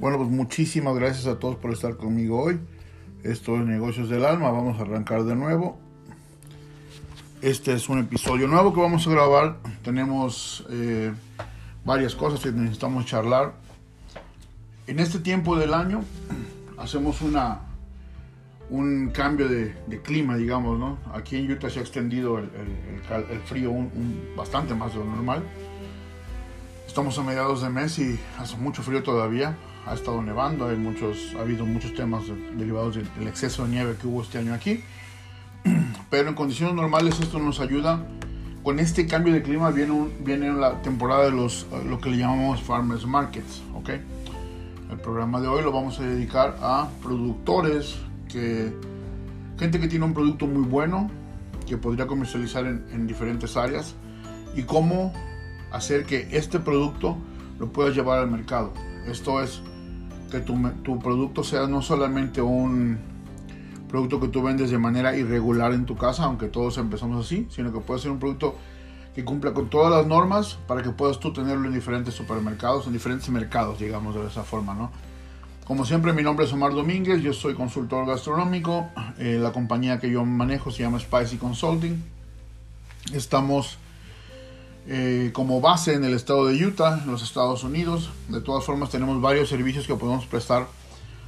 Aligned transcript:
Bueno, 0.00 0.16
pues 0.16 0.30
muchísimas 0.30 0.94
gracias 0.94 1.26
a 1.26 1.38
todos 1.38 1.56
por 1.56 1.74
estar 1.74 1.98
conmigo 1.98 2.42
hoy. 2.42 2.58
Esto 3.22 3.56
es 3.56 3.66
Negocios 3.66 4.08
del 4.08 4.24
Alma. 4.24 4.50
Vamos 4.50 4.78
a 4.78 4.82
arrancar 4.82 5.24
de 5.24 5.36
nuevo. 5.36 5.78
Este 7.42 7.74
es 7.74 7.86
un 7.90 7.98
episodio 7.98 8.48
nuevo 8.48 8.72
que 8.72 8.80
vamos 8.80 9.06
a 9.06 9.10
grabar. 9.10 9.58
Tenemos 9.84 10.64
eh, 10.70 11.12
varias 11.84 12.14
cosas 12.14 12.40
que 12.40 12.50
necesitamos 12.50 13.04
charlar. 13.04 13.52
En 14.86 15.00
este 15.00 15.18
tiempo 15.18 15.54
del 15.58 15.74
año 15.74 16.02
hacemos 16.78 17.20
una 17.20 17.60
un 18.70 19.10
cambio 19.10 19.50
de, 19.50 19.74
clima, 20.02 20.38
digamos, 20.38 20.78
¿no? 20.78 20.96
Aquí 21.12 21.36
en 21.36 21.52
Utah 21.52 21.68
se 21.68 21.80
ha 21.80 21.82
extendido 21.82 22.38
el, 22.38 22.48
frío 23.44 23.70
bastante 24.34 24.74
más 24.74 24.94
de 24.94 25.00
lo 25.00 25.04
normal. 25.04 25.42
Estamos 26.86 27.18
a 27.18 27.22
mediados 27.22 27.60
de 27.60 27.68
mes 27.68 27.98
y 27.98 28.18
hace 28.38 28.56
mucho 28.56 28.82
frío 28.82 29.02
todavía 29.02 29.58
ha 29.86 29.94
estado 29.94 30.22
nevando, 30.22 30.68
hay 30.68 30.76
muchos, 30.76 31.34
ha 31.36 31.40
habido 31.40 31.64
muchos 31.66 31.94
temas 31.94 32.24
derivados 32.56 32.96
del 32.96 33.28
exceso 33.28 33.64
de 33.64 33.70
nieve 33.70 33.96
que 34.00 34.06
hubo 34.06 34.22
este 34.22 34.38
año 34.38 34.54
aquí. 34.54 34.82
Pero 36.10 36.28
en 36.28 36.34
condiciones 36.34 36.74
normales 36.74 37.18
esto 37.20 37.38
nos 37.38 37.60
ayuda. 37.60 38.04
Con 38.62 38.78
este 38.78 39.06
cambio 39.06 39.32
de 39.32 39.42
clima 39.42 39.70
viene, 39.70 40.08
viene 40.20 40.52
la 40.52 40.82
temporada 40.82 41.24
de 41.24 41.30
los, 41.30 41.66
lo 41.88 41.98
que 41.98 42.10
le 42.10 42.18
llamamos 42.18 42.62
Farmers 42.62 43.06
Markets, 43.06 43.62
¿ok? 43.74 43.90
El 44.90 44.98
programa 44.98 45.40
de 45.40 45.48
hoy 45.48 45.62
lo 45.62 45.72
vamos 45.72 45.98
a 45.98 46.02
dedicar 46.02 46.58
a 46.60 46.88
productores, 47.02 47.96
que, 48.28 48.72
gente 49.58 49.80
que 49.80 49.88
tiene 49.88 50.04
un 50.04 50.12
producto 50.12 50.46
muy 50.46 50.62
bueno, 50.62 51.10
que 51.66 51.78
podría 51.78 52.06
comercializar 52.06 52.66
en, 52.66 52.84
en 52.92 53.06
diferentes 53.06 53.56
áreas, 53.56 53.94
y 54.54 54.64
cómo 54.64 55.12
hacer 55.72 56.04
que 56.04 56.28
este 56.32 56.58
producto 56.58 57.16
lo 57.58 57.72
puedas 57.72 57.94
llevar 57.94 58.18
al 58.18 58.30
mercado. 58.30 58.72
Esto 59.06 59.42
es 59.42 59.62
que 60.30 60.40
tu, 60.40 60.98
producto 61.00 61.42
sea 61.42 61.66
no 61.66 61.82
solamente 61.82 62.40
un 62.40 62.98
producto 63.88 64.20
que 64.20 64.28
tú 64.28 64.42
vendes 64.42 64.70
de 64.70 64.78
manera 64.78 65.16
irregular 65.16 65.72
en 65.72 65.84
tu 65.84 65.96
casa, 65.96 66.24
aunque 66.24 66.46
todos 66.46 66.78
empezamos 66.78 67.26
así, 67.26 67.46
sino 67.50 67.72
que 67.72 67.80
puede 67.80 68.00
ser 68.00 68.12
un 68.12 68.20
producto 68.20 68.54
que 69.14 69.24
cumpla 69.24 69.52
con 69.52 69.68
todas 69.68 69.90
las 69.90 70.06
normas 70.06 70.58
para 70.68 70.82
que 70.82 70.90
puedas 70.90 71.18
tú 71.18 71.32
tenerlo 71.32 71.66
en 71.66 71.74
diferentes 71.74 72.14
supermercados, 72.14 72.86
en 72.86 72.92
diferentes 72.92 73.28
mercados, 73.30 73.80
digamos 73.80 74.14
de 74.14 74.26
esa 74.26 74.44
forma, 74.44 74.74
¿no? 74.74 74.90
Como 75.64 75.84
siempre, 75.84 76.12
mi 76.12 76.22
nombre 76.22 76.46
es 76.46 76.52
Omar 76.52 76.72
Domínguez, 76.72 77.22
yo 77.22 77.32
soy 77.32 77.54
consultor 77.54 78.06
gastronómico, 78.06 78.88
eh, 79.18 79.38
la 79.40 79.52
compañía 79.52 80.00
que 80.00 80.10
yo 80.10 80.24
manejo 80.24 80.70
se 80.70 80.82
llama 80.82 80.98
Spicy 80.98 81.36
Consulting. 81.36 82.02
Estamos 83.12 83.78
eh, 84.86 85.30
como 85.32 85.60
base 85.60 85.94
en 85.94 86.04
el 86.04 86.14
estado 86.14 86.46
de 86.46 86.64
Utah, 86.64 87.00
en 87.04 87.10
los 87.10 87.22
Estados 87.22 87.64
Unidos. 87.64 88.10
De 88.28 88.40
todas 88.40 88.64
formas, 88.64 88.90
tenemos 88.90 89.20
varios 89.20 89.48
servicios 89.48 89.86
que 89.86 89.94
podemos 89.94 90.26
prestar 90.26 90.66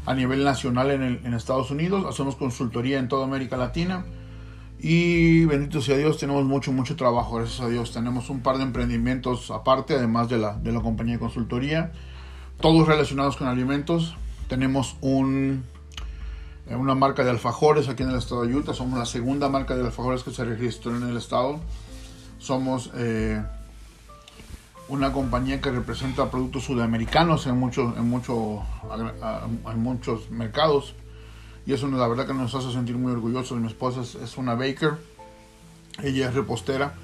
a 0.06 0.14
nivel 0.14 0.42
nacional 0.45 0.91
en, 0.91 1.34
Estados 1.34 1.70
Unidos. 1.70 2.05
Hacemos 2.08 2.36
consultoría 2.36 2.98
en 2.98 3.08
toda 3.08 3.25
América 3.25 3.56
Latina. 3.56 4.05
Y 4.78 5.45
bendito 5.45 5.80
sea 5.80 5.97
Dios, 5.97 6.19
tenemos 6.19 6.45
mucho, 6.45 6.73
mucho 6.73 6.97
trabajo, 6.97 7.36
gracias 7.36 7.61
a 7.61 7.69
Dios. 7.69 7.92
Tenemos 7.92 8.30
un 8.30 8.41
par 8.41 8.56
de 8.56 8.64
emprendimientos 8.64 9.50
aparte, 9.53 9.95
además 9.95 10.28
de 10.28 10.39
la, 10.39 10.55
de 10.55 10.73
la 10.73 10.80
compañía 10.80 11.14
de 11.14 11.20
consultoría, 11.20 11.92
todos 12.61 12.89
relacionados 12.89 13.36
con 13.36 13.47
alimentos. 13.47 14.17
Tenemos 14.48 14.97
un, 15.00 15.62
eh, 16.69 16.75
una 16.75 16.97
marca 16.97 17.23
de 17.23 17.30
alfajores 17.30 17.89
aquí 17.89 18.03
en 18.03 18.11
el 18.11 18.19
estado 18.19 18.45
de 18.45 18.56
Utah. 18.56 18.75
Somos 18.75 18.98
la 18.98 19.06
segunda 19.06 19.48
marca 19.48 19.77
de 19.77 19.86
alfajores 19.86 20.25
que 20.25 20.33
se 20.33 20.45
registró 20.45 20.97
en 20.97 21.08
el 21.08 21.17
estado. 21.17 21.61
Somos 22.43 22.91
eh, 22.97 23.41
una 24.89 25.12
compañía 25.12 25.61
que 25.61 25.71
representa 25.71 26.29
productos 26.29 26.65
sudamericanos 26.65 27.47
en 27.47 27.57
muchos, 27.57 27.97
en, 27.97 28.11
mucho, 28.11 28.65
en 29.73 29.79
muchos 29.81 30.29
mercados. 30.29 30.97
Y 31.67 31.73
eso 31.73 31.86
la 31.86 32.08
verdad 32.08 32.27
que 32.27 32.35
nos 32.35 32.52
hace 32.57 32.73
sentir 32.73 32.97
muy 32.97 33.13
orgullosos. 33.13 33.61
Mi 33.61 33.69
esposa 33.69 34.01
es, 34.01 34.36
una 34.36 34.57
baker, 34.57 34.95
ella 36.02 36.31
es 36.31 36.35
repostera 36.35 36.95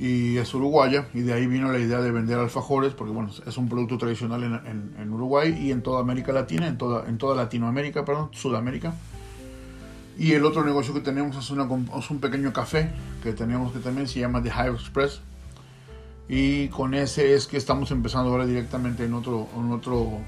y 0.00 0.36
es 0.36 0.52
uruguaya. 0.52 1.06
Y 1.14 1.20
de 1.20 1.32
ahí 1.32 1.46
vino 1.46 1.70
la 1.70 1.78
idea 1.78 2.00
de 2.00 2.10
vender 2.10 2.40
alfajores, 2.40 2.92
porque 2.92 3.12
bueno, 3.12 3.30
es 3.46 3.56
un 3.56 3.68
producto 3.68 3.98
tradicional 3.98 4.42
en, 4.42 4.96
en, 4.98 5.12
Uruguay 5.12 5.56
y 5.56 5.70
en 5.70 5.80
toda 5.80 6.00
América 6.00 6.32
Latina, 6.32 6.66
en 6.66 6.76
toda, 6.76 7.08
en 7.08 7.18
toda 7.18 7.36
Latinoamérica, 7.36 8.04
perdón, 8.04 8.30
Sudamérica. 8.32 8.96
Y 10.18 10.32
el 10.32 10.44
otro 10.44 10.64
negocio 10.64 10.94
que 10.94 11.00
tenemos 11.00 11.36
es, 11.36 11.50
un 11.50 12.18
pequeño 12.20 12.52
café 12.52 12.90
que 13.22 13.32
tenemos 13.32 13.72
que 13.72 13.80
también 13.80 14.08
se 14.08 14.20
llama 14.20 14.42
The 14.42 14.48
Hive 14.48 14.74
Express. 14.74 15.20
Y 16.28 16.68
con 16.68 16.94
ese 16.94 17.34
es 17.34 17.46
que 17.46 17.56
estamos 17.56 17.90
empezando 17.90 18.30
ahora 18.30 18.46
directamente 18.46 19.04
en 19.04 19.14
otro, 19.14 19.46
otro, 19.70 20.18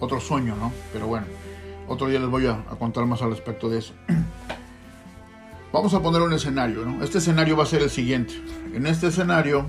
otro 0.00 0.20
sueño, 0.20 0.56
¿no? 0.56 0.72
Pero 0.92 1.06
bueno, 1.06 1.26
otro 1.88 2.08
día 2.08 2.18
les 2.18 2.28
voy 2.28 2.46
a, 2.46 2.64
contar 2.78 3.04
más 3.06 3.22
al 3.22 3.30
respecto 3.30 3.68
de 3.68 3.78
eso. 3.78 3.92
Vamos 5.72 5.92
a 5.94 6.02
poner 6.02 6.22
un 6.22 6.32
escenario, 6.32 6.84
¿no? 6.86 7.04
Este 7.04 7.18
escenario 7.18 7.56
va 7.56 7.64
a 7.64 7.66
ser 7.66 7.82
el 7.82 7.90
siguiente. 7.90 8.34
En 8.72 8.86
este 8.86 9.08
escenario, 9.08 9.66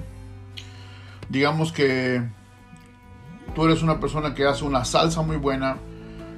digamos 1.30 1.74
que 1.74 2.24
tú 3.54 3.66
eres 3.66 3.84
una 3.84 4.00
persona 4.00 4.34
que 4.34 4.46
hace 4.46 4.64
una 4.64 4.86
salsa 4.86 5.22
muy 5.22 5.36
buena, 5.36 5.78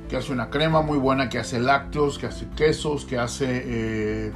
que 0.10 0.18
hace 0.18 0.34
una 0.34 0.50
crema 0.50 0.82
muy 0.82 0.98
buena, 0.98 1.30
que 1.30 1.38
hace 1.38 1.60
lácteos, 1.60 2.18
que 2.18 2.26
hace 2.26 2.48
quesos, 2.56 3.06
que 3.06 3.20
hace 3.20 3.46
eh, 3.48 4.32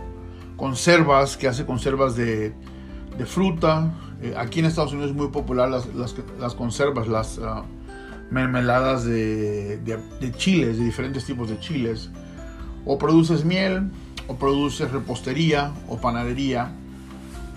conservas, 0.56 1.36
que 1.36 1.48
hace 1.48 1.66
conservas 1.66 2.16
de, 2.16 2.54
fruta. 3.26 3.92
Eh, 4.22 4.36
aquí 4.38 4.60
en 4.60 4.66
Estados 4.66 4.94
Unidos 4.94 5.12
es 5.12 5.18
muy 5.18 5.30
popular 5.30 5.70
las, 5.70 6.54
conservas, 6.54 7.08
las 7.08 7.40
ah, 7.40 7.64
mermeladas 8.30 9.04
de, 9.04 9.78
de, 9.78 10.32
chiles, 10.38 10.78
de 10.78 10.86
diferentes 10.86 11.26
tipos 11.26 11.50
de 11.50 11.60
chiles. 11.60 12.12
O 12.86 13.00
produces 13.00 13.44
miel, 13.44 13.90
o 14.28 14.36
produces 14.36 14.92
repostería, 14.92 15.74
o 15.88 15.98
panadería, 15.98 16.72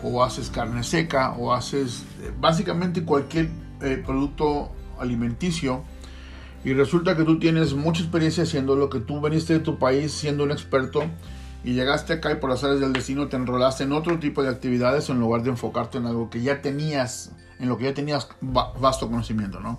o 0.02 0.24
haces 0.24 0.48
carne 0.48 0.82
seca, 0.84 1.32
o 1.32 1.52
haces 1.52 2.04
eh, 2.22 2.32
básicamente 2.40 3.04
cualquier 3.04 3.50
producto 4.06 4.70
alimenticio 4.98 5.84
y 6.66 6.74
resulta 6.74 7.16
que 7.16 7.22
tú 7.22 7.38
tienes 7.38 7.74
mucha 7.74 8.02
experiencia 8.02 8.42
haciendo 8.42 8.74
lo 8.74 8.90
que 8.90 8.98
tú 8.98 9.20
veniste 9.20 9.52
de 9.52 9.60
tu 9.60 9.78
país 9.78 10.10
siendo 10.10 10.42
un 10.42 10.50
experto 10.50 11.04
y 11.62 11.74
llegaste 11.74 12.14
acá 12.14 12.32
y 12.32 12.34
por 12.34 12.50
las 12.50 12.64
áreas 12.64 12.80
del 12.80 12.92
destino 12.92 13.28
te 13.28 13.36
enrolaste 13.36 13.84
en 13.84 13.92
otro 13.92 14.18
tipo 14.18 14.42
de 14.42 14.48
actividades 14.48 15.08
en 15.08 15.20
lugar 15.20 15.44
de 15.44 15.50
enfocarte 15.50 15.98
en 15.98 16.06
algo 16.06 16.28
que 16.28 16.42
ya 16.42 16.62
tenías, 16.62 17.30
en 17.60 17.68
lo 17.68 17.78
que 17.78 17.84
ya 17.84 17.94
tenías 17.94 18.26
vasto 18.40 19.08
conocimiento, 19.08 19.60
¿no? 19.60 19.78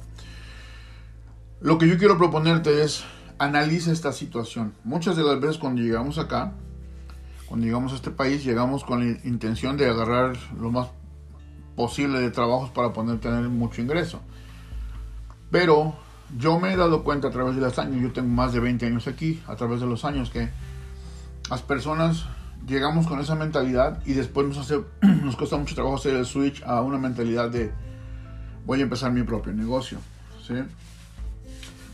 Lo 1.60 1.78
que 1.78 1.90
yo 1.90 1.98
quiero 1.98 2.18
proponerte 2.18 2.82
es 2.82 3.04
analiza 3.38 3.92
esta 3.92 4.14
situación. 4.14 4.74
Muchas 4.86 5.18
de 5.18 5.24
las 5.24 5.42
veces 5.42 5.58
cuando 5.58 5.82
llegamos 5.82 6.18
acá, 6.18 6.54
cuando 7.48 7.66
llegamos 7.66 7.92
a 7.92 7.96
este 7.96 8.12
país, 8.12 8.46
llegamos 8.46 8.86
con 8.86 9.02
la 9.02 9.20
intención 9.28 9.76
de 9.76 9.90
agarrar 9.90 10.38
lo 10.58 10.72
más 10.72 10.88
posible 11.76 12.22
de 12.22 12.32
trabajos 12.32 12.70
para 12.70 12.94
poder 12.94 13.20
tener 13.20 13.50
mucho 13.50 13.82
ingreso. 13.82 14.22
Pero 15.52 16.07
yo 16.36 16.60
me 16.60 16.74
he 16.74 16.76
dado 16.76 17.04
cuenta 17.04 17.30
a 17.30 17.32
través 17.32 17.56
de 17.56 17.62
los 17.62 17.80
años, 17.80 18.02
yo 18.02 18.12
tengo 18.12 18.28
más 18.28 18.54
de 18.54 18.60
20 18.60 18.86
años 18.86 19.08
aquí, 19.08 19.42
a 19.48 19.56
través 19.56 19.80
de 19.80 19.88
los 19.88 20.04
años, 20.04 20.30
que 20.30 20.50
las 21.50 21.62
personas 21.62 22.26
llegamos 22.68 23.08
con 23.08 23.20
esa 23.20 23.36
mentalidad 23.36 24.02
y 24.06 24.14
después 24.14 24.48
nos, 24.48 24.58
hace, 24.58 24.82
nos 25.02 25.36
cuesta 25.36 25.58
mucho 25.58 25.76
trabajo 25.76 25.96
hacer 25.96 26.16
el 26.16 26.26
switch 26.26 26.64
a 26.64 26.82
una 26.82 26.98
mentalidad 26.98 27.50
de 27.50 27.72
voy 28.66 28.82
a 28.82 28.84
empezar 28.84 29.12
mi 29.12 29.24
propio 29.24 29.54
negocio. 29.54 30.00
¿sí? 30.46 30.56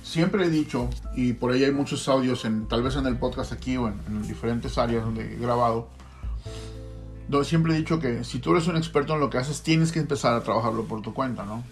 Siempre 0.04 0.46
he 0.46 0.50
dicho, 0.50 0.90
y 1.16 1.34
por 1.34 1.52
ahí 1.52 1.64
hay 1.64 1.72
muchos 1.72 2.08
audios, 2.08 2.46
en, 2.46 2.68
tal 2.68 2.82
vez 2.82 2.96
en 2.96 3.06
el 3.06 3.18
podcast 3.18 3.54
aquí 3.54 3.78
o 3.78 3.88
en, 3.88 4.00
en 4.08 4.24
diferentes 4.24 4.78
áreas 4.78 5.06
donde 5.06 5.36
he 5.36 5.38
grabado, 5.38 5.90
donde 7.28 7.46
siempre 7.46 7.74
he 7.74 7.78
dicho 7.78 8.00
que 8.00 8.24
si 8.24 8.40
tú 8.40 8.52
eres 8.52 8.68
un 8.68 8.76
experto 8.76 9.14
en 9.14 9.20
lo 9.20 9.30
que 9.30 9.38
haces, 9.38 9.62
tienes 9.62 9.92
que 9.92 10.00
empezar 10.00 10.34
a 10.34 10.42
trabajarlo 10.42 10.86
por 10.86 11.02
tu 11.02 11.14
cuenta, 11.14 11.46
¿no? 11.46 11.64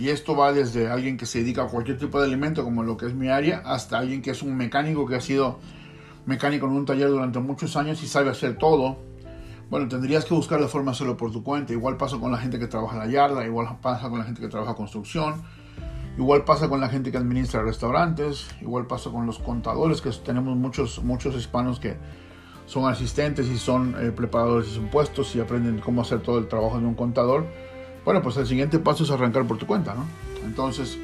Y 0.00 0.08
esto 0.08 0.34
va 0.34 0.50
desde 0.54 0.88
alguien 0.88 1.18
que 1.18 1.26
se 1.26 1.40
dedica 1.40 1.64
a 1.64 1.66
cualquier 1.66 1.98
tipo 1.98 2.18
de 2.18 2.26
alimento, 2.26 2.64
como 2.64 2.82
lo 2.82 2.96
que 2.96 3.04
es 3.04 3.12
mi 3.12 3.28
área, 3.28 3.60
hasta 3.66 3.98
alguien 3.98 4.22
que 4.22 4.30
es 4.30 4.42
un 4.42 4.56
mecánico 4.56 5.06
que 5.06 5.16
ha 5.16 5.20
sido 5.20 5.58
mecánico 6.24 6.64
en 6.64 6.72
un 6.72 6.86
taller 6.86 7.10
durante 7.10 7.38
muchos 7.38 7.76
años 7.76 8.02
y 8.02 8.06
sabe 8.06 8.30
hacer 8.30 8.56
todo. 8.56 8.96
Bueno, 9.68 9.88
tendrías 9.88 10.24
que 10.24 10.32
buscar 10.32 10.58
la 10.58 10.68
forma 10.68 10.92
de 10.92 10.96
hacerlo 10.96 11.18
por 11.18 11.30
tu 11.30 11.42
cuenta. 11.42 11.74
Igual 11.74 11.98
pasa 11.98 12.16
con 12.16 12.32
la 12.32 12.38
gente 12.38 12.58
que 12.58 12.66
trabaja 12.66 12.94
en 12.94 12.98
la 13.00 13.06
yarda, 13.08 13.44
igual 13.44 13.76
pasa 13.82 14.08
con 14.08 14.20
la 14.20 14.24
gente 14.24 14.40
que 14.40 14.48
trabaja 14.48 14.74
construcción, 14.74 15.42
igual 16.16 16.44
pasa 16.46 16.70
con 16.70 16.80
la 16.80 16.88
gente 16.88 17.12
que 17.12 17.18
administra 17.18 17.62
restaurantes, 17.62 18.48
igual 18.62 18.86
pasa 18.86 19.10
con 19.10 19.26
los 19.26 19.38
contadores, 19.38 20.00
que 20.00 20.08
tenemos 20.24 20.56
muchos, 20.56 21.04
muchos 21.04 21.36
hispanos 21.36 21.78
que 21.78 21.98
son 22.64 22.90
asistentes 22.90 23.48
y 23.48 23.58
son 23.58 23.94
eh, 24.00 24.12
preparadores 24.12 24.72
de 24.72 24.80
impuestos 24.80 25.36
y 25.36 25.40
aprenden 25.40 25.78
cómo 25.78 26.00
hacer 26.00 26.20
todo 26.20 26.38
el 26.38 26.48
trabajo 26.48 26.80
de 26.80 26.86
un 26.86 26.94
contador 26.94 27.44
bueno, 28.04 28.22
pues 28.22 28.36
el 28.36 28.46
siguiente 28.46 28.78
paso 28.78 29.04
es 29.04 29.10
arrancar 29.10 29.46
por 29.46 29.58
tu 29.58 29.66
cuenta, 29.66 29.94
¿no? 29.94 30.04
Entonces, 30.44 30.98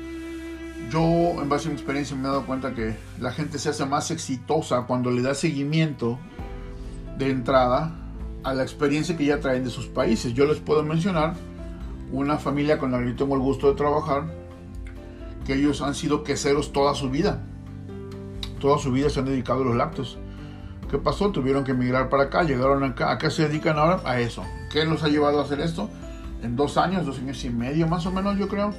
yo 0.91 1.01
en 1.01 1.49
base 1.49 1.69
a 1.69 1.71
mi 1.71 1.77
experiencia 1.77 2.17
me 2.17 2.25
he 2.25 2.27
dado 2.29 2.47
cuenta 2.47 2.75
que 2.75 2.97
la 3.21 3.33
gente 3.33 3.59
se 3.59 3.71
hace 3.71 3.85
más 3.87 4.11
exitosa 4.11 4.83
cuando 4.83 5.11
le 5.11 5.23
da 5.23 5.35
seguimiento 5.35 6.19
de 7.19 7.31
entrada 7.31 7.93
a 8.45 8.55
la 8.55 8.63
experiencia 8.63 9.17
que 9.17 9.25
ya 9.25 9.41
traen 9.41 9.65
de 9.65 9.71
sus 9.71 9.87
países. 9.87 10.33
Yo 10.33 10.47
les 10.47 10.59
puedo 10.59 10.83
mencionar 10.85 11.35
una 12.13 12.39
familia 12.39 12.79
con 12.79 12.93
la 12.93 12.99
que 13.01 13.07
yo 13.07 13.17
tengo 13.17 13.35
el 13.35 13.41
gusto 13.41 13.69
de 13.69 13.75
trabajar, 13.75 14.25
que 15.45 15.55
ellos 15.55 15.83
han 15.83 15.95
sido 15.95 16.23
queseros 16.23 16.73
toda 16.73 16.95
su 16.95 17.11
vida. 17.11 17.43
Toda 18.61 18.79
su 18.79 18.93
vida 18.93 19.11
se 19.11 19.21
han 19.21 19.27
dedicado 19.27 19.63
a 19.63 19.65
los 19.65 19.77
lácteos. 19.77 20.19
¿Qué 20.91 20.99
pasó? 20.99 21.31
Tuvieron 21.31 21.65
que 21.65 21.73
emigrar 21.73 22.09
para 22.09 22.25
acá, 22.25 22.45
llegaron 22.45 22.85
acá. 22.85 23.11
¿A 23.11 23.19
qué 23.19 23.31
se 23.31 23.49
dedican 23.49 23.77
ahora? 23.77 24.01
A 24.05 24.21
eso. 24.21 24.45
¿Qué 24.71 24.85
los 24.85 25.03
ha 25.03 25.09
llevado 25.09 25.41
a 25.41 25.43
hacer 25.43 25.61
esto? 25.61 25.91
En 26.43 26.57
dos 26.57 26.77
años, 26.77 27.07
dos 27.07 27.19
años 27.19 27.45
y 27.45 27.51
medio 27.51 27.87
más 27.87 28.07
o 28.07 28.13
menos, 28.13 28.39
yo 28.39 28.49
creo, 28.49 28.73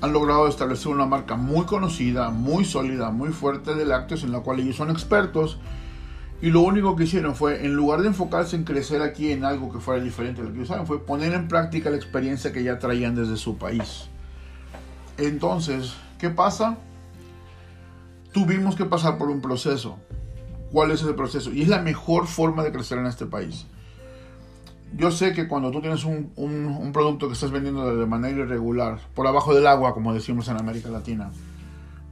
han 0.00 0.12
logrado 0.12 0.46
establecer 0.46 0.88
una 0.88 1.06
marca 1.06 1.36
muy 1.36 1.64
conocida, 1.64 2.30
muy 2.30 2.64
sólida, 2.64 3.10
muy 3.10 3.30
fuerte 3.30 3.74
de 3.74 3.86
lácteos, 3.86 4.24
en 4.24 4.32
la 4.32 4.40
cual 4.40 4.60
ellos 4.60 4.76
son 4.76 4.90
expertos. 4.90 5.58
Y 6.42 6.50
lo 6.50 6.60
único 6.60 6.96
que 6.96 7.04
hicieron 7.04 7.34
fue, 7.34 7.64
en 7.64 7.74
lugar 7.74 8.02
de 8.02 8.08
enfocarse 8.08 8.56
en 8.56 8.64
crecer 8.64 9.00
aquí 9.00 9.32
en 9.32 9.44
algo 9.44 9.72
que 9.72 9.80
fuera 9.80 10.02
diferente 10.02 10.42
de 10.42 10.50
lo 10.50 10.54
que 10.54 10.66
saben, 10.66 10.86
fue 10.86 11.04
poner 11.04 11.32
en 11.32 11.48
práctica 11.48 11.88
la 11.88 11.96
experiencia 11.96 12.52
que 12.52 12.62
ya 12.62 12.78
traían 12.78 13.14
desde 13.14 13.36
su 13.36 13.56
país. 13.56 14.08
Entonces, 15.16 15.94
¿qué 16.18 16.28
pasa? 16.28 16.76
Tuvimos 18.32 18.76
que 18.76 18.84
pasar 18.84 19.16
por 19.16 19.30
un 19.30 19.40
proceso. 19.40 19.96
¿Cuál 20.70 20.90
es 20.90 21.00
ese 21.00 21.14
proceso? 21.14 21.50
Y 21.52 21.62
es 21.62 21.68
la 21.68 21.80
mejor 21.80 22.26
forma 22.26 22.62
de 22.62 22.72
crecer 22.72 22.98
en 22.98 23.06
este 23.06 23.24
país. 23.24 23.66
Yo 24.94 25.10
sé 25.10 25.32
que 25.32 25.48
cuando 25.48 25.70
tú 25.70 25.80
tienes 25.80 26.04
un, 26.04 26.32
un, 26.36 26.92
producto 26.92 27.26
que 27.26 27.34
estás 27.34 27.50
vendiendo 27.50 27.96
de 27.96 28.06
manera 28.06 28.38
irregular, 28.38 29.00
por 29.14 29.26
abajo 29.26 29.54
del 29.54 29.66
agua, 29.66 29.92
como 29.92 30.14
decimos 30.14 30.48
en 30.48 30.56
América 30.56 30.88
Latina, 30.88 31.30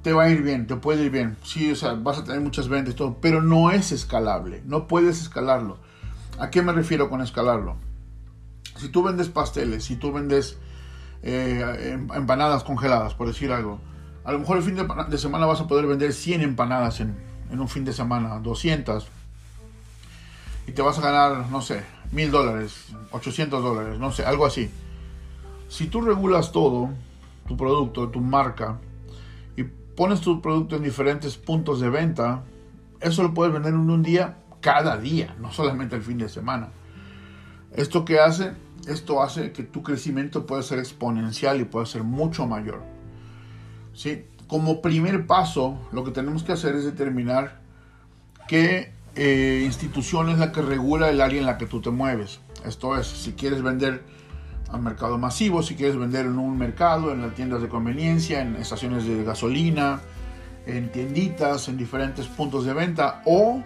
te 0.02 0.12
va 0.12 0.24
a 0.24 0.30
ir 0.30 0.42
bien, 0.42 0.66
te 0.66 0.76
puede 0.76 1.04
ir 1.04 1.10
bien. 1.10 1.36
Sí, 1.44 1.70
o 1.70 1.76
sea, 1.76 1.94
vas 1.94 2.18
a 2.18 2.24
tener 2.24 2.40
muchas 2.40 2.68
ventas 2.68 2.94
todo, 2.94 3.16
pero 3.20 3.40
no 3.40 3.70
es 3.70 3.92
escalable. 3.92 4.62
No 4.66 4.86
puedes 4.86 5.22
escalarlo. 5.22 5.78
¿A 6.38 6.50
qué 6.50 6.62
me 6.62 6.72
refiero 6.72 7.08
con 7.08 7.22
escalarlo? 7.22 7.76
Si 8.76 8.88
tú 8.88 9.02
vendes 9.02 9.28
pasteles, 9.28 9.84
si 9.84 9.96
tú 9.96 10.12
vendes 10.12 10.58
eh, 11.26 11.92
em, 11.94 12.12
empanadas 12.12 12.64
congeladas, 12.64 13.14
por 13.14 13.26
decir 13.26 13.50
algo. 13.50 13.80
A 14.24 14.32
lo 14.32 14.38
mejor 14.38 14.58
el 14.58 14.62
fin 14.62 14.76
de, 14.76 15.18
semana 15.18 15.46
vas 15.46 15.60
a 15.60 15.66
poder 15.66 15.86
vender 15.86 16.12
100 16.12 16.42
empanadas 16.42 17.00
en, 17.00 17.16
un 17.50 17.68
fin 17.68 17.84
de 17.86 17.94
semana, 17.94 18.38
200. 18.40 19.08
Y 20.66 20.72
te 20.72 20.82
vas 20.82 20.98
a 20.98 21.00
ganar, 21.00 21.50
no 21.50 21.62
sé, 21.62 21.82
mil 22.12 22.30
dólares, 22.30 22.86
800 23.10 23.62
dólares, 23.62 23.98
no 23.98 24.12
sé, 24.12 24.24
algo 24.24 24.46
así. 24.46 24.70
Si 25.68 25.86
tú 25.86 26.00
regulas 26.00 26.52
todo, 26.52 26.90
tu 27.48 27.56
producto, 27.56 28.08
tu 28.08 28.20
marca, 28.20 28.78
y 29.56 29.64
pones 29.64 30.20
tu 30.20 30.40
producto 30.40 30.76
en 30.76 30.82
diferentes 30.82 31.36
puntos 31.36 31.80
de 31.80 31.90
venta, 31.90 32.44
eso 33.00 33.22
lo 33.22 33.34
puedes 33.34 33.52
vender 33.52 33.74
en 33.74 33.90
un 33.90 34.02
día, 34.02 34.38
cada 34.60 34.96
día, 34.96 35.36
no 35.40 35.52
solamente 35.52 35.96
el 35.96 36.02
fin 36.02 36.18
de 36.18 36.28
semana. 36.28 36.70
¿Esto 37.72 38.04
qué 38.04 38.20
hace? 38.20 38.52
Esto 38.86 39.22
hace 39.22 39.52
que 39.52 39.62
tu 39.62 39.82
crecimiento 39.82 40.46
pueda 40.46 40.62
ser 40.62 40.78
exponencial 40.78 41.60
y 41.60 41.64
pueda 41.64 41.86
ser 41.86 42.04
mucho 42.04 42.46
mayor. 42.46 42.82
¿Sí? 43.94 44.26
Como 44.46 44.80
primer 44.80 45.26
paso, 45.26 45.78
lo 45.92 46.04
que 46.04 46.12
tenemos 46.12 46.44
que 46.44 46.52
hacer 46.52 46.76
es 46.76 46.84
determinar 46.84 47.60
qué 48.46 48.92
eh, 49.16 49.62
institución 49.64 50.28
es 50.28 50.38
la 50.38 50.52
que 50.52 50.62
regula 50.62 51.10
el 51.10 51.20
área 51.20 51.40
en 51.40 51.46
la 51.46 51.58
que 51.58 51.66
tú 51.66 51.80
te 51.80 51.90
mueves. 51.90 52.40
Esto 52.64 52.98
es, 52.98 53.06
si 53.06 53.32
quieres 53.32 53.62
vender 53.62 54.02
a 54.70 54.78
mercado 54.78 55.18
masivo, 55.18 55.62
si 55.62 55.76
quieres 55.76 55.96
vender 55.96 56.26
en 56.26 56.38
un 56.38 56.58
mercado, 56.58 57.12
en 57.12 57.22
las 57.22 57.34
tiendas 57.34 57.62
de 57.62 57.68
conveniencia, 57.68 58.40
en 58.40 58.56
estaciones 58.56 59.06
de 59.06 59.22
gasolina, 59.22 60.00
en 60.66 60.90
tienditas, 60.90 61.68
en 61.68 61.76
diferentes 61.76 62.26
puntos 62.26 62.64
de 62.64 62.72
venta, 62.72 63.22
o 63.26 63.62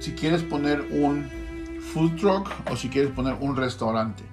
si 0.00 0.12
quieres 0.12 0.42
poner 0.42 0.80
un 0.90 1.28
food 1.92 2.16
truck 2.16 2.50
o 2.70 2.76
si 2.76 2.88
quieres 2.88 3.10
poner 3.12 3.36
un 3.40 3.56
restaurante. 3.56 4.24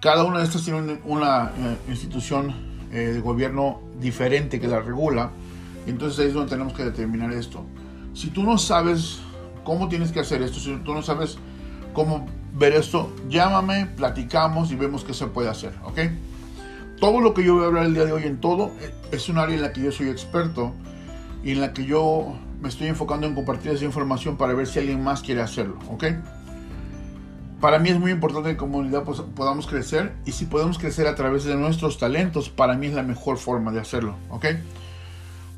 Cada 0.00 0.24
una 0.24 0.38
de 0.38 0.44
estas 0.44 0.64
tiene 0.64 1.00
una 1.04 1.52
eh, 1.58 1.76
institución 1.88 2.54
eh, 2.92 3.12
de 3.14 3.20
gobierno 3.20 3.82
diferente 4.00 4.58
que 4.58 4.68
la 4.68 4.80
regula. 4.80 5.30
Entonces 5.86 6.18
ahí 6.20 6.26
es 6.28 6.34
donde 6.34 6.50
tenemos 6.50 6.72
que 6.72 6.84
determinar 6.84 7.32
esto. 7.32 7.66
Si 8.14 8.30
tú 8.30 8.42
no 8.42 8.56
sabes 8.58 9.20
cómo 9.64 9.88
tienes 9.88 10.12
que 10.12 10.20
hacer 10.20 10.42
esto, 10.42 10.60
si 10.60 10.74
tú 10.78 10.94
no 10.94 11.02
sabes 11.02 11.38
cómo 11.92 12.26
ver 12.54 12.72
esto, 12.72 13.12
llámame, 13.28 13.86
platicamos 13.86 14.70
y 14.72 14.76
vemos 14.76 15.04
qué 15.04 15.14
se 15.14 15.26
puede 15.26 15.48
hacer, 15.48 15.72
¿ok? 15.84 15.98
Todo 17.00 17.20
lo 17.20 17.32
que 17.32 17.44
yo 17.44 17.54
voy 17.54 17.64
a 17.64 17.66
hablar 17.68 17.86
el 17.86 17.94
día 17.94 18.04
de 18.04 18.12
hoy 18.12 18.24
en 18.24 18.40
todo 18.40 18.72
eh, 18.80 18.92
es 19.12 19.28
un 19.28 19.38
área 19.38 19.54
en 19.54 19.62
la 19.62 19.72
que 19.72 19.80
yo 19.82 19.92
soy 19.92 20.08
experto 20.08 20.74
y 21.42 21.52
en 21.52 21.60
la 21.60 21.72
que 21.72 21.84
yo 21.84 22.34
me 22.60 22.68
estoy 22.68 22.88
enfocando 22.88 23.26
en 23.26 23.34
compartir 23.34 23.72
esa 23.72 23.84
información 23.84 24.36
para 24.36 24.52
ver 24.52 24.66
si 24.66 24.78
alguien 24.78 25.02
más 25.02 25.22
quiere 25.22 25.40
hacerlo, 25.40 25.78
¿ok? 25.88 26.04
Para 27.60 27.78
mí 27.78 27.90
es 27.90 27.98
muy 27.98 28.10
importante 28.10 28.50
que 28.50 28.56
como 28.56 28.78
comunidad 28.78 29.04
pues, 29.04 29.20
podamos 29.20 29.66
crecer 29.66 30.12
y 30.24 30.32
si 30.32 30.46
podemos 30.46 30.78
crecer 30.78 31.06
a 31.06 31.14
través 31.14 31.44
de 31.44 31.54
nuestros 31.56 31.98
talentos, 31.98 32.48
para 32.48 32.74
mí 32.74 32.86
es 32.86 32.94
la 32.94 33.02
mejor 33.02 33.38
forma 33.38 33.70
de 33.70 33.80
hacerlo, 33.80 34.16
¿ok? 34.30 34.46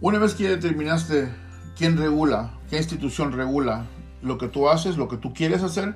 Una 0.00 0.19
vez 0.19 0.34
que 0.34 0.49
determinaste 0.49 1.28
quién 1.77 1.97
regula, 1.97 2.53
qué 2.71 2.79
institución 2.79 3.33
regula 3.33 3.87
lo 4.23 4.39
que 4.39 4.49
tú 4.49 4.69
haces, 4.69 4.97
lo 4.97 5.09
que 5.09 5.17
tú 5.17 5.35
quieres 5.35 5.63
hacer, 5.63 5.95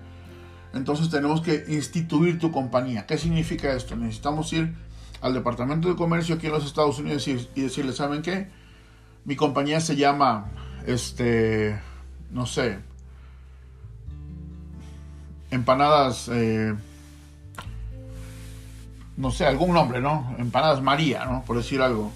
entonces 0.75 1.11
tenemos 1.11 1.41
que 1.41 1.65
instituir 1.69 2.39
tu 2.39 2.53
compañía. 2.53 3.07
¿Qué 3.07 3.19
significa 3.19 3.73
esto? 3.73 3.97
Necesitamos 3.97 4.53
ir 4.53 4.75
al 5.21 5.33
Departamento 5.33 5.89
de 5.89 5.97
Comercio 5.97 6.35
aquí 6.35 6.47
en 6.47 6.53
los 6.53 6.67
Estados 6.67 6.99
Unidos 6.99 7.27
y, 7.29 7.49
y 7.55 7.63
decirle, 7.63 7.93
¿saben 7.93 8.23
qué? 8.23 8.49
Mi 9.25 9.37
compañía 9.37 9.81
se 9.81 9.97
llama, 9.97 10.51
este, 10.87 11.81
no 12.31 12.47
sé, 12.47 12.79
empanadas, 15.51 16.29
eh, 16.33 16.75
no 19.17 19.31
sé, 19.31 19.47
algún 19.47 19.73
nombre, 19.73 20.01
¿no? 20.01 20.35
Empanadas 20.39 20.83
María, 20.83 21.25
¿no? 21.25 21.43
Por 21.45 21.57
decir 21.57 21.81
algo. 21.81 22.13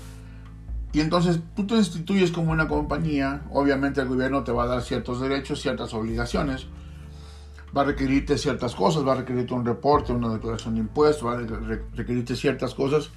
Y 0.92 1.00
entonces 1.00 1.40
tú 1.54 1.66
te 1.66 1.74
instituyes 1.74 2.32
como 2.32 2.50
una 2.50 2.66
compañía, 2.66 3.42
obviamente 3.52 4.00
el 4.00 4.08
gobierno 4.08 4.42
te 4.42 4.52
va 4.52 4.64
a 4.64 4.66
dar 4.66 4.82
ciertos 4.82 5.20
derechos, 5.20 5.60
ciertas 5.60 5.94
obligaciones, 5.94 6.66
va 7.76 7.82
a 7.82 7.84
requerirte 7.84 8.36
ciertas 8.36 8.74
cosas, 8.74 9.06
va 9.06 9.12
a 9.12 9.16
requerirte 9.16 9.54
un 9.54 9.64
reporte, 9.64 10.12
una 10.12 10.32
declaración 10.32 10.74
de 10.74 10.80
impuestos, 10.80 11.26
va 11.26 11.34
a 11.34 11.78
requerirte 11.94 12.34
ciertas 12.34 12.74
cosas 12.74 13.10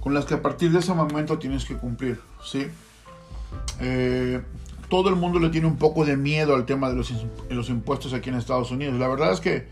con 0.00 0.14
las 0.14 0.24
que 0.24 0.34
a 0.34 0.42
partir 0.42 0.72
de 0.72 0.78
ese 0.78 0.94
momento 0.94 1.38
tienes 1.38 1.64
que 1.64 1.76
cumplir, 1.76 2.20
¿sí? 2.42 2.66
Eh, 3.80 4.42
todo 4.88 5.10
el 5.10 5.16
mundo 5.16 5.38
le 5.38 5.50
tiene 5.50 5.66
un 5.66 5.76
poco 5.76 6.04
de 6.04 6.16
miedo 6.16 6.54
al 6.54 6.64
tema 6.64 6.88
de 6.88 6.96
los, 6.96 7.12
los 7.50 7.68
impuestos 7.68 8.14
aquí 8.14 8.30
en 8.30 8.36
Estados 8.36 8.70
Unidos. 8.70 8.98
La 8.98 9.08
verdad 9.08 9.32
es 9.32 9.40
que, 9.40 9.68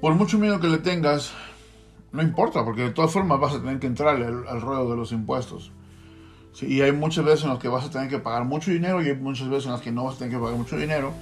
por 0.00 0.14
mucho 0.14 0.38
miedo 0.38 0.60
que 0.60 0.68
le 0.68 0.78
tengas, 0.78 1.32
no 2.12 2.22
importa, 2.22 2.64
porque 2.64 2.82
de 2.82 2.90
todas 2.90 3.10
formas 3.10 3.40
vas 3.40 3.54
a 3.54 3.60
tener 3.60 3.78
que 3.78 3.86
entrar 3.86 4.16
al, 4.16 4.60
ruedo 4.60 4.90
de 4.90 4.96
los 4.96 5.12
impuestos. 5.12 5.72
Y 6.60 6.82
hay 6.82 6.92
muchas 6.92 7.24
veces 7.24 7.44
en 7.44 7.50
las 7.50 7.58
que 7.58 7.68
vas 7.68 7.84
a 7.84 7.90
tener 7.90 8.08
que 8.08 8.18
pagar 8.18 8.44
mucho 8.44 8.70
dinero 8.70 9.02
y 9.02 9.08
hay 9.08 9.16
muchas 9.16 9.48
veces 9.48 9.66
en 9.66 9.72
las 9.72 9.80
que 9.80 9.90
no 9.90 10.04
vas 10.04 10.16
a 10.16 10.18
tener 10.18 10.34
que 10.34 10.40
pagar 10.40 10.56
mucho 10.56 10.76
dinero, 10.76 11.12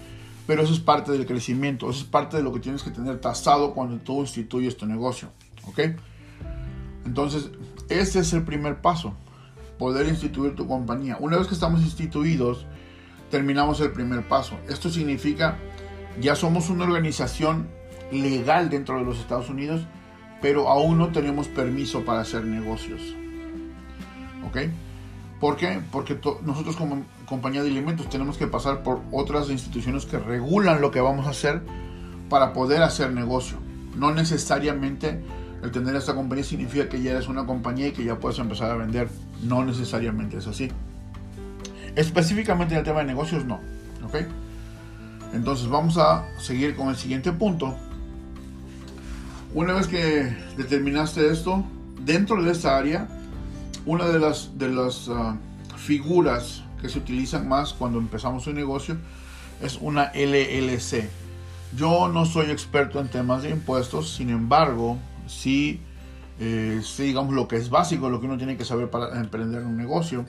pero 0.46 0.62
eso 0.62 0.72
es 0.72 0.80
parte 0.80 1.12
del 1.12 1.24
crecimiento, 1.26 1.88
eso 1.88 2.00
es 2.00 2.04
parte 2.04 2.36
de 2.36 2.42
lo 2.42 2.52
que 2.52 2.60
tienes 2.60 2.82
que 2.82 2.90
tener 2.90 3.20
tasado 3.20 3.72
cuando 3.72 3.98
tú 3.98 4.20
instituyes 4.20 4.76
tu 4.76 4.86
negocio. 4.86 5.28
¿Ok? 5.66 5.78
Entonces, 7.06 7.50
este 7.88 8.18
es 8.18 8.32
el 8.32 8.42
primer 8.42 8.80
paso 8.80 9.14
poder 9.78 10.08
instituir 10.08 10.54
tu 10.54 10.66
compañía. 10.66 11.16
Una 11.20 11.38
vez 11.38 11.46
que 11.46 11.54
estamos 11.54 11.80
instituidos, 11.80 12.66
terminamos 13.30 13.80
el 13.80 13.92
primer 13.92 14.28
paso. 14.28 14.58
Esto 14.68 14.90
significa, 14.90 15.56
ya 16.20 16.34
somos 16.34 16.68
una 16.68 16.84
organización 16.84 17.68
legal 18.12 18.68
dentro 18.68 18.98
de 18.98 19.04
los 19.04 19.18
Estados 19.18 19.48
Unidos, 19.48 19.82
pero 20.42 20.68
aún 20.68 20.98
no 20.98 21.12
tenemos 21.12 21.48
permiso 21.48 22.04
para 22.04 22.20
hacer 22.20 22.44
negocios. 22.44 23.00
¿Ok? 24.46 24.58
¿Por 25.40 25.56
qué? 25.56 25.80
Porque 25.90 26.18
nosotros 26.44 26.76
como 26.76 27.02
compañía 27.26 27.62
de 27.62 27.70
alimentos 27.70 28.10
tenemos 28.10 28.36
que 28.36 28.46
pasar 28.46 28.82
por 28.82 29.00
otras 29.10 29.48
instituciones 29.48 30.04
que 30.04 30.18
regulan 30.18 30.82
lo 30.82 30.90
que 30.90 31.00
vamos 31.00 31.26
a 31.26 31.30
hacer 31.30 31.62
para 32.28 32.52
poder 32.52 32.82
hacer 32.82 33.12
negocio. 33.12 33.56
No 33.96 34.12
necesariamente 34.12 35.22
el 35.62 35.70
tener 35.70 35.96
esta 35.96 36.14
compañía 36.14 36.44
significa 36.44 36.88
que 36.88 37.02
ya 37.02 37.12
eres 37.12 37.28
una 37.28 37.46
compañía 37.46 37.88
y 37.88 37.92
que 37.92 38.04
ya 38.04 38.18
puedes 38.18 38.38
empezar 38.38 38.70
a 38.70 38.76
vender. 38.76 39.08
No 39.42 39.64
necesariamente 39.64 40.36
es 40.36 40.46
así. 40.46 40.70
Específicamente 41.96 42.74
en 42.74 42.80
el 42.80 42.84
tema 42.84 43.00
de 43.00 43.06
negocios, 43.06 43.44
no. 43.46 43.60
¿Ok? 44.04 44.16
Entonces 45.32 45.68
vamos 45.68 45.96
a 45.96 46.26
seguir 46.38 46.76
con 46.76 46.88
el 46.88 46.96
siguiente 46.96 47.32
punto. 47.32 47.74
Una 49.54 49.72
vez 49.72 49.86
que 49.86 50.36
determinaste 50.56 51.30
esto, 51.30 51.64
dentro 52.04 52.42
de 52.42 52.52
esta 52.52 52.76
área, 52.76 53.08
una 53.86 54.06
de 54.06 54.18
las, 54.18 54.58
de 54.58 54.68
las 54.68 55.08
ah, 55.08 55.36
figuras 55.76 56.62
que 56.80 56.88
se 56.88 56.98
utilizan 56.98 57.48
más 57.48 57.72
cuando 57.72 57.98
empezamos 57.98 58.46
un 58.46 58.54
negocio 58.54 58.96
es 59.62 59.78
una 59.80 60.12
LLC. 60.14 61.08
Yo 61.76 62.08
no 62.08 62.24
soy 62.24 62.50
experto 62.50 63.00
en 63.00 63.08
temas 63.08 63.42
de 63.42 63.50
impuestos, 63.50 64.14
sin 64.14 64.30
embargo, 64.30 64.98
eh, 65.44 66.80
sí, 66.82 67.02
digamos, 67.02 67.34
lo 67.34 67.46
que 67.46 67.56
es 67.56 67.70
básico, 67.70 68.10
lo 68.10 68.20
que 68.20 68.26
uno 68.26 68.38
tiene 68.38 68.56
que 68.56 68.64
saber 68.64 68.90
para 68.90 69.20
emprender 69.20 69.62
un 69.62 69.76
negocio. 69.76 70.24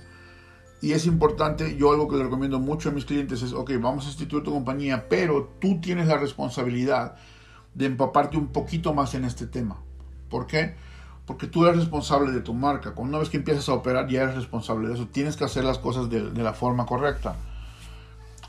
Y 0.82 0.94
es 0.94 1.06
importante, 1.06 1.78
yo 1.78 1.92
algo 1.92 2.08
que 2.08 2.18
le 2.18 2.24
recomiendo 2.24 2.60
mucho 2.60 2.90
a 2.90 2.92
mis 2.92 3.06
clientes 3.06 3.42
es, 3.42 3.54
ok, 3.54 3.72
vamos 3.80 4.06
a 4.06 4.10
instituir 4.10 4.44
tu 4.44 4.52
compañía, 4.52 5.08
pero 5.08 5.56
tú 5.60 5.80
tienes 5.80 6.08
la 6.08 6.18
responsabilidad 6.18 7.16
de 7.74 7.86
empaparte 7.86 8.38
un 8.38 8.48
poquito 8.48 8.94
más 8.94 9.14
en 9.14 9.26
este 9.26 9.48
tema. 9.48 9.78
¿Por 10.30 10.48
qué? 10.48 10.76
Porque 11.26 11.48
tú 11.48 11.66
eres 11.66 11.78
responsable 11.78 12.32
de 12.32 12.42
tu 12.42 12.54
marca. 12.54 12.94
Una 12.96 13.20
vez 13.20 13.30
que 13.30 13.38
empiezas 13.38 13.70
a 13.70 13.74
operar 13.74 14.08
ya 14.08 14.24
eres 14.24 14.36
responsable 14.36 14.88
de 14.88 14.96
eso. 14.96 15.08
Tienes 15.08 15.38
que 15.38 15.44
hacer 15.44 15.64
las 15.64 15.78
cosas 15.78 16.10
de, 16.10 16.32
de 16.32 16.44
la 16.44 16.54
forma 16.54 16.86
correcta. 16.86 17.36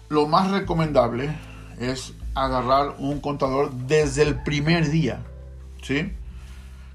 Lo 0.09 0.27
más 0.27 0.51
recomendable 0.51 1.35
es 1.79 2.15
agarrar 2.35 2.97
un 2.99 3.21
contador 3.21 3.73
desde 3.73 4.23
el 4.23 4.43
primer 4.43 4.91
día, 4.91 5.21
¿sí? 5.83 6.13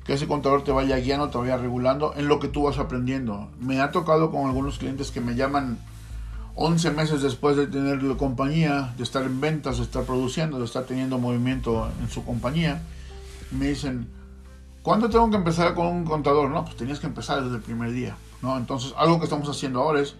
Que 0.03 0.13
ese 0.13 0.27
contador 0.27 0.63
te 0.63 0.71
vaya 0.71 0.97
guiando, 0.97 1.29
te 1.29 1.37
vaya 1.37 1.57
regulando 1.57 2.13
en 2.15 2.27
lo 2.27 2.39
que 2.39 2.47
tú 2.47 2.63
vas 2.63 2.77
aprendiendo. 2.77 3.49
Me 3.59 3.81
ha 3.81 3.91
tocado 3.91 4.31
con 4.31 4.47
algunos 4.47 4.77
clientes 4.79 5.11
que 5.11 5.21
me 5.21 5.35
llaman 5.35 5.79
11 6.55 6.91
meses 6.91 7.21
después 7.21 7.55
de 7.55 7.67
tener 7.67 8.01
la 8.01 8.15
compañía, 8.15 8.93
de 8.97 9.03
estar 9.03 9.23
en 9.23 9.39
ventas, 9.39 9.77
de 9.77 9.83
estar 9.83 10.03
produciendo, 10.03 10.57
de 10.57 10.65
estar 10.65 10.85
teniendo 10.85 11.19
movimiento 11.19 11.87
en 12.01 12.09
su 12.09 12.25
compañía, 12.25 12.81
me 13.51 13.67
dicen, 13.67 14.07
¿cuándo 14.87 15.09
tengo 15.09 15.29
que 15.29 15.35
empezar 15.35 15.75
con 15.75 15.87
un 15.87 16.05
contador? 16.05 16.49
No, 16.49 16.63
pues 16.63 16.77
tenías 16.77 17.01
que 17.01 17.07
empezar 17.07 17.43
desde 17.43 17.57
el 17.57 17.61
primer 17.61 17.91
día, 17.91 18.15
¿no? 18.41 18.55
Entonces, 18.55 18.93
algo 18.95 19.19
que 19.19 19.25
estamos 19.25 19.49
haciendo 19.49 19.81
ahora 19.81 19.99
es 19.99 20.15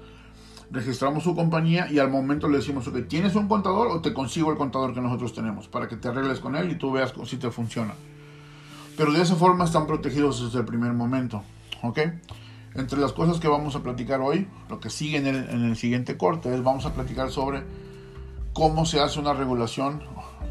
registramos 0.70 1.24
su 1.24 1.34
compañía 1.34 1.90
y 1.90 2.00
al 2.00 2.10
momento 2.10 2.50
le 2.50 2.58
decimos, 2.58 2.86
ok, 2.86 3.08
¿tienes 3.08 3.36
un 3.36 3.48
contador 3.48 3.88
o 3.88 4.02
te 4.02 4.14
consigo 4.14 4.52
el 4.52 4.58
contador 4.58 4.94
que 4.94 5.00
nosotros 5.00 5.34
tenemos? 5.34 5.70
Para 5.70 5.88
que 5.88 5.96
te 5.96 6.10
arregles 6.10 6.42
con 6.42 6.58
él 6.58 6.70
y 6.70 6.76
tú 6.76 6.92
veas 6.92 7.14
si 7.24 7.38
te 7.38 7.50
funciona. 7.50 7.94
Pero 8.98 9.14
de 9.14 9.22
esa 9.22 9.38
forma 9.38 9.64
están 9.64 9.88
protegidos 9.88 10.44
desde 10.44 10.60
el 10.60 10.66
primer 10.66 10.92
momento, 10.92 11.44
¿ok? 11.82 12.00
Entre 12.76 13.00
las 13.00 13.14
cosas 13.14 13.40
que 13.40 13.48
vamos 13.48 13.74
a 13.78 13.84
platicar 13.84 14.20
hoy, 14.20 14.50
lo 14.70 14.82
que 14.82 14.90
sigue 14.90 15.16
en 15.16 15.28
el, 15.28 15.78
siguiente 15.78 16.18
corte 16.18 16.54
es 16.54 16.62
vamos 16.62 16.86
a 16.86 16.94
platicar 16.94 17.32
sobre 17.32 17.64
cómo 18.52 18.86
se 18.86 19.00
hace 19.00 19.18
una 19.22 19.32
regulación, 19.32 20.04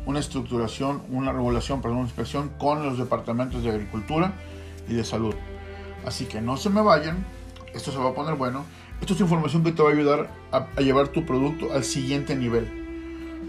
una 0.06 0.20
estructuración, 0.20 1.02
una 1.10 1.32
regulación, 1.32 1.82
perdón, 1.82 1.98
una 1.98 2.06
inspección 2.06 2.50
con 2.58 2.82
los 2.84 2.96
departamentos 2.96 3.62
de 3.62 3.70
agricultura 3.70 4.34
y 4.88 4.94
de 4.94 5.04
salud. 5.04 5.34
Así 6.06 6.26
que 6.26 6.40
no 6.40 6.56
se 6.56 6.70
me 6.70 6.80
vayan, 6.80 7.26
esto 7.75 7.92
se 7.92 7.98
va 7.98 8.10
a 8.10 8.14
poner 8.14 8.36
bueno. 8.36 8.64
Esto 9.00 9.12
es 9.12 9.20
información 9.20 9.62
que 9.62 9.72
te 9.72 9.82
va 9.82 9.90
a 9.90 9.92
ayudar 9.92 10.30
a, 10.52 10.68
a 10.75 10.80
llevar 10.80 11.08
tu 11.08 11.26
producto 11.26 11.72
al 11.75 11.84
siguiente 11.84 12.34
nivel. 12.34 12.86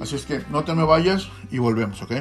Así 0.02 0.16
es 0.16 0.26
que 0.26 0.42
no 0.50 0.64
te 0.64 0.74
me 0.74 0.84
vayas 0.84 1.30
y 1.50 1.60
volvemos, 1.60 2.02
¿ok? 2.02 2.12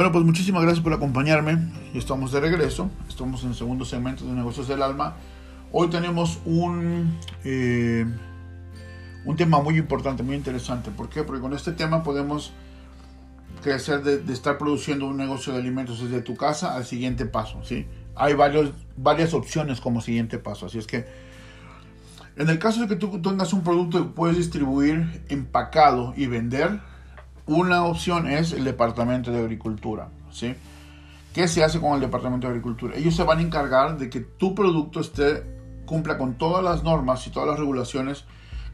Bueno, 0.00 0.12
pues 0.12 0.24
muchísimas 0.24 0.62
gracias 0.62 0.82
por 0.82 0.94
acompañarme. 0.94 1.58
Estamos 1.92 2.32
de 2.32 2.40
regreso. 2.40 2.90
Estamos 3.06 3.42
en 3.42 3.50
el 3.50 3.54
segundo 3.54 3.84
segmento 3.84 4.24
de 4.24 4.32
Negocios 4.32 4.66
del 4.66 4.80
Alma. 4.80 5.16
Hoy 5.72 5.90
tenemos 5.90 6.40
un, 6.46 7.18
eh, 7.44 8.06
un 9.26 9.36
tema 9.36 9.60
muy 9.60 9.76
importante, 9.76 10.22
muy 10.22 10.36
interesante. 10.36 10.90
¿Por 10.90 11.10
qué? 11.10 11.22
Porque 11.22 11.42
con 11.42 11.52
este 11.52 11.72
tema 11.72 12.02
podemos 12.02 12.54
crecer 13.62 14.02
de, 14.02 14.32
estar 14.32 14.56
produciendo 14.56 15.06
un 15.06 15.18
negocio 15.18 15.52
de 15.52 15.58
alimentos 15.58 16.00
desde 16.00 16.22
tu 16.22 16.34
casa 16.34 16.74
al 16.76 16.86
siguiente 16.86 17.26
paso. 17.26 17.62
¿sí? 17.62 17.86
Hay 18.16 18.32
varios, 18.32 18.70
varias 18.96 19.34
opciones 19.34 19.82
como 19.82 20.00
siguiente 20.00 20.38
paso. 20.38 20.64
Así 20.64 20.78
es 20.78 20.86
que 20.86 21.04
en 22.36 22.48
el 22.48 22.58
caso 22.58 22.80
de 22.80 22.88
que 22.88 22.96
tú 22.96 23.20
tengas 23.20 23.52
un 23.52 23.62
producto 23.62 23.98
que 23.98 24.14
puedes 24.14 24.38
distribuir 24.38 25.22
empacado 25.28 26.14
y 26.16 26.24
vender, 26.24 26.80
una 27.46 27.84
opción 27.84 28.28
es 28.28 28.52
el 28.52 28.64
Departamento 28.64 29.30
de 29.30 29.40
Agricultura. 29.40 30.08
¿sí? 30.30 30.54
¿Qué 31.32 31.46
se 31.46 31.62
hace 31.62 31.80
con 31.80 31.94
el 31.94 32.00
Departamento 32.00 32.46
de 32.46 32.52
Agricultura? 32.52 32.96
Ellos 32.96 33.14
se 33.14 33.22
van 33.22 33.38
a 33.38 33.42
encargar 33.42 33.98
de 33.98 34.10
que 34.10 34.20
tu 34.20 34.54
producto 34.54 35.00
esté, 35.00 35.44
cumpla 35.86 36.18
con 36.18 36.34
todas 36.34 36.62
las 36.62 36.82
normas 36.82 37.26
y 37.26 37.30
todas 37.30 37.48
las 37.48 37.58
regulaciones 37.58 38.24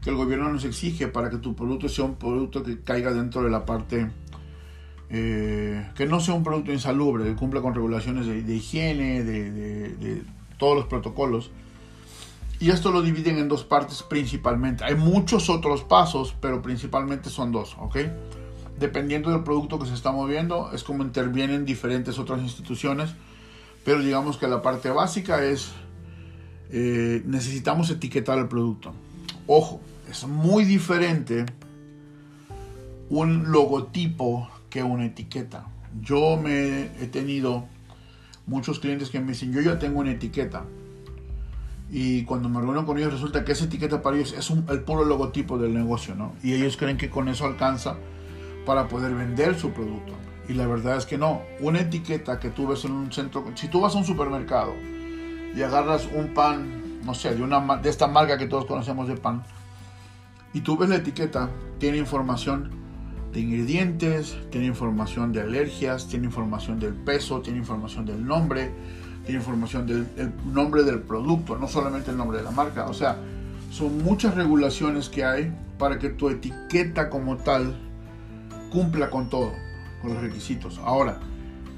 que 0.01 0.09
el 0.09 0.15
gobierno 0.15 0.49
nos 0.49 0.65
exige 0.65 1.07
para 1.07 1.29
que 1.29 1.37
tu 1.37 1.55
producto 1.55 1.89
sea 1.89 2.05
un 2.05 2.15
producto 2.15 2.63
que 2.63 2.81
caiga 2.81 3.11
dentro 3.13 3.43
de 3.43 3.49
la 3.49 3.65
parte, 3.65 4.09
eh, 5.09 5.89
que 5.95 6.05
no 6.05 6.19
sea 6.19 6.33
un 6.33 6.43
producto 6.43 6.71
insalubre, 6.71 7.25
que 7.25 7.35
cumpla 7.35 7.61
con 7.61 7.73
regulaciones 7.75 8.25
de, 8.25 8.55
higiene, 8.55 9.23
de, 9.23 9.51
de 9.51 10.23
todos 10.57 10.75
los 10.75 10.85
protocolos. 10.87 11.51
Y 12.59 12.71
esto 12.71 12.91
lo 12.91 13.03
dividen 13.03 13.37
en 13.37 13.47
dos 13.47 13.63
partes 13.63 14.01
principalmente. 14.01 14.83
Hay 14.83 14.95
muchos 14.95 15.49
otros 15.49 15.83
pasos, 15.83 16.35
pero 16.41 16.61
principalmente 16.63 17.29
son 17.29 17.51
dos, 17.51 17.75
¿ok? 17.79 17.97
Dependiendo 18.79 19.31
del 19.31 19.43
producto 19.43 19.79
que 19.79 19.87
se 19.87 19.93
está 19.93 20.11
moviendo, 20.11 20.71
es 20.73 20.83
como 20.83 21.03
intervienen 21.03 21.65
diferentes 21.65 22.19
otras 22.19 22.41
instituciones, 22.41 23.11
pero 23.83 23.99
digamos 23.99 24.37
que 24.37 24.47
la 24.47 24.61
parte 24.61 24.89
básica 24.89 25.43
es, 25.43 25.71
eh, 26.71 27.23
necesitamos 27.25 27.89
etiquetar 27.89 28.37
el 28.37 28.47
producto. 28.47 28.93
Ojo, 29.47 29.81
es 30.09 30.25
muy 30.27 30.65
diferente 30.65 31.45
un 33.09 33.51
logotipo 33.51 34.49
que 34.69 34.83
una 34.83 35.05
etiqueta. 35.05 35.67
Yo 36.01 36.37
me 36.37 36.83
he 37.01 37.07
tenido 37.07 37.65
muchos 38.45 38.79
clientes 38.79 39.09
que 39.09 39.19
me 39.19 39.29
dicen, 39.29 39.53
yo 39.53 39.61
ya 39.61 39.79
tengo 39.79 39.99
una 39.99 40.11
etiqueta. 40.11 40.65
Y 41.89 42.23
cuando 42.23 42.49
me 42.49 42.59
reúno 42.59 42.85
con 42.85 42.97
ellos 42.97 43.13
resulta 43.13 43.45
que 43.45 43.53
esa 43.53 43.65
etiqueta 43.65 44.01
para 44.01 44.17
ellos 44.17 44.33
es 44.37 44.49
el 44.49 44.81
puro 44.81 45.05
logotipo 45.05 45.57
del 45.57 45.73
negocio, 45.73 46.15
¿no? 46.15 46.33
Y 46.43 46.53
ellos 46.53 46.75
creen 46.75 46.97
que 46.97 47.09
con 47.09 47.29
eso 47.29 47.45
alcanza 47.45 47.95
para 48.67 48.89
poder 48.89 49.15
vender 49.15 49.57
su 49.57 49.71
producto. 49.71 50.11
Y 50.49 50.53
la 50.53 50.67
verdad 50.67 50.97
es 50.97 51.05
que 51.05 51.17
no. 51.17 51.41
Una 51.61 51.79
etiqueta 51.79 52.37
que 52.37 52.49
tú 52.49 52.67
ves 52.67 52.83
en 52.83 52.91
un 52.91 53.11
centro, 53.13 53.45
si 53.55 53.69
tú 53.69 53.79
vas 53.79 53.95
a 53.95 53.97
un 53.97 54.03
supermercado 54.03 54.73
y 55.55 55.61
agarras 55.61 56.07
un 56.13 56.33
pan, 56.33 56.99
no 57.05 57.13
sé, 57.13 57.33
de, 57.33 57.41
una, 57.41 57.77
de 57.77 57.89
esta 57.89 58.07
marca 58.07 58.37
que 58.37 58.45
todos 58.45 58.65
conocemos 58.65 59.07
de 59.07 59.15
pan, 59.15 59.43
y 60.53 60.59
tú 60.61 60.77
ves 60.77 60.89
la 60.89 60.97
etiqueta, 60.97 61.49
tiene 61.79 61.97
información 61.97 62.69
de 63.31 63.39
ingredientes, 63.39 64.37
tiene 64.51 64.67
información 64.67 65.31
de 65.31 65.41
alergias, 65.41 66.09
tiene 66.09 66.25
información 66.25 66.77
del 66.77 66.93
peso, 66.93 67.39
tiene 67.39 67.59
información 67.59 68.05
del 68.05 68.25
nombre, 68.25 68.71
tiene 69.25 69.39
información 69.39 69.87
del 69.87 70.33
nombre 70.45 70.83
del 70.83 70.99
producto, 70.99 71.57
no 71.57 71.69
solamente 71.69 72.11
el 72.11 72.17
nombre 72.17 72.39
de 72.39 72.43
la 72.43 72.51
marca. 72.51 72.87
O 72.87 72.93
sea, 72.93 73.17
son 73.71 74.03
muchas 74.03 74.35
regulaciones 74.35 75.07
que 75.07 75.23
hay 75.23 75.53
para 75.77 75.99
que 75.99 76.09
tu 76.09 76.29
etiqueta 76.29 77.09
como 77.09 77.37
tal 77.37 77.86
cumpla 78.69 79.09
con 79.09 79.29
todo, 79.29 79.53
con 80.01 80.13
los 80.13 80.21
requisitos. 80.21 80.79
Ahora, 80.79 81.19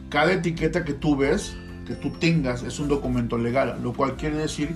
cada 0.09 0.33
etiqueta 0.33 0.83
que 0.83 0.93
tú 0.93 1.15
ves, 1.15 1.55
que 1.85 1.95
tú 1.95 2.11
tengas, 2.11 2.63
es 2.63 2.79
un 2.79 2.87
documento 2.87 3.37
legal, 3.37 3.79
lo 3.81 3.93
cual 3.93 4.15
quiere 4.15 4.37
decir 4.37 4.75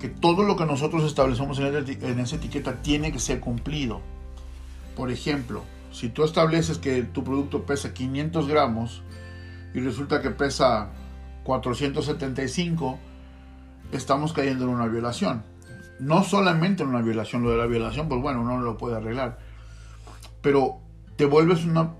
que 0.00 0.08
todo 0.08 0.42
lo 0.42 0.56
que 0.56 0.66
nosotros 0.66 1.04
establecemos 1.04 1.58
en, 1.58 2.18
esa 2.18 2.36
etiqueta 2.36 2.82
tiene 2.82 3.12
que 3.12 3.18
ser 3.18 3.40
cumplido. 3.40 4.00
Por 4.96 5.10
ejemplo, 5.10 5.62
si 5.92 6.08
tú 6.08 6.24
estableces 6.24 6.78
que 6.78 7.02
tu 7.02 7.24
producto 7.24 7.64
pesa 7.64 7.94
500 7.94 8.48
gramos 8.48 9.02
y 9.72 9.80
resulta 9.80 10.20
que 10.20 10.30
pesa 10.30 10.90
475, 11.44 12.98
estamos 13.92 14.32
cayendo 14.32 14.64
en 14.64 14.70
una 14.70 14.86
violación. 14.86 15.42
No 16.00 16.22
solamente 16.22 16.82
en 16.82 16.90
una 16.90 17.00
violación, 17.00 17.42
lo 17.42 17.50
de 17.50 17.56
la 17.56 17.66
violación, 17.66 18.08
pues 18.08 18.20
bueno, 18.20 18.42
uno 18.42 18.58
no 18.58 18.64
lo 18.64 18.76
puede 18.76 18.96
arreglar. 18.96 19.38
Pero 20.42 20.83
te 21.16 21.24
vuelves 21.24 21.64
una... 21.64 21.94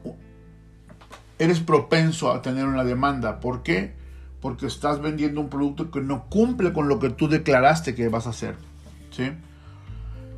Eres 1.38 1.60
propenso 1.60 2.30
a 2.32 2.42
tener 2.42 2.66
una 2.66 2.84
demanda. 2.84 3.40
¿Por 3.40 3.62
qué? 3.62 3.94
Porque 4.40 4.66
estás 4.66 5.00
vendiendo 5.00 5.40
un 5.40 5.48
producto 5.48 5.90
que 5.90 6.00
no 6.00 6.26
cumple 6.26 6.72
con 6.72 6.88
lo 6.88 6.98
que 6.98 7.10
tú 7.10 7.28
declaraste 7.28 7.94
que 7.94 8.08
vas 8.08 8.26
a 8.26 8.30
hacer. 8.30 8.56
¿sí? 9.10 9.32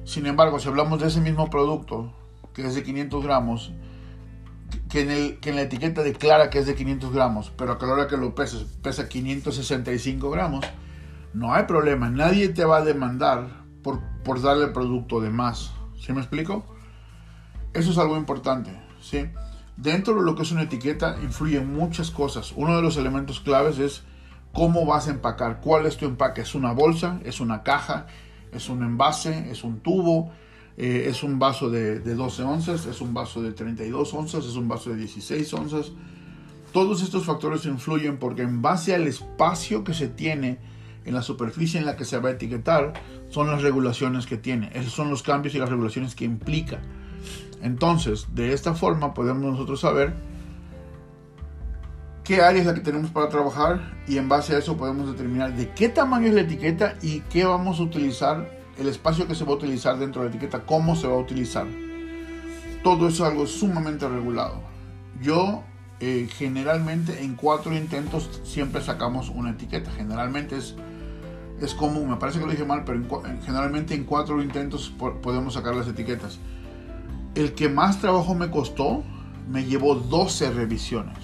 Sin 0.05 0.27
embargo, 0.27 0.59
si 0.59 0.69
hablamos 0.69 1.01
de 1.01 1.09
ese 1.09 1.21
mismo 1.21 1.51
producto, 1.51 2.13
que 2.55 2.67
es 2.67 2.75
de 2.75 2.83
500 2.83 3.25
gramos, 3.25 3.73
que 4.89 5.03
en, 5.03 5.11
el, 5.11 5.39
que 5.41 5.51
en 5.51 5.57
la 5.57 5.63
etiqueta 5.63 6.03
declara 6.03 6.51
que 6.51 6.59
es 6.59 6.67
de 6.67 6.75
500 6.75 7.13
gramos, 7.13 7.53
pero 7.57 7.73
a 7.73 7.87
la 7.87 7.93
hora 7.93 8.07
que 8.07 8.17
lo 8.17 8.35
peses 8.35 8.65
pesa 8.83 9.09
565 9.09 10.31
gramos, 10.31 10.65
no 11.35 11.53
hay 11.53 11.65
problema. 11.65 12.09
Nadie 12.09 12.49
te 12.49 12.65
va 12.65 12.79
a 12.79 12.85
demandar 12.85 13.49
por, 13.83 14.01
por 14.25 14.41
darle 14.41 14.69
producto 14.69 15.21
de 15.21 15.31
más. 15.31 15.73
¿Sí 16.01 16.13
me 16.13 16.21
explico? 16.21 16.65
Eso 17.77 17.91
es 17.91 17.99
algo 17.99 18.17
importante, 18.17 18.71
¿sí? 19.03 19.27
Dentro 19.77 20.15
de 20.15 20.23
lo 20.23 20.35
que 20.35 20.43
es 20.43 20.53
una 20.53 20.63
etiqueta 20.63 21.19
influyen 21.23 21.75
muchas 21.75 22.11
cosas. 22.11 22.55
Uno 22.57 22.75
de 22.75 22.81
los 22.81 22.97
elementos 22.97 23.41
claves 23.41 23.79
es 23.79 24.03
cómo 24.55 24.87
vas 24.87 25.09
a 25.09 25.11
empacar, 25.11 25.61
cuál 25.61 25.85
es 25.85 25.99
tu 25.99 26.07
empaque. 26.07 26.41
¿Es 26.41 26.55
una 26.55 26.73
bolsa? 26.73 27.21
¿Es 27.25 27.39
una 27.41 27.63
caja? 27.63 28.07
¿Es 28.51 28.71
un 28.71 28.83
envase? 28.83 29.51
¿Es 29.51 29.63
un 29.63 29.81
tubo? 29.81 30.33
Eh, 30.79 31.07
¿Es 31.11 31.23
un 31.23 31.39
vaso 31.39 31.69
de, 31.69 32.01
de 32.01 32.15
12 32.15 32.43
onzas? 32.45 32.87
¿Es 32.87 33.03
un 33.03 33.13
vaso 33.13 33.43
de 33.43 33.53
32 33.53 34.15
onzas? 34.15 34.47
¿Es 34.47 34.57
un 34.57 34.69
vaso 34.69 34.89
de 34.91 34.97
16 34.97 35.53
onzas? 35.53 35.93
Todos 36.73 37.03
estos 37.03 37.27
factores 37.27 37.67
influyen 37.67 38.17
porque 38.19 38.43
en 38.43 38.63
base 38.63 38.95
al 38.95 39.07
espacio 39.07 39.85
que 39.85 39.93
se 39.93 40.09
tiene 40.09 40.59
en 41.05 41.15
la 41.15 41.23
superficie 41.23 41.79
en 41.79 41.85
la 41.85 41.97
que 41.97 42.07
se 42.07 42.19
va 42.19 42.31
a 42.31 42.33
etiquetar 42.33 42.95
son 43.29 43.51
las 43.51 43.61
regulaciones 43.61 44.25
que 44.25 44.39
tiene. 44.39 44.71
Esos 44.73 44.95
son 44.95 45.11
los 45.11 45.23
cambios 45.23 45.55
y 45.55 45.59
las 45.59 45.69
regulaciones 45.69 46.15
que 46.15 46.25
implica. 46.25 46.81
Entonces, 47.63 48.27
de 48.35 48.53
esta 48.53 48.75
forma 48.75 49.15
podemos 49.15 49.53
nosotros 49.53 49.81
saber 49.81 50.15
qué 52.25 52.43
área 52.43 52.61
es 52.61 52.67
la 52.67 52.75
que 52.75 52.81
tenemos 52.81 53.11
para 53.11 53.29
trabajar 53.29 53.95
y 54.09 54.19
en 54.19 54.29
base 54.29 54.55
a 54.55 54.59
eso 54.59 54.77
podemos 54.77 55.11
determinar 55.11 55.55
de 55.55 55.71
qué 55.71 55.89
tamaño 55.89 56.27
es 56.27 56.35
la 56.35 56.41
etiqueta 56.43 56.97
y 57.01 57.21
qué 57.21 57.45
vamos 57.45 57.79
a 57.79 57.85
utilizar, 57.85 58.51
el 58.79 58.89
espacio 58.89 59.27
que 59.27 59.35
se 59.35 59.45
va 59.45 59.53
a 59.53 59.55
utilizar 59.55 59.99
dentro 59.99 60.23
de 60.23 60.29
la 60.29 60.35
etiqueta, 60.35 60.67
cómo 60.67 60.97
se 60.97 61.07
va 61.07 61.15
a 61.15 61.19
utilizar. 61.19 61.67
Todo 62.83 63.09
eso 63.09 63.25
es 63.25 63.31
algo 63.31 63.47
sumamente 63.47 64.09
regulado. 64.09 64.61
Yo 65.23 65.63
eh, 65.99 66.29
generalmente 66.31 67.23
en 67.23 67.37
cuatro 67.37 67.75
intentos 67.75 68.41
siempre 68.45 68.83
sacamos 68.83 69.31
una 69.31 69.51
etiqueta. 69.51 69.91
Generalmente 69.93 70.57
es, 70.57 70.75
es 71.61 71.75
común, 71.75 72.11
me 72.11 72.17
parece 72.17 72.39
que 72.39 72.45
lo 72.45 72.51
dije 72.51 72.65
mal, 72.65 72.85
pero 72.85 73.01
generalmente 73.45 73.95
en 73.95 74.05
cuatro 74.05 74.43
intentos 74.43 74.93
podemos 75.23 75.55
sacar 75.55 75.75
las 75.75 75.89
etiquetas. 75.89 76.39
El 77.37 77.55
que 77.55 77.69
más 77.69 78.01
trabajo 78.01 78.35
me 78.35 78.51
costó 78.51 79.05
me 79.49 79.65
llevó 79.65 79.95
12 79.95 80.51
revisiones. 80.51 81.19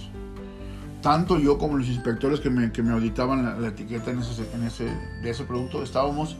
Tanto 1.01 1.39
yo 1.39 1.59
como 1.59 1.77
los 1.77 1.89
inspectores 1.89 2.39
que 2.39 2.51
me, 2.51 2.93
auditaban 2.93 3.61
la, 3.61 3.69
etiqueta 3.69 4.13
en 4.13 4.21
ese, 4.21 4.85
de 4.85 5.31
ese 5.31 5.45
producto 5.45 5.83
estábamos 5.83 6.37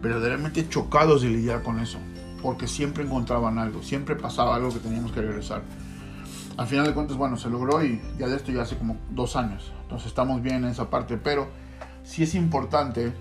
verdaderamente 0.00 0.68
chocados 0.68 1.22
de 1.22 1.28
lidiar 1.28 1.62
con 1.62 1.78
eso. 1.78 1.98
Porque 2.42 2.66
siempre 2.66 3.04
encontraban 3.04 3.58
algo, 3.58 3.84
siempre 3.84 4.16
pasaba 4.16 4.56
algo 4.56 4.70
que 4.70 4.80
teníamos 4.80 5.12
que 5.12 5.20
regresar 5.20 5.62
al 6.56 6.66
final 6.66 6.86
de 6.86 6.94
cuentas, 6.94 7.16
bueno, 7.16 7.36
se 7.36 7.48
logró 7.48 7.84
y 7.84 8.00
ya 8.18 8.28
de 8.28 8.36
esto 8.36 8.52
ya 8.52 8.62
hace 8.62 8.76
como 8.76 8.96
dos 9.10 9.36
años. 9.36 9.72
Entonces 9.82 10.08
estamos 10.08 10.42
bien 10.42 10.56
en 10.56 10.66
esa 10.66 10.90
parte, 10.90 11.16
pero 11.16 11.48
sí 12.04 12.22
es 12.24 12.34
importante 12.34 13.12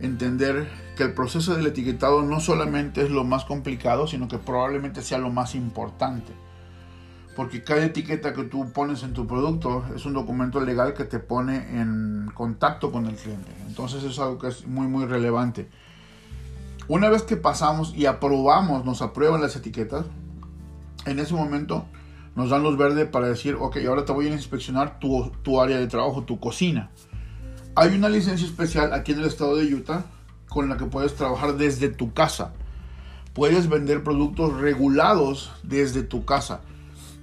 entender 0.00 0.68
que 0.96 1.04
el 1.04 1.14
proceso 1.14 1.54
del 1.54 1.66
etiquetado 1.66 2.22
no 2.22 2.40
solamente 2.40 3.02
es 3.02 3.10
lo 3.10 3.24
más 3.24 3.44
complicado, 3.44 4.06
sino 4.06 4.28
que 4.28 4.38
probablemente 4.38 5.02
sea 5.02 5.18
lo 5.18 5.30
más 5.30 5.54
importante. 5.54 6.32
Porque 7.34 7.62
cada 7.62 7.84
etiqueta 7.84 8.32
que 8.32 8.44
tú 8.44 8.72
pones 8.72 9.02
en 9.02 9.12
tu 9.12 9.26
producto 9.26 9.84
es 9.94 10.06
un 10.06 10.14
documento 10.14 10.60
legal 10.60 10.94
que 10.94 11.04
te 11.04 11.18
pone 11.18 11.80
en 11.80 12.30
contacto 12.34 12.90
con 12.90 13.06
el 13.06 13.14
cliente. 13.14 13.50
Entonces 13.66 14.02
es 14.04 14.18
algo 14.18 14.38
que 14.38 14.48
es 14.48 14.66
muy, 14.66 14.86
muy 14.86 15.04
relevante. 15.04 15.68
Una 16.88 17.10
vez 17.10 17.22
que 17.22 17.36
pasamos 17.36 17.94
y 17.94 18.06
aprobamos, 18.06 18.84
nos 18.84 19.02
aprueban 19.02 19.42
las 19.42 19.56
etiquetas, 19.56 20.06
en 21.04 21.18
ese 21.18 21.34
momento 21.34 21.84
nos 22.36 22.50
dan 22.50 22.62
luz 22.62 22.76
verde 22.76 23.06
para 23.06 23.28
decir, 23.28 23.56
ok, 23.58 23.78
ahora 23.88 24.04
te 24.04 24.12
voy 24.12 24.28
a 24.28 24.30
inspeccionar 24.30 24.98
tu, 24.98 25.30
tu 25.42 25.60
área 25.60 25.78
de 25.78 25.86
trabajo, 25.88 26.24
tu 26.24 26.38
cocina. 26.38 26.90
Hay 27.78 27.94
una 27.94 28.08
licencia 28.08 28.46
especial 28.46 28.94
aquí 28.94 29.12
en 29.12 29.18
el 29.18 29.26
estado 29.26 29.56
de 29.56 29.72
Utah 29.74 30.06
con 30.48 30.70
la 30.70 30.78
que 30.78 30.86
puedes 30.86 31.14
trabajar 31.14 31.58
desde 31.58 31.90
tu 31.90 32.14
casa. 32.14 32.54
Puedes 33.34 33.68
vender 33.68 34.02
productos 34.02 34.58
regulados 34.58 35.52
desde 35.62 36.02
tu 36.02 36.24
casa. 36.24 36.62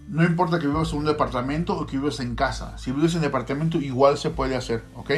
No 0.07 0.23
importa 0.23 0.59
que 0.59 0.67
vivas 0.67 0.93
en 0.93 0.99
un 0.99 1.05
departamento 1.05 1.75
o 1.75 1.87
que 1.87 1.97
vivas 1.97 2.19
en 2.19 2.35
casa. 2.35 2.77
Si 2.77 2.91
vives 2.91 3.15
en 3.15 3.21
departamento, 3.21 3.79
igual 3.79 4.19
se 4.19 4.29
puede 4.29 4.55
hacer, 4.55 4.83
¿ok? 4.93 5.11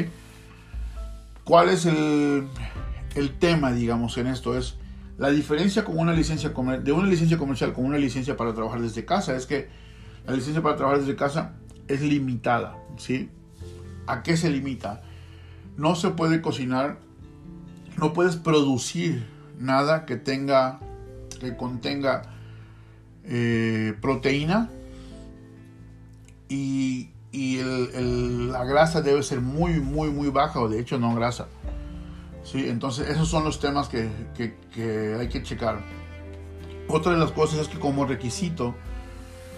¿Cuál 1.44 1.68
es 1.68 1.86
el, 1.86 2.48
el 3.16 3.38
tema, 3.38 3.74
digamos, 3.74 4.18
en 4.18 4.28
esto? 4.28 4.58
Es 4.58 4.78
la 5.18 5.32
diferencia 5.32 5.84
con 5.84 6.00
una 6.00 6.14
licencia 6.14 6.50
de 6.50 6.92
una 6.94 7.08
licencia 7.08 7.38
comercial 7.38 7.74
con 7.74 7.84
una 7.84 7.98
licencia 7.98 8.38
para 8.38 8.54
trabajar 8.54 8.82
desde 8.82 9.04
casa 9.04 9.36
es 9.36 9.46
que 9.46 9.68
la 10.26 10.34
licencia 10.34 10.62
para 10.64 10.78
trabajar 10.78 11.02
desde 11.02 11.18
casa 11.18 11.56
es 11.90 12.00
limitada, 12.02 12.78
¿sí? 12.96 13.30
¿A 14.08 14.24
qué 14.24 14.38
se 14.38 14.50
limita? 14.50 15.02
No 15.78 15.96
se 15.96 16.10
puede 16.10 16.42
cocinar, 16.42 17.00
no 17.98 18.14
puedes 18.14 18.36
producir 18.36 19.26
nada 19.60 20.06
que 20.06 20.16
tenga, 20.16 20.80
que 21.40 21.56
contenga 21.56 22.24
eh, 23.24 23.96
proteína 24.02 24.70
y, 26.50 27.10
la 27.34 28.64
grasa 28.64 29.02
debe 29.02 29.22
ser 29.22 29.42
muy, 29.42 29.82
muy, 29.82 30.10
muy 30.10 30.30
baja 30.30 30.62
o 30.62 30.70
de 30.70 30.80
hecho 30.80 30.98
no 30.98 31.14
grasa. 31.16 31.48
¿sí? 32.44 32.70
Entonces 32.70 33.10
esos 33.10 33.28
son 33.28 33.44
los 33.44 33.60
temas 33.60 33.90
que, 33.90 34.10
que 34.34 35.18
hay 35.20 35.28
que 35.28 35.44
checar. 35.44 35.82
Otra 36.88 37.12
de 37.12 37.18
las 37.18 37.32
cosas 37.32 37.60
es 37.60 37.68
que 37.68 37.78
como 37.78 38.06
requisito, 38.06 38.76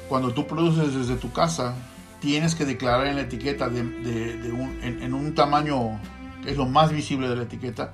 cuando 0.09 0.33
tú 0.33 0.47
produces 0.47 0.95
desde 0.95 1.17
tu 1.17 1.31
casa, 1.31 1.75
tienes 2.19 2.55
que 2.55 2.65
declarar 2.65 3.07
en 3.07 3.15
la 3.15 3.21
etiqueta 3.21 3.67
un, 3.67 4.79
en, 4.81 5.13
un 5.13 5.35
tamaño 5.35 5.99
que 6.43 6.51
es 6.51 6.57
lo 6.57 6.65
más 6.65 6.91
visible 6.91 7.27
de 7.29 7.35
la 7.35 7.43
etiqueta, 7.43 7.93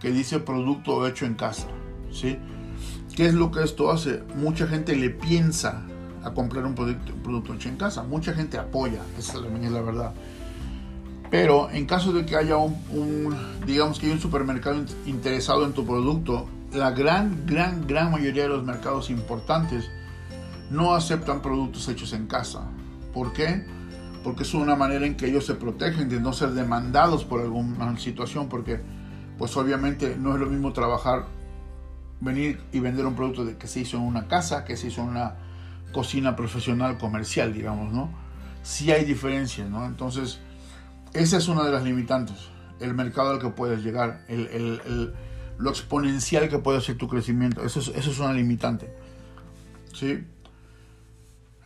que 0.00 0.10
dice 0.10 0.38
producto 0.40 1.06
hecho 1.06 1.26
en 1.26 1.34
casa. 1.34 1.66
¿sí? 2.12 2.38
¿Qué 3.14 3.26
es 3.26 3.34
lo 3.34 3.50
que 3.50 3.62
esto 3.62 3.90
hace? 3.90 4.22
Mucha 4.36 4.66
gente 4.66 4.94
le 4.94 5.10
piensa 5.10 5.82
a 6.22 6.34
comprar 6.34 6.66
un 6.66 6.74
producto, 6.74 7.54
hecho 7.54 7.68
en 7.68 7.76
casa. 7.76 8.02
Mucha 8.02 8.32
gente 8.34 8.58
apoya, 8.58 9.00
esa 9.18 9.38
es 9.38 9.70
la 9.70 9.80
verdad. 9.80 10.12
Pero 11.30 11.70
en 11.70 11.86
caso 11.86 12.12
de 12.12 12.24
que 12.24 12.36
haya 12.36 12.56
un, 12.56 13.36
digamos 13.66 13.98
que 13.98 14.06
hay 14.06 14.12
un 14.12 14.20
supermercado 14.20 14.84
interesado 15.06 15.64
en 15.64 15.72
tu 15.72 15.84
producto, 15.84 16.48
la 16.72 16.90
gran, 16.90 17.46
gran, 17.46 17.86
gran 17.86 18.10
mayoría 18.10 18.44
de 18.44 18.48
los 18.50 18.64
mercados 18.64 19.10
importantes 19.10 19.90
no 20.70 20.94
aceptan 20.94 21.42
productos 21.42 21.88
hechos 21.88 22.12
en 22.12 22.26
casa. 22.26 22.68
¿Por 23.16 23.32
qué? 23.32 23.64
Porque 24.22 24.42
es 24.42 24.52
una 24.52 24.76
manera 24.76 25.06
en 25.06 25.16
que 25.16 25.26
ellos 25.26 25.46
se 25.46 25.54
protegen 25.54 26.10
de 26.10 26.20
no 26.20 26.34
ser 26.34 26.50
demandados 26.50 27.24
por 27.24 27.40
alguna 27.40 27.96
situación, 27.96 28.50
porque 28.50 28.78
pues 29.38 29.56
obviamente 29.56 30.16
no 30.20 30.34
es 30.34 30.40
lo 30.40 30.44
mismo 30.44 30.74
trabajar, 30.74 31.24
venir 32.20 32.60
y 32.72 32.80
vender 32.80 33.06
un 33.06 33.14
producto 33.14 33.46
de, 33.46 33.56
que 33.56 33.68
se 33.68 33.80
hizo 33.80 33.96
en 33.96 34.02
una 34.02 34.28
casa, 34.28 34.66
que 34.66 34.76
se 34.76 34.88
hizo 34.88 35.00
en 35.00 35.08
una 35.08 35.36
cocina 35.92 36.36
profesional 36.36 36.98
comercial, 36.98 37.54
digamos, 37.54 37.90
¿no? 37.90 38.12
Sí 38.62 38.92
hay 38.92 39.06
diferencias, 39.06 39.70
¿no? 39.70 39.86
Entonces, 39.86 40.38
esa 41.14 41.38
es 41.38 41.48
una 41.48 41.64
de 41.64 41.72
las 41.72 41.84
limitantes, 41.84 42.36
el 42.80 42.92
mercado 42.92 43.30
al 43.30 43.38
que 43.38 43.48
puedes 43.48 43.82
llegar, 43.82 44.26
el, 44.28 45.14
lo 45.56 45.70
exponencial 45.70 46.50
que 46.50 46.58
puede 46.58 46.82
ser 46.82 46.98
tu 46.98 47.08
crecimiento, 47.08 47.64
eso 47.64 47.80
es, 47.80 47.88
eso 47.88 48.10
es 48.10 48.18
una 48.18 48.34
limitante, 48.34 48.94
¿sí? 49.94 50.22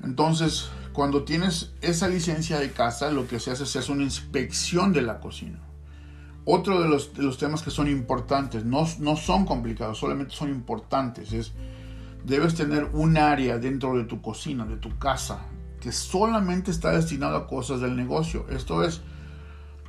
Entonces, 0.01 0.71
cuando 0.93 1.25
tienes 1.25 1.73
esa 1.83 2.09
licencia 2.09 2.59
de 2.59 2.73
casa, 2.73 3.11
lo 3.11 3.27
que 3.29 3.39
se 3.39 3.51
hace 3.51 3.65
es 3.65 3.89
una 3.89 4.03
inspección 4.03 4.93
de 4.93 5.03
la 5.03 5.21
cocina. 5.21 5.61
Otro 6.45 6.83
de 6.83 6.89
los, 6.89 7.39
temas 7.39 7.63
que 7.63 7.71
son 7.71 7.89
importantes, 7.89 8.65
no, 8.65 8.87
no 8.99 9.17
son 9.17 9.45
complicados, 9.45 9.99
solamente 9.99 10.35
son 10.35 10.51
importantes, 10.51 11.33
es 11.33 11.53
debes 12.25 12.55
tener 12.55 12.91
un 12.93 13.17
área 13.17 13.59
dentro 13.59 13.97
de 13.97 14.05
tu 14.05 14.21
cocina, 14.21 14.67
de 14.67 14.77
tu 14.77 14.99
casa, 14.99 15.47
que 15.81 15.93
solamente 15.93 16.71
está 16.71 16.91
destinado 16.91 17.37
a 17.37 17.47
cosas 17.47 17.81
del 17.81 17.97
negocio. 17.97 18.47
Esto 18.51 18.83
es, 18.83 19.01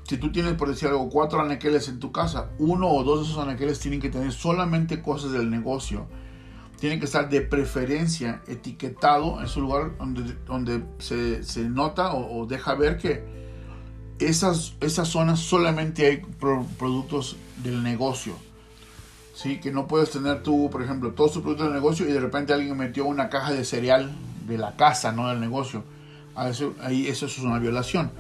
si 0.03 0.17
tú 0.17 0.31
tienes, 0.31 0.53
por 0.53 0.69
decir 0.69 0.89
algo, 0.89 1.09
cuatro 1.09 1.41
anaqueles 1.41 1.89
en 1.89 1.99
tu 1.99 2.11
casa, 2.11 2.49
uno 2.59 2.89
o 2.89 3.03
dos 3.03 3.21
de 3.21 3.25
esos 3.25 3.41
anaqueles 3.41 3.79
tienen 3.79 3.99
que 3.99 4.09
tener 4.09 4.31
solamente 4.31 5.01
cosas 5.01 5.31
del 5.31 5.49
negocio 5.49 6.07
tiene 6.81 6.97
que 6.97 7.05
estar 7.05 7.29
de 7.29 7.41
preferencia 7.41 8.41
etiquetado 8.47 9.39
en 9.39 9.47
su 9.47 9.61
lugar 9.61 9.95
donde, 9.99 10.33
donde 10.47 10.83
se, 10.97 11.43
se 11.43 11.69
nota 11.69 12.15
o, 12.15 12.47
deja 12.47 12.73
ver 12.73 12.97
que 12.97 13.23
esas, 14.17 14.73
esas 14.81 15.07
zonas 15.07 15.39
solamente 15.39 16.07
hay 16.07 16.17
productos 16.17 17.37
del 17.63 17.83
negocio. 17.83 18.33
¿sí? 19.35 19.59
Que 19.59 19.71
no 19.71 19.85
puedes 19.85 20.09
tener 20.09 20.41
tú, 20.41 20.71
por 20.71 20.81
ejemplo, 20.81 21.11
todos 21.11 21.33
tus 21.33 21.43
productos 21.43 21.67
del 21.67 21.75
negocio 21.75 22.09
y 22.09 22.13
de 22.13 22.19
repente 22.19 22.51
alguien 22.51 22.75
metió 22.75 23.05
una 23.05 23.29
caja 23.29 23.53
de 23.53 23.63
cereal 23.63 24.11
de 24.47 24.57
la 24.57 24.75
casa, 24.75 25.11
no 25.11 25.29
del 25.29 25.39
negocio. 25.39 25.83
ahí 26.35 27.05
eso 27.07 27.27
es 27.27 27.37
una 27.37 27.59
violación. 27.59 28.11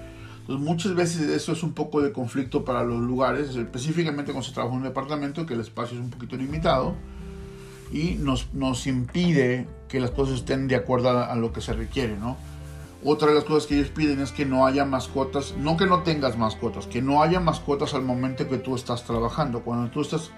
Entonces, 0.41 0.63
muchas 0.63 0.93
veces 0.93 1.21
eso 1.29 1.53
es 1.53 1.63
un 1.63 1.73
poco 1.73 1.99
de 2.01 2.11
conflicto 2.11 2.63
para 2.63 2.83
los 2.83 2.99
lugares, 2.99 3.55
específicamente 3.55 4.31
cuando 4.33 4.47
se 4.47 4.53
trabaja 4.53 4.75
en 4.75 4.81
un 4.81 4.87
departamento, 4.87 5.47
que 5.47 5.55
el 5.55 5.61
espacio 5.61 5.97
es 5.97 6.03
un 6.03 6.11
poquito 6.11 6.35
limitado 6.35 6.95
y 7.91 8.15
nos, 8.15 8.53
nos 8.53 8.87
impide 8.87 9.67
que 9.87 9.99
las 9.99 10.11
cosas 10.11 10.35
estén 10.35 10.67
de 10.67 10.75
acuerdo 10.75 11.09
a, 11.09 11.35
lo 11.35 11.51
que 11.51 11.61
se 11.61 11.73
requiere, 11.73 12.15
¿no? 12.17 12.37
Otra 13.03 13.29
de 13.29 13.35
las 13.35 13.43
cosas 13.43 13.67
que 13.67 13.75
ellos 13.75 13.89
piden 13.89 14.21
es 14.21 14.31
que 14.31 14.45
no 14.45 14.65
haya 14.65 14.85
mascotas, 14.85 15.55
no 15.57 15.75
que 15.75 15.87
no 15.87 16.03
tengas 16.03 16.37
mascotas, 16.37 16.87
que 16.87 17.01
no 17.01 17.21
haya 17.21 17.39
mascotas 17.39 17.93
al 17.93 18.03
momento 18.03 18.47
que 18.47 18.57
tú 18.57 18.75
estás 18.75 19.03
trabajando. 19.03 19.61
Cuando 19.61 19.89
tú 19.89 20.01
estás 20.01 20.31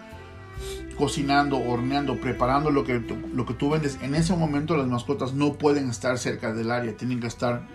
cocinando, 0.98 1.58
horneando, 1.58 2.20
preparando 2.20 2.72
lo 2.72 2.84
que, 2.84 3.02
lo 3.34 3.46
que 3.46 3.54
tú 3.54 3.70
vendes, 3.70 4.00
en 4.02 4.16
ese 4.16 4.36
momento 4.36 4.78
las 4.78 4.88
mascotas 4.88 5.34
no 5.34 5.54
pueden 5.54 5.90
estar 5.90 6.18
cerca 6.18 6.54
del 6.54 6.72
área, 6.72 6.96
tienen 6.96 7.20
que 7.20 7.28
estar, 7.28 7.68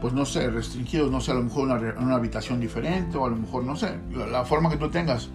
pues 0.00 0.14
no 0.14 0.24
sé, 0.24 0.48
restringidos, 0.48 1.10
no 1.10 1.20
sé, 1.20 1.32
a 1.32 1.34
lo 1.34 1.42
mejor 1.42 1.68
en 1.84 2.02
una, 2.02 2.16
habitación 2.16 2.58
diferente 2.58 3.18
o 3.18 3.26
a 3.26 3.28
lo 3.28 3.36
mejor, 3.36 3.64
no 3.64 3.76
sé, 3.76 3.98
la, 4.12 4.26
la, 4.26 4.44
forma 4.44 4.70
que 4.70 4.78
tú 4.78 4.88
tengas. 4.88 5.28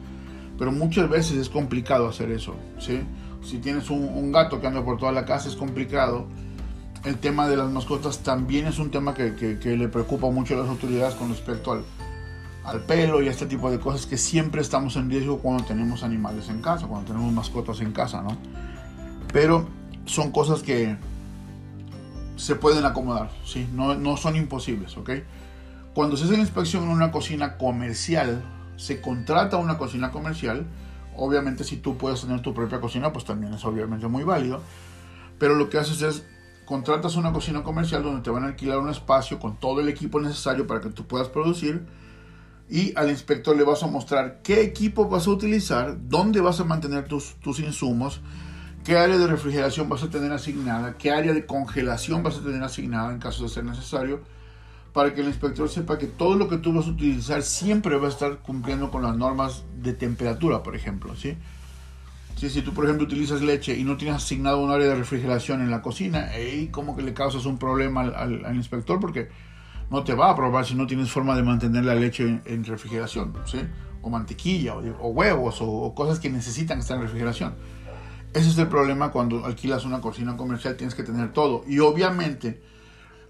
Pero 0.58 0.72
muchas 0.72 1.08
veces 1.08 1.38
es 1.38 1.50
complicado 1.50 2.08
hacer 2.08 2.32
eso, 2.32 2.56
¿sí? 2.80 3.02
Si 3.44 3.58
tienes 3.58 3.90
un, 3.90 4.32
gato 4.32 4.62
que 4.62 4.68
anda 4.68 4.84
por 4.84 4.98
toda 4.98 5.12
la 5.12 5.26
casa 5.26 5.50
es 5.50 5.56
complicado. 5.56 6.28
El 7.04 7.18
tema 7.18 7.48
de 7.48 7.58
las 7.58 7.70
mascotas 7.72 8.20
también 8.20 8.68
es 8.68 8.78
un 8.78 8.92
tema 8.92 9.14
que, 9.14 9.60
le 9.64 9.88
preocupa 9.88 10.30
mucho 10.30 10.54
a 10.54 10.58
las 10.58 10.70
autoridades 10.70 11.16
con 11.16 11.30
respecto 11.30 11.72
al, 11.72 11.84
al 12.64 12.82
pelo 12.82 13.22
y 13.22 13.28
a 13.28 13.32
este 13.32 13.48
tipo 13.48 13.72
de 13.72 13.80
cosas 13.80 14.06
que 14.06 14.18
siempre 14.18 14.62
estamos 14.62 14.96
en 14.96 15.10
riesgo 15.10 15.40
cuando 15.40 15.64
tenemos 15.64 16.04
animales 16.04 16.50
en 16.50 16.62
casa, 16.62 16.86
cuando 16.88 17.08
tenemos 17.08 17.34
mascotas 17.34 17.82
en 17.82 17.92
casa, 17.92 18.22
¿no? 18.22 18.38
Pero 19.34 19.68
son 20.06 20.32
cosas 20.32 20.62
que 20.62 20.96
se 22.36 22.56
pueden 22.56 22.86
acomodar, 22.86 23.32
¿sí? 23.46 23.68
No, 23.74 23.96
no 23.96 24.18
son 24.18 24.36
imposibles, 24.36 24.96
¿ok? 24.98 25.12
Cuando 25.94 26.16
se 26.18 26.26
hace 26.26 26.34
la 26.34 26.40
inspección 26.40 26.84
en 26.84 26.90
una 26.90 27.12
cocina 27.12 27.58
comercial, 27.58 28.44
se 28.78 29.02
contrata 29.02 29.58
una 29.58 29.78
cocina 29.78 30.12
comercial, 30.12 30.66
obviamente 31.16 31.64
si 31.64 31.78
tú 31.78 31.98
puedes 31.98 32.22
tener 32.22 32.42
tu 32.42 32.54
propia 32.54 32.80
cocina, 32.80 33.12
pues 33.12 33.26
también 33.26 33.54
es 33.54 33.64
obviamente 33.66 34.08
muy 34.08 34.24
válido, 34.24 34.62
pero 35.40 35.56
lo 35.56 35.70
que 35.70 35.78
haces 35.78 36.02
es 36.02 36.26
contratas 36.66 37.16
una 37.16 37.34
cocina 37.34 37.64
comercial 37.64 38.04
donde 38.04 38.22
te 38.22 38.30
van 38.30 38.44
a 38.44 38.48
alquilar 38.48 38.80
un 38.80 38.90
espacio 38.90 39.40
con 39.40 39.58
todo 39.58 39.82
el 39.82 39.90
equipo 39.90 40.22
necesario 40.22 40.68
para 40.68 40.80
que 40.80 40.90
tú 40.90 41.06
puedas 41.06 41.28
producir 41.28 41.86
y 42.70 42.94
al 42.96 43.10
inspector 43.10 43.58
le 43.58 43.66
vas 43.66 43.84
a 43.84 43.88
mostrar 43.88 44.42
qué 44.42 44.62
equipo 44.62 45.10
vas 45.10 45.28
a 45.28 45.32
utilizar, 45.32 45.98
dónde 46.08 46.40
vas 46.40 46.62
a 46.62 46.64
mantener 46.64 47.06
tus, 47.06 47.36
tus 47.42 47.60
insumos, 47.60 48.22
qué 48.86 48.98
área 48.98 49.18
de 49.18 49.28
refrigeración 49.28 49.90
vas 49.90 50.04
a 50.04 50.10
tener 50.10 50.32
asignada, 50.32 50.98
qué 50.98 51.12
área 51.12 51.34
de 51.34 51.46
congelación 51.46 52.24
vas 52.24 52.38
a 52.38 52.42
tener 52.42 52.64
asignada 52.64 53.12
en 53.12 53.20
caso 53.20 53.44
de 53.44 53.50
ser 53.50 53.66
necesario, 53.66 54.22
para 54.94 55.14
que 55.14 55.22
el 55.22 55.28
inspector 55.28 55.70
sepa 55.70 55.98
que 55.98 56.08
todo 56.08 56.36
lo 56.36 56.50
que 56.50 56.58
tú 56.58 56.74
vas 56.74 56.88
a 56.88 56.90
utilizar 56.90 57.44
siempre 57.44 57.96
va 57.98 58.08
a 58.08 58.10
estar 58.10 58.40
cumpliendo 58.40 58.92
con 58.92 59.04
las 59.04 59.16
normas 59.16 59.64
de 59.82 59.94
temperatura, 59.94 60.64
por 60.64 60.76
ejemplo, 60.76 61.16
¿sí? 61.16 61.38
si 62.50 62.62
tú, 62.62 62.74
por 62.74 62.86
ejemplo, 62.86 63.06
utilizas 63.06 63.42
leche 63.42 63.78
y 63.78 63.84
no 63.84 63.98
tienes 63.98 64.16
asignado 64.18 64.60
un 64.60 64.72
área 64.72 64.88
de 64.88 64.96
refrigeración 64.96 65.62
en 65.62 65.70
la 65.70 65.82
cocina, 65.82 66.30
ahí 66.34 66.70
como 66.70 66.96
que 66.96 67.04
le 67.04 67.14
causas 67.14 67.46
un 67.46 67.58
problema 67.58 68.02
al, 68.02 68.56
inspector 68.56 69.00
porque 69.00 69.30
no 69.90 70.04
te 70.04 70.14
va 70.14 70.28
a 70.28 70.32
aprobar 70.32 70.66
si 70.66 70.74
no 70.74 70.88
tienes 70.88 71.12
forma 71.12 71.36
de 71.36 71.44
mantener 71.44 71.86
la 71.86 71.94
leche 71.94 72.42
en, 72.46 72.64
refrigeración, 72.64 73.34
¿sí? 73.46 73.60
O 74.02 74.10
mantequilla, 74.10 74.76
o, 74.76 75.10
huevos, 75.10 75.58
o, 75.60 75.94
cosas 75.94 76.20
que 76.20 76.30
necesitan 76.30 76.80
estar 76.80 76.98
en 76.98 77.04
refrigeración. 77.04 77.54
Ese 78.34 78.50
es 78.50 78.58
el 78.58 78.68
problema 78.68 79.12
cuando 79.12 79.46
alquilas 79.46 79.86
una 79.86 80.00
cocina 80.00 80.38
comercial, 80.38 80.78
tienes 80.78 80.96
que 80.96 81.04
tener 81.04 81.34
todo. 81.34 81.64
Y 81.68 81.80
obviamente, 81.80 82.62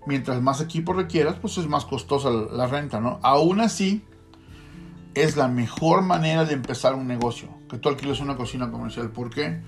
mientras 0.06 0.42
más 0.42 0.62
equipo 0.62 0.94
requieras, 0.94 1.36
pues 1.40 1.58
es 1.58 1.68
más 1.68 1.86
costosa 1.86 2.30
la, 2.30 2.46
la 2.52 2.68
renta, 2.68 3.00
¿no? 3.00 3.20
Aún 3.22 3.60
así, 3.60 4.04
es 5.14 5.36
la 5.36 5.48
mejor 5.48 6.02
manera 6.02 6.46
de 6.46 6.54
empezar 6.54 6.96
un 6.96 7.08
negocio, 7.08 7.50
que 7.70 7.78
tú 7.78 7.90
alquiles 7.90 8.20
una 8.20 8.36
cocina 8.36 8.72
comercial. 8.72 9.10
¿Por 9.12 9.30
qué? 9.30 9.62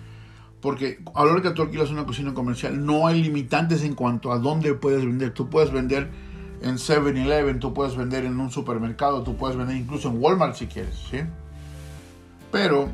Porque 0.62 1.04
a 1.14 1.26
la 1.26 1.32
hora 1.32 1.42
que 1.42 1.52
tú 1.52 1.62
alquilas 1.62 1.92
una 1.92 2.06
cocina 2.06 2.34
comercial 2.34 2.86
no 2.86 3.06
hay 3.06 3.22
limitantes 3.22 3.84
en 3.84 3.96
cuanto 3.96 4.32
a 4.32 4.40
dónde 4.40 4.74
puedes 4.74 5.06
vender. 5.06 5.34
Tú 5.34 5.50
puedes 5.50 5.72
vender 5.72 6.10
en 6.62 6.76
7-Eleven, 6.76 7.60
tú 7.60 7.74
puedes 7.74 7.98
vender 7.98 8.24
en 8.24 8.40
un 8.40 8.50
supermercado, 8.50 9.24
tú 9.24 9.36
puedes 9.36 9.58
vender 9.58 9.76
incluso 9.76 10.10
en 10.10 10.22
Walmart 10.22 10.56
si 10.56 10.68
quieres, 10.68 10.96
¿sí? 11.12 11.20
Pero 12.52 12.88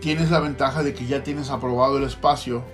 tienes 0.00 0.30
la 0.30 0.40
ventaja 0.40 0.82
de 0.82 0.94
que 0.94 1.06
ya 1.06 1.22
tienes 1.22 1.50
aprobado 1.50 1.98
el 1.98 2.04
espacio. 2.04 2.64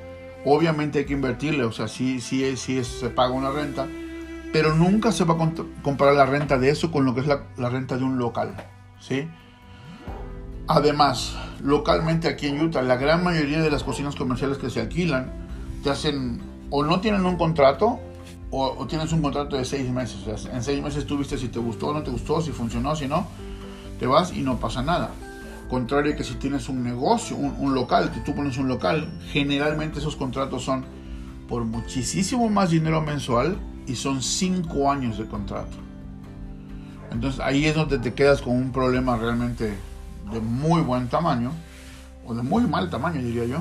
Obviamente 0.45 1.01
hay 1.01 1.05
que 1.05 1.13
invertirle, 1.13 1.65
o 1.65 1.73
sea, 1.73 1.89
sí, 1.89 2.21
sí, 2.21 2.57
sí 2.57 2.83
se 2.83 3.11
paga 3.11 3.33
una 3.33 3.51
renta, 3.51 3.87
pero 4.53 4.75
nunca 4.75 5.13
se 5.13 5.25
va 5.25 5.35
a 5.35 5.51
comparar 5.83 6.15
la 6.15 6.27
renta 6.27 6.59
de 6.59 6.71
eso 6.71 6.91
con 6.91 7.05
lo 7.05 7.15
que 7.15 7.21
es 7.21 7.27
la, 7.27 7.69
renta 7.69 7.97
de 7.97 8.05
un 8.05 8.19
local, 8.19 8.55
¿sí? 9.01 9.29
Además, 10.67 11.37
localmente 11.63 12.29
aquí 12.29 12.49
en 12.49 12.61
Utah, 12.61 12.83
la 12.83 12.97
gran 12.97 13.23
mayoría 13.23 13.61
de 13.61 13.71
las 13.71 13.85
cocinas 13.85 14.17
comerciales 14.17 14.59
que 14.59 14.71
se 14.71 14.81
alquilan 14.81 15.33
te 15.83 15.91
hacen 15.91 16.41
o 16.71 16.85
no 16.85 17.01
tienen 17.01 17.25
un 17.25 17.37
contrato 17.37 18.01
o, 18.51 18.87
tienes 18.87 19.13
un 19.13 19.23
contrato 19.23 19.57
de 19.57 19.65
seis 19.65 19.91
meses. 19.91 20.27
O 20.27 20.37
sea, 20.37 20.53
en 20.53 20.63
seis 20.63 20.83
meses 20.83 21.07
tú 21.07 21.19
viste 21.19 21.39
si 21.39 21.49
te 21.49 21.59
gustó 21.59 21.89
o 21.89 21.95
no 21.95 22.03
te 22.03 22.11
gustó, 22.11 22.41
si 22.41 22.53
funcionó, 22.53 22.95
si 22.95 23.07
no, 23.07 23.27
te 23.99 24.07
vas 24.07 24.33
y 24.33 24.43
no 24.43 24.59
pasa 24.59 24.83
nada. 24.83 25.11
Contrario 25.69 26.17
que 26.17 26.25
si 26.25 26.35
tienes 26.35 26.69
un 26.69 26.83
negocio, 26.83 27.37
un, 27.37 27.75
local, 27.75 28.11
que 28.13 28.21
tú 28.21 28.35
pones 28.35 28.59
un 28.59 28.69
local, 28.69 29.11
generalmente 29.31 30.01
esos 30.01 30.17
contratos 30.17 30.65
son 30.65 30.85
por 31.49 31.65
muchísimo 31.65 32.49
más 32.51 32.71
dinero 32.71 33.01
mensual 33.01 33.57
y 33.87 33.95
son 33.95 34.23
cinco 34.23 34.91
años 34.91 35.19
de 35.19 35.27
contrato. 35.27 35.77
Entonces 37.11 37.41
ahí 37.41 37.67
es 37.67 37.75
donde 37.75 37.99
te 37.99 38.15
quedas 38.15 38.43
con 38.43 38.55
un 38.55 38.73
problema 38.73 39.17
realmente 39.17 39.75
de 40.33 40.41
muy 40.41 40.83
buen 40.83 41.09
tamaño, 41.09 41.53
o 42.27 42.35
de 42.35 42.43
muy 42.43 42.63
mal 42.65 42.91
tamaño 42.91 43.21
diría 43.21 43.45
yo, 43.45 43.59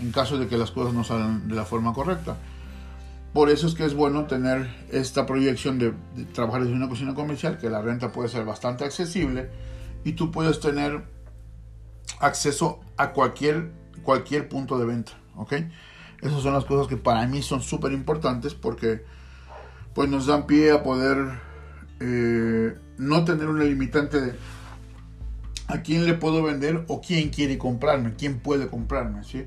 en 0.00 0.10
caso 0.10 0.38
de 0.38 0.48
que 0.48 0.56
las 0.56 0.70
cosas 0.70 0.94
no 0.94 1.04
salgan 1.04 1.48
de 1.48 1.54
la 1.54 1.64
forma 1.64 1.92
correcta. 1.92 2.36
Por 3.32 3.48
eso 3.48 3.66
es 3.66 3.74
que 3.74 3.86
es 3.86 3.94
bueno 3.94 4.26
tener 4.26 4.68
esta 4.90 5.24
proyección 5.24 5.78
de, 5.78 5.94
trabajar 6.34 6.62
en 6.62 6.74
una 6.74 6.88
cocina 6.88 7.14
comercial, 7.14 7.56
que 7.56 7.70
la 7.70 7.80
renta 7.80 8.12
puede 8.12 8.28
ser 8.28 8.44
bastante 8.44 8.84
accesible 8.84 9.48
y 10.04 10.12
tú 10.12 10.30
puedes 10.30 10.60
tener 10.60 11.04
acceso 12.22 12.80
a 12.96 13.12
cualquier, 13.12 13.72
cualquier 14.02 14.48
punto 14.48 14.78
de 14.78 14.86
venta. 14.86 15.12
¿ok? 15.36 15.52
Esas 16.22 16.42
son 16.42 16.54
las 16.54 16.64
cosas 16.64 16.86
que 16.86 16.96
para 16.96 17.26
mí 17.26 17.42
son 17.42 17.60
súper 17.60 17.92
importantes 17.92 18.54
porque 18.54 19.04
pues 19.94 20.08
nos 20.08 20.26
dan 20.26 20.46
pie 20.46 20.72
a 20.72 20.82
poder 20.82 21.40
eh, 22.00 22.74
no 22.96 23.24
tener 23.24 23.48
una 23.48 23.64
limitante 23.64 24.20
de 24.20 24.34
a 25.66 25.82
quién 25.82 26.06
le 26.06 26.14
puedo 26.14 26.42
vender 26.42 26.84
o 26.88 27.00
quién 27.00 27.30
quiere 27.30 27.58
comprarme, 27.58 28.14
quién 28.14 28.38
puede 28.38 28.68
comprarme, 28.68 29.24
¿sí? 29.24 29.46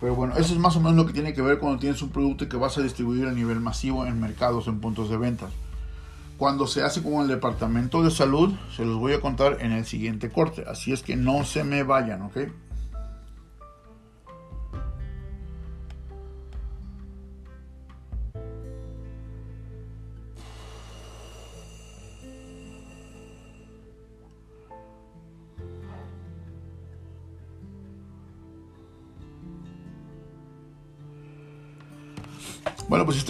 Pero 0.00 0.14
bueno, 0.14 0.36
eso 0.36 0.54
es 0.54 0.60
más 0.60 0.76
o 0.76 0.80
menos 0.80 0.96
lo 0.96 1.06
que 1.06 1.12
tiene 1.12 1.34
que 1.34 1.42
ver 1.42 1.58
cuando 1.58 1.78
tienes 1.78 2.00
un 2.02 2.10
producto 2.10 2.48
que 2.48 2.56
vas 2.56 2.78
a 2.78 2.82
distribuir 2.82 3.26
a 3.26 3.32
nivel 3.32 3.58
masivo 3.58 4.06
en 4.06 4.20
mercados, 4.20 4.68
en 4.68 4.80
puntos 4.80 5.10
de 5.10 5.16
ventas. 5.16 5.50
Cuando 6.38 6.68
se 6.68 6.84
hace 6.84 7.02
con 7.02 7.14
el 7.14 7.26
departamento 7.26 8.00
de 8.04 8.12
salud, 8.12 8.54
se 8.74 8.84
los 8.84 8.96
voy 8.96 9.12
a 9.12 9.20
contar 9.20 9.58
en 9.60 9.72
el 9.72 9.84
siguiente 9.84 10.30
corte. 10.30 10.64
Así 10.68 10.92
es 10.92 11.02
que 11.02 11.16
no 11.16 11.44
se 11.44 11.64
me 11.64 11.82
vayan, 11.82 12.22
¿ok? 12.22 12.36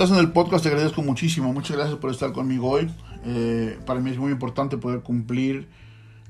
Estás 0.01 0.17
en 0.17 0.25
el 0.25 0.31
podcast 0.31 0.63
te 0.63 0.69
agradezco 0.69 1.03
muchísimo. 1.03 1.53
Muchas 1.53 1.77
gracias 1.77 1.99
por 1.99 2.13
estar 2.13 2.31
conmigo 2.31 2.71
hoy. 2.71 2.89
Eh, 3.25 3.81
para 3.85 3.99
mí 3.99 4.11
es 4.11 4.17
muy 4.17 4.31
importante 4.31 4.77
poder 4.77 5.01
cumplir 5.01 5.69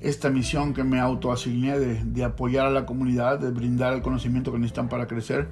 esta 0.00 0.30
misión 0.30 0.72
que 0.72 0.84
me 0.84 0.98
autoasigné 0.98 1.78
de, 1.78 2.02
de 2.02 2.24
apoyar 2.24 2.64
a 2.64 2.70
la 2.70 2.86
comunidad, 2.86 3.38
de 3.38 3.50
brindar 3.50 3.92
el 3.92 4.00
conocimiento 4.00 4.52
que 4.52 4.58
necesitan 4.58 4.88
para 4.88 5.06
crecer. 5.06 5.50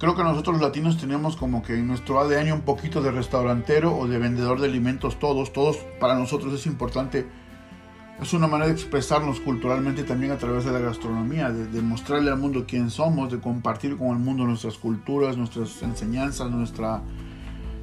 Creo 0.00 0.16
que 0.16 0.24
nosotros 0.24 0.56
los 0.56 0.62
latinos 0.62 0.98
tenemos 0.98 1.36
como 1.36 1.62
que 1.62 1.74
en 1.74 1.86
nuestro 1.86 2.18
ADN 2.18 2.50
un 2.50 2.62
poquito 2.62 3.00
de 3.00 3.12
restaurantero 3.12 3.96
o 3.96 4.08
de 4.08 4.18
vendedor 4.18 4.60
de 4.60 4.66
alimentos 4.66 5.20
todos. 5.20 5.52
Todos 5.52 5.76
para 6.00 6.16
nosotros 6.16 6.52
es 6.52 6.66
importante 6.66 7.28
es 8.20 8.32
una 8.32 8.46
manera 8.46 8.68
de 8.68 8.72
expresarnos 8.72 9.40
culturalmente 9.40 10.02
también 10.02 10.32
a 10.32 10.38
través 10.38 10.64
de 10.64 10.72
la 10.72 10.78
gastronomía, 10.78 11.50
de, 11.50 11.82
mostrarle 11.82 12.30
al 12.30 12.38
mundo 12.38 12.64
quién 12.66 12.90
somos, 12.90 13.30
de 13.30 13.38
compartir 13.38 13.96
con 13.96 14.08
el 14.08 14.18
mundo 14.18 14.44
nuestras 14.44 14.78
culturas, 14.78 15.36
nuestras 15.36 15.82
enseñanzas, 15.82 16.50
nuestra, 16.50 17.02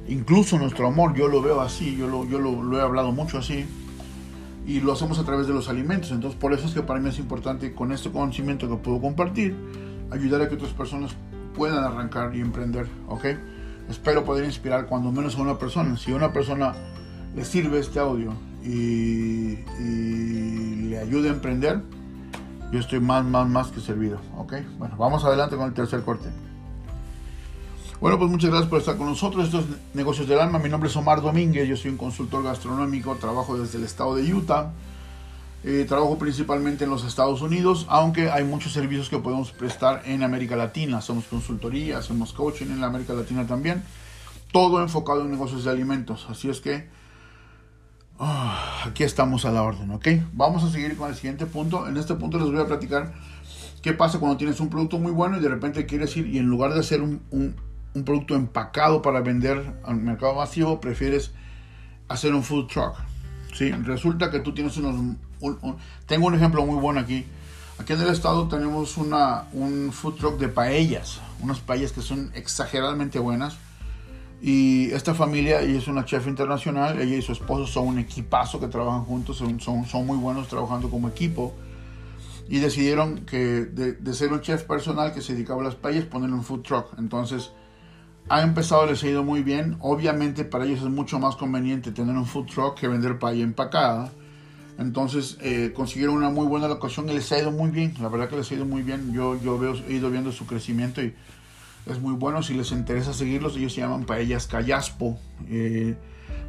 incluso 0.08 0.58
nuestro 0.58 0.86
amor. 0.86 1.14
Yo 1.14 1.28
lo 1.28 1.42
veo 1.42 1.60
así, 1.60 1.96
yo 1.96 2.06
lo, 2.06 2.24
yo 2.26 2.38
lo, 2.38 2.78
he 2.78 2.82
hablado 2.82 3.12
mucho 3.12 3.38
así 3.38 3.66
y 4.66 4.80
lo 4.80 4.92
hacemos 4.92 5.18
a 5.18 5.24
través 5.24 5.46
de 5.46 5.54
los 5.54 5.68
alimentos. 5.68 6.10
Entonces 6.10 6.38
por 6.38 6.52
eso 6.52 6.66
es 6.66 6.74
que 6.74 6.82
para 6.82 7.00
mí 7.00 7.08
es 7.08 7.18
importante 7.18 7.74
con 7.74 7.92
este 7.92 8.10
conocimiento 8.10 8.68
que 8.68 8.76
puedo 8.76 9.00
compartir, 9.00 9.56
ayudar 10.10 10.42
a 10.42 10.48
que 10.48 10.54
otras 10.54 10.72
personas 10.72 11.14
puedan 11.54 11.84
arrancar 11.84 12.34
y 12.34 12.40
emprender, 12.40 12.88
¿ok? 13.08 13.24
Espero 13.88 14.24
poder 14.24 14.44
inspirar 14.44 14.86
cuando 14.86 15.12
menos 15.12 15.36
a 15.36 15.42
una 15.42 15.58
persona. 15.58 15.96
Si 15.96 16.12
a 16.12 16.16
una 16.16 16.32
persona 16.32 16.74
le 17.34 17.44
sirve 17.44 17.78
este 17.78 17.98
audio 17.98 18.32
y, 18.62 19.58
le 20.88 20.98
ayude 20.98 21.28
a 21.28 21.32
emprender, 21.32 21.82
yo 22.72 22.78
estoy 22.78 23.00
más, 23.00 23.24
más, 23.24 23.48
más 23.48 23.68
que 23.68 23.80
servido. 23.80 24.18
¿Ok? 24.36 24.54
Bueno, 24.78 24.96
vamos 24.96 25.24
adelante 25.24 25.56
con 25.56 25.66
el 25.66 25.74
tercer 25.74 26.02
corte. 26.02 26.30
Bueno, 28.04 28.18
pues 28.18 28.30
muchas 28.30 28.50
gracias 28.50 28.68
por 28.68 28.80
estar 28.80 28.98
con 28.98 29.06
nosotros. 29.06 29.46
Estos 29.46 29.64
Negocios 29.94 30.28
del 30.28 30.38
Alma. 30.38 30.58
Mi 30.58 30.68
nombre 30.68 30.90
es 30.90 30.96
Omar 30.98 31.22
Domínguez. 31.22 31.66
Yo 31.66 31.74
soy 31.74 31.90
un 31.90 31.96
consultor 31.96 32.44
gastronómico. 32.44 33.14
Trabajo 33.14 33.56
desde 33.56 33.78
el 33.78 33.84
estado 33.84 34.14
de 34.14 34.30
Utah. 34.34 34.72
Eh, 35.62 35.86
trabajo 35.88 36.18
principalmente 36.18 36.84
en 36.84 36.90
los 36.90 37.02
Estados 37.02 37.40
Unidos, 37.40 37.86
aunque 37.88 38.30
hay 38.30 38.44
muchos 38.44 38.74
servicios 38.74 39.08
que 39.08 39.16
podemos 39.16 39.52
prestar 39.52 40.02
en 40.04 40.22
América 40.22 40.54
Latina. 40.54 40.98
Hacemos 40.98 41.24
consultoría, 41.24 41.96
hacemos 41.96 42.34
coaching 42.34 42.66
en 42.66 42.82
la 42.82 42.88
América 42.88 43.14
Latina 43.14 43.46
también. 43.46 43.82
Todo 44.52 44.82
enfocado 44.82 45.22
en 45.22 45.30
negocios 45.30 45.64
de 45.64 45.70
alimentos. 45.70 46.26
Así 46.28 46.50
es 46.50 46.60
que 46.60 46.86
Ah, 48.18 48.82
aquí 48.84 49.02
estamos 49.02 49.46
a 49.46 49.50
la 49.50 49.62
orden, 49.62 49.90
¿ok? 49.92 50.08
Vamos 50.34 50.62
a 50.62 50.70
seguir 50.70 50.94
con 50.98 51.08
el 51.08 51.16
siguiente 51.16 51.46
punto. 51.46 51.88
En 51.88 51.96
este 51.96 52.14
punto 52.16 52.38
les 52.38 52.50
voy 52.50 52.60
a 52.60 52.66
platicar 52.66 53.14
qué 53.80 53.94
pasa 53.94 54.18
cuando 54.18 54.36
tienes 54.36 54.60
un 54.60 54.68
producto 54.68 54.98
muy 54.98 55.10
bueno 55.10 55.38
y 55.38 55.40
de 55.40 55.48
repente 55.48 55.86
quieres 55.86 56.14
ir 56.18 56.26
y 56.26 56.36
en 56.36 56.44
lugar 56.44 56.74
de 56.74 56.80
hacer 56.80 57.00
un, 57.00 57.22
producto 58.02 58.34
empacado 58.34 59.02
para 59.02 59.20
vender 59.20 59.74
al 59.84 59.96
mercado 59.96 60.34
masivo, 60.34 60.80
prefieres 60.80 61.30
hacer 62.08 62.34
un 62.34 62.42
food 62.42 62.66
truck. 62.66 62.96
Sí, 63.54 63.70
resulta 63.70 64.30
que 64.30 64.40
tú 64.40 64.52
tienes 64.52 64.76
unos... 64.76 65.16
tengo 66.06 66.26
un 66.26 66.34
ejemplo 66.34 66.66
muy 66.66 66.80
bueno 66.80 67.00
aquí. 67.00 67.24
Aquí 67.78 67.92
en 67.92 68.00
el 68.00 68.08
estado 68.08 68.48
tenemos 68.48 68.96
una, 68.96 69.44
un 69.52 69.92
food 69.92 70.14
truck 70.14 70.38
de 70.38 70.48
paellas, 70.48 71.20
unas 71.40 71.60
paellas 71.60 71.92
que 71.92 72.02
son 72.02 72.30
exageradamente 72.34 73.18
buenas. 73.18 73.56
Y 74.42 74.90
esta 74.92 75.14
familia, 75.14 75.60
ella 75.62 75.78
es 75.78 75.88
una 75.88 76.04
chef 76.04 76.26
internacional, 76.26 77.00
ella 77.00 77.16
y 77.16 77.22
su 77.22 77.32
esposo 77.32 77.66
son 77.66 77.86
un 77.86 77.98
equipazo 77.98 78.60
que 78.60 78.68
trabajan 78.68 79.04
juntos, 79.04 79.38
son, 79.38 79.58
son, 79.60 80.06
muy 80.06 80.18
buenos 80.18 80.48
trabajando 80.48 80.90
como 80.90 81.08
equipo. 81.08 81.54
Y 82.48 82.58
decidieron 82.58 83.24
que 83.24 83.38
de, 83.38 83.92
de, 83.92 84.14
ser 84.14 84.32
un 84.32 84.40
chef 84.40 84.64
personal 84.64 85.14
que 85.14 85.22
se 85.22 85.32
dedicaba 85.32 85.62
a 85.62 85.64
las 85.64 85.76
paellas, 85.76 86.04
ponerle 86.04 86.36
un 86.36 86.44
food 86.44 86.60
truck. 86.60 86.98
Entonces, 86.98 87.52
ha 88.28 88.42
empezado, 88.42 88.86
les 88.86 89.02
ha 89.02 89.08
ido 89.08 89.22
muy 89.22 89.42
bien. 89.42 89.76
Obviamente 89.80 90.44
para 90.44 90.64
ellos 90.64 90.80
es 90.80 90.88
mucho 90.88 91.18
más 91.18 91.36
conveniente 91.36 91.92
tener 91.92 92.16
un 92.16 92.26
food 92.26 92.46
truck 92.46 92.78
que 92.78 92.88
vender 92.88 93.18
paella 93.18 93.44
empacada. 93.44 94.10
Entonces 94.78 95.38
eh, 95.40 95.72
consiguieron 95.74 96.16
una 96.16 96.30
muy 96.30 96.46
buena 96.46 96.66
locación 96.66 97.08
y 97.08 97.14
les 97.14 97.30
ha 97.32 97.38
ido 97.38 97.50
muy 97.50 97.70
bien. 97.70 97.94
La 98.00 98.08
verdad 98.08 98.28
que 98.28 98.36
les 98.36 98.50
ha 98.50 98.54
ido 98.54 98.64
muy 98.64 98.82
bien. 98.82 99.12
Yo, 99.12 99.40
yo 99.40 99.60
he 99.88 99.92
ido 99.92 100.10
viendo 100.10 100.32
su 100.32 100.46
crecimiento 100.46 101.02
y 101.02 101.14
es 101.86 102.00
muy 102.00 102.14
bueno. 102.14 102.42
Si 102.42 102.54
les 102.54 102.72
interesa 102.72 103.12
seguirlos, 103.12 103.56
ellos 103.56 103.74
se 103.74 103.82
llaman 103.82 104.04
Paellas 104.04 104.46
Callaspo. 104.46 105.18
Eh, 105.48 105.94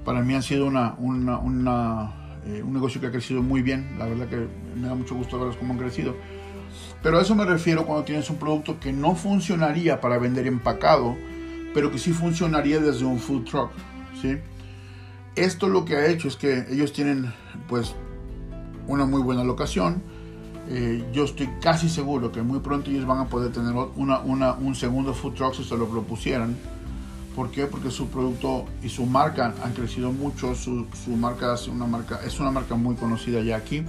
para 0.04 0.22
mí 0.22 0.34
han 0.34 0.44
sido 0.44 0.66
una, 0.66 0.96
una, 0.98 1.38
una 1.40 2.14
eh, 2.46 2.62
un 2.64 2.74
negocio 2.74 3.02
que 3.02 3.08
ha 3.08 3.12
crecido 3.12 3.42
muy 3.42 3.62
bien. 3.62 3.96
La 4.00 4.06
verdad 4.06 4.28
que 4.28 4.48
me 4.76 4.88
da 4.88 4.96
mucho 4.96 5.16
gusto 5.16 5.38
verlos 5.38 5.58
cómo 5.58 5.74
han 5.74 5.80
crecido. 5.80 6.16
Pero 7.04 7.20
a 7.20 7.22
eso 7.22 7.36
me 7.36 7.46
refiero 7.46 7.86
cuando 7.86 8.06
tienes 8.06 8.30
un 8.30 8.38
producto 8.38 8.80
que 8.80 8.92
no 8.92 9.16
funcionaría 9.16 10.02
para 10.02 10.18
vender 10.18 10.48
empacado 10.48 11.16
pero 11.76 11.92
que 11.92 12.00
sí 12.00 12.14
funcionaría 12.14 12.80
desde 12.80 13.04
un 13.04 13.20
food 13.20 13.44
truck, 13.44 13.70
¿sí? 14.22 14.38
Esto 15.36 15.68
lo 15.68 15.84
que 15.84 15.98
ha 15.98 16.08
hecho 16.08 16.30
es 16.30 16.38
que 16.38 16.66
ellos 16.72 16.94
tienen, 16.94 17.34
pues, 17.68 17.94
una 18.88 19.06
muy 19.06 19.22
buena 19.22 19.44
locación. 19.44 20.02
Eh, 20.70 21.06
yo 21.12 21.26
estoy 21.26 21.50
casi 21.62 21.90
seguro 21.90 22.32
que 22.32 22.42
muy 22.42 22.60
pronto 22.60 22.90
ellos 22.90 23.06
van 23.06 23.20
a 23.20 23.26
poder 23.28 23.52
tener 23.52 23.74
un 23.76 24.76
segundo 24.76 25.14
food 25.14 25.34
truck 25.34 25.54
si 25.54 25.66
se 25.66 25.76
lo 25.76 25.90
propusieran. 25.90 26.56
¿Por 27.36 27.52
qué? 27.52 27.66
Porque 27.66 27.92
su 27.92 28.08
producto 28.08 28.66
y 28.82 28.88
su 28.88 29.06
marca 29.06 29.54
han 29.62 29.74
crecido 29.74 30.14
mucho. 30.14 30.56
Su, 30.56 30.88
su 31.04 31.12
marca, 31.12 31.56
es 31.56 31.68
una 31.68 31.86
marca 31.86 32.22
es 32.26 32.40
una 32.40 32.52
marca 32.52 32.76
muy 32.76 32.96
conocida 32.96 33.42
ya 33.42 33.58
aquí. 33.58 33.84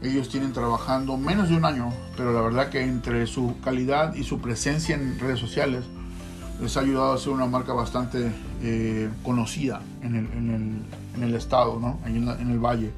Ellos 0.00 0.28
tienen 0.28 0.52
trabajando 0.52 1.16
menos 1.16 1.48
de 1.48 1.56
un 1.56 1.64
año, 1.64 1.92
pero 2.16 2.32
la 2.32 2.40
verdad 2.40 2.70
que 2.70 2.82
entre 2.82 3.26
su 3.26 3.56
calidad 3.64 4.14
y 4.14 4.22
su 4.22 4.38
presencia 4.38 4.94
en 4.94 5.18
redes 5.18 5.40
sociales, 5.40 5.84
les 6.60 6.76
ha 6.76 6.80
ayudado 6.80 7.12
a 7.12 7.18
ser 7.18 7.32
una 7.32 7.46
marca 7.46 7.72
bastante 7.72 8.30
eh, 8.62 9.08
conocida 9.22 9.80
en 10.02 10.14
el, 10.14 10.26
en, 10.26 10.50
el, 10.50 11.16
en 11.16 11.22
el, 11.28 11.34
estado, 11.34 11.78
¿no? 11.80 11.98
En, 12.04 12.28
en, 12.28 12.50
el 12.50 12.58
valle. 12.58 12.90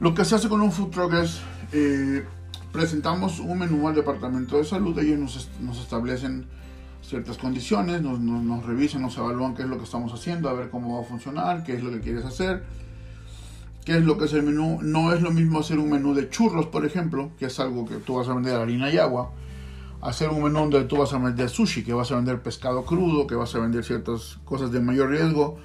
Lo 0.00 0.14
que 0.14 0.24
se 0.24 0.34
hace 0.34 0.48
con 0.48 0.60
un 0.60 0.72
food 0.72 0.90
truck 0.90 1.14
es, 1.14 1.40
eh, 1.72 2.24
presentamos 2.72 3.38
un 3.38 3.58
menú 3.58 3.86
al 3.86 3.94
departamento 3.94 4.56
de 4.56 4.64
salud, 4.64 4.98
ellos 4.98 5.18
nos, 5.18 5.48
nos 5.60 5.78
establecen 5.78 6.46
ciertas 7.02 7.38
condiciones, 7.38 8.02
nos, 8.02 8.18
nos, 8.18 8.42
nos, 8.42 8.66
revisan, 8.66 9.02
nos 9.02 9.16
evalúan 9.16 9.54
qué 9.54 9.62
es 9.62 9.68
lo 9.68 9.78
que 9.78 9.84
estamos 9.84 10.12
haciendo, 10.12 10.48
a 10.48 10.52
ver 10.52 10.70
cómo 10.70 10.96
va 10.96 11.02
a 11.02 11.04
funcionar, 11.04 11.62
qué 11.62 11.74
es 11.74 11.82
lo 11.82 11.90
que 11.90 12.00
quieres 12.00 12.24
hacer, 12.24 12.64
qué 13.84 13.98
es 13.98 14.04
lo 14.04 14.18
que 14.18 14.24
es 14.24 14.32
el 14.32 14.42
menú. 14.42 14.80
No 14.82 15.12
es 15.12 15.22
lo 15.22 15.30
mismo 15.30 15.60
hacer 15.60 15.78
un 15.78 15.90
menú 15.90 16.14
de 16.14 16.28
churros, 16.28 16.66
por 16.66 16.84
ejemplo, 16.84 17.30
que 17.38 17.46
es 17.46 17.60
algo 17.60 17.86
que 17.86 17.96
tú 17.96 18.16
vas 18.16 18.28
a 18.28 18.34
vender 18.34 18.56
harina 18.56 18.90
y 18.90 18.98
agua, 18.98 19.30
hacer 20.02 20.30
un 20.30 20.42
menú 20.42 20.60
donde 20.60 20.84
tú 20.84 20.96
vas 20.96 21.12
a 21.12 21.18
vender 21.18 21.48
sushi, 21.48 21.84
que 21.84 21.92
vas 21.92 22.10
a 22.10 22.16
vender 22.16 22.42
pescado 22.42 22.84
crudo, 22.84 23.26
que 23.26 23.34
vas 23.34 23.54
a 23.54 23.58
vender 23.58 23.84
ciertas 23.84 24.38
cosas 24.44 24.72
de 24.72 24.80
mayor 24.80 25.10
riesgo, 25.10 25.58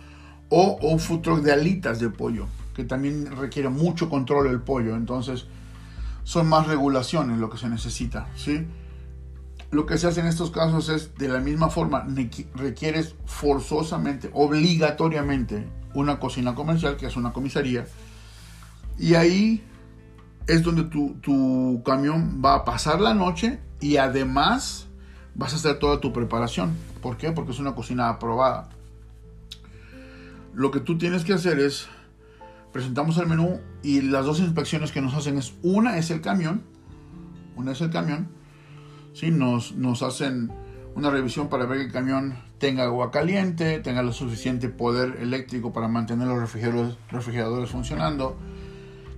o, 0.49 0.77
un 0.81 0.99
food 0.99 1.21
truck 1.21 1.41
de 1.41 1.51
alitas 1.51 1.99
de 1.99 2.09
pollo, 2.09 2.47
que 2.75 2.83
también 2.83 3.35
requiere 3.37 3.69
mucho 3.69 4.09
control 4.09 4.47
el 4.47 4.61
pollo, 4.61 4.95
entonces 4.95 5.45
son 6.23 6.47
más 6.47 6.67
regulaciones 6.67 7.39
lo 7.39 7.49
que 7.49 7.57
se 7.57 7.69
necesita, 7.69 8.27
¿sí? 8.35 8.67
Lo 9.71 9.85
que 9.85 9.97
se 9.97 10.07
hace 10.07 10.19
en 10.21 10.27
estos 10.27 10.51
casos 10.51 10.89
es 10.89 11.15
de 11.15 11.27
la 11.27 11.39
misma 11.39 11.69
forma, 11.69 12.05
requieres 12.53 13.15
forzosamente, 13.25 14.29
obligatoriamente, 14.33 15.67
una 15.93 16.19
cocina 16.19 16.55
comercial, 16.55 16.97
que 16.97 17.07
es 17.07 17.15
una 17.15 17.33
comisaría, 17.33 17.85
y 18.97 19.15
ahí 19.15 19.63
es 20.47 20.61
donde 20.61 20.83
tu, 20.83 21.15
tu 21.15 21.81
camión 21.83 22.41
va 22.43 22.55
a 22.55 22.65
pasar 22.65 23.01
la 23.01 23.13
noche 23.13 23.59
y 23.79 23.97
además 23.97 24.87
vas 25.35 25.53
a 25.53 25.57
hacer 25.57 25.79
toda 25.79 25.99
tu 25.99 26.13
preparación. 26.13 26.75
¿Por 27.01 27.17
qué? 27.17 27.31
Porque 27.31 27.51
es 27.51 27.59
una 27.59 27.75
cocina 27.75 28.09
aprobada. 28.09 28.69
Lo 30.53 30.71
que 30.71 30.79
tú 30.79 30.97
tienes 30.97 31.25
que 31.25 31.33
hacer 31.33 31.59
es, 31.59 31.87
presentamos 32.71 33.17
el 33.17 33.27
menú 33.27 33.59
y 33.83 34.01
las 34.01 34.25
dos 34.25 34.39
inspecciones 34.39 34.91
que 34.91 35.01
nos 35.01 35.13
hacen 35.13 35.37
es, 35.37 35.53
una 35.61 35.97
es 35.97 36.11
el 36.11 36.21
camión, 36.21 36.63
una 37.55 37.73
es 37.73 37.81
el 37.81 37.91
camión, 37.91 38.29
¿sí? 39.13 39.31
nos, 39.31 39.73
nos 39.75 40.01
hacen 40.01 40.51
una 40.95 41.09
revisión 41.09 41.49
para 41.49 41.65
ver 41.65 41.79
que 41.79 41.85
el 41.85 41.91
camión 41.91 42.37
tenga 42.57 42.85
agua 42.85 43.11
caliente, 43.11 43.79
tenga 43.79 44.01
lo 44.01 44.13
suficiente 44.13 44.69
poder 44.69 45.17
eléctrico 45.19 45.73
para 45.73 45.89
mantener 45.89 46.27
los 46.27 46.39
refrigeradores, 46.39 46.97
refrigeradores 47.11 47.69
funcionando, 47.69 48.37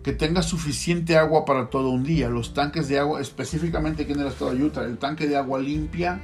que 0.04 0.14
tenga 0.14 0.42
suficiente 0.42 1.18
agua 1.18 1.46
para 1.46 1.70
todo 1.70 1.90
un 1.90 2.04
día. 2.04 2.30
Los 2.30 2.54
tanques 2.54 2.88
de 2.88 3.00
agua, 3.00 3.22
específicamente 3.22 4.04
aquí 4.04 4.14
en 4.14 4.22
el 4.22 4.28
estado 4.28 4.54
de 4.54 4.64
Utah, 4.64 4.84
el 4.84 4.98
tanque 4.98 5.28
de 5.28 5.36
agua 5.36 5.60
limpia 5.60 6.20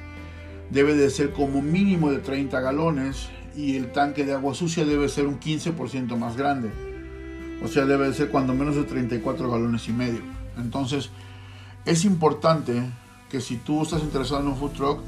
debe 0.70 0.96
de 0.96 1.10
ser 1.10 1.32
como 1.32 1.62
mínimo 1.62 2.12
de 2.12 2.20
30 2.20 2.60
galones 2.62 3.30
y 3.56 3.76
el 3.76 3.92
tanque 3.92 4.26
de 4.26 4.34
agua 4.34 4.54
sucia 4.54 4.86
debe 4.86 5.10
ser 5.10 5.28
un 5.28 5.40
15% 5.40 6.18
más 6.18 6.38
grande. 6.38 6.72
O 7.64 7.68
sea, 7.68 7.86
debe 7.86 8.08
de 8.08 8.14
ser 8.14 8.30
cuando 8.30 8.54
menos 8.54 8.76
de 8.76 8.84
34 8.84 9.50
galones 9.50 9.88
y 9.88 9.92
medio. 9.92 10.22
Entonces, 10.58 11.10
es 11.86 12.06
importante 12.06 12.82
que 13.30 13.42
si 13.42 13.58
tú 13.58 13.82
estás 13.82 14.02
interesado 14.02 14.42
en 14.42 14.48
un 14.48 14.58
food 14.58 14.72
truck, 14.72 15.00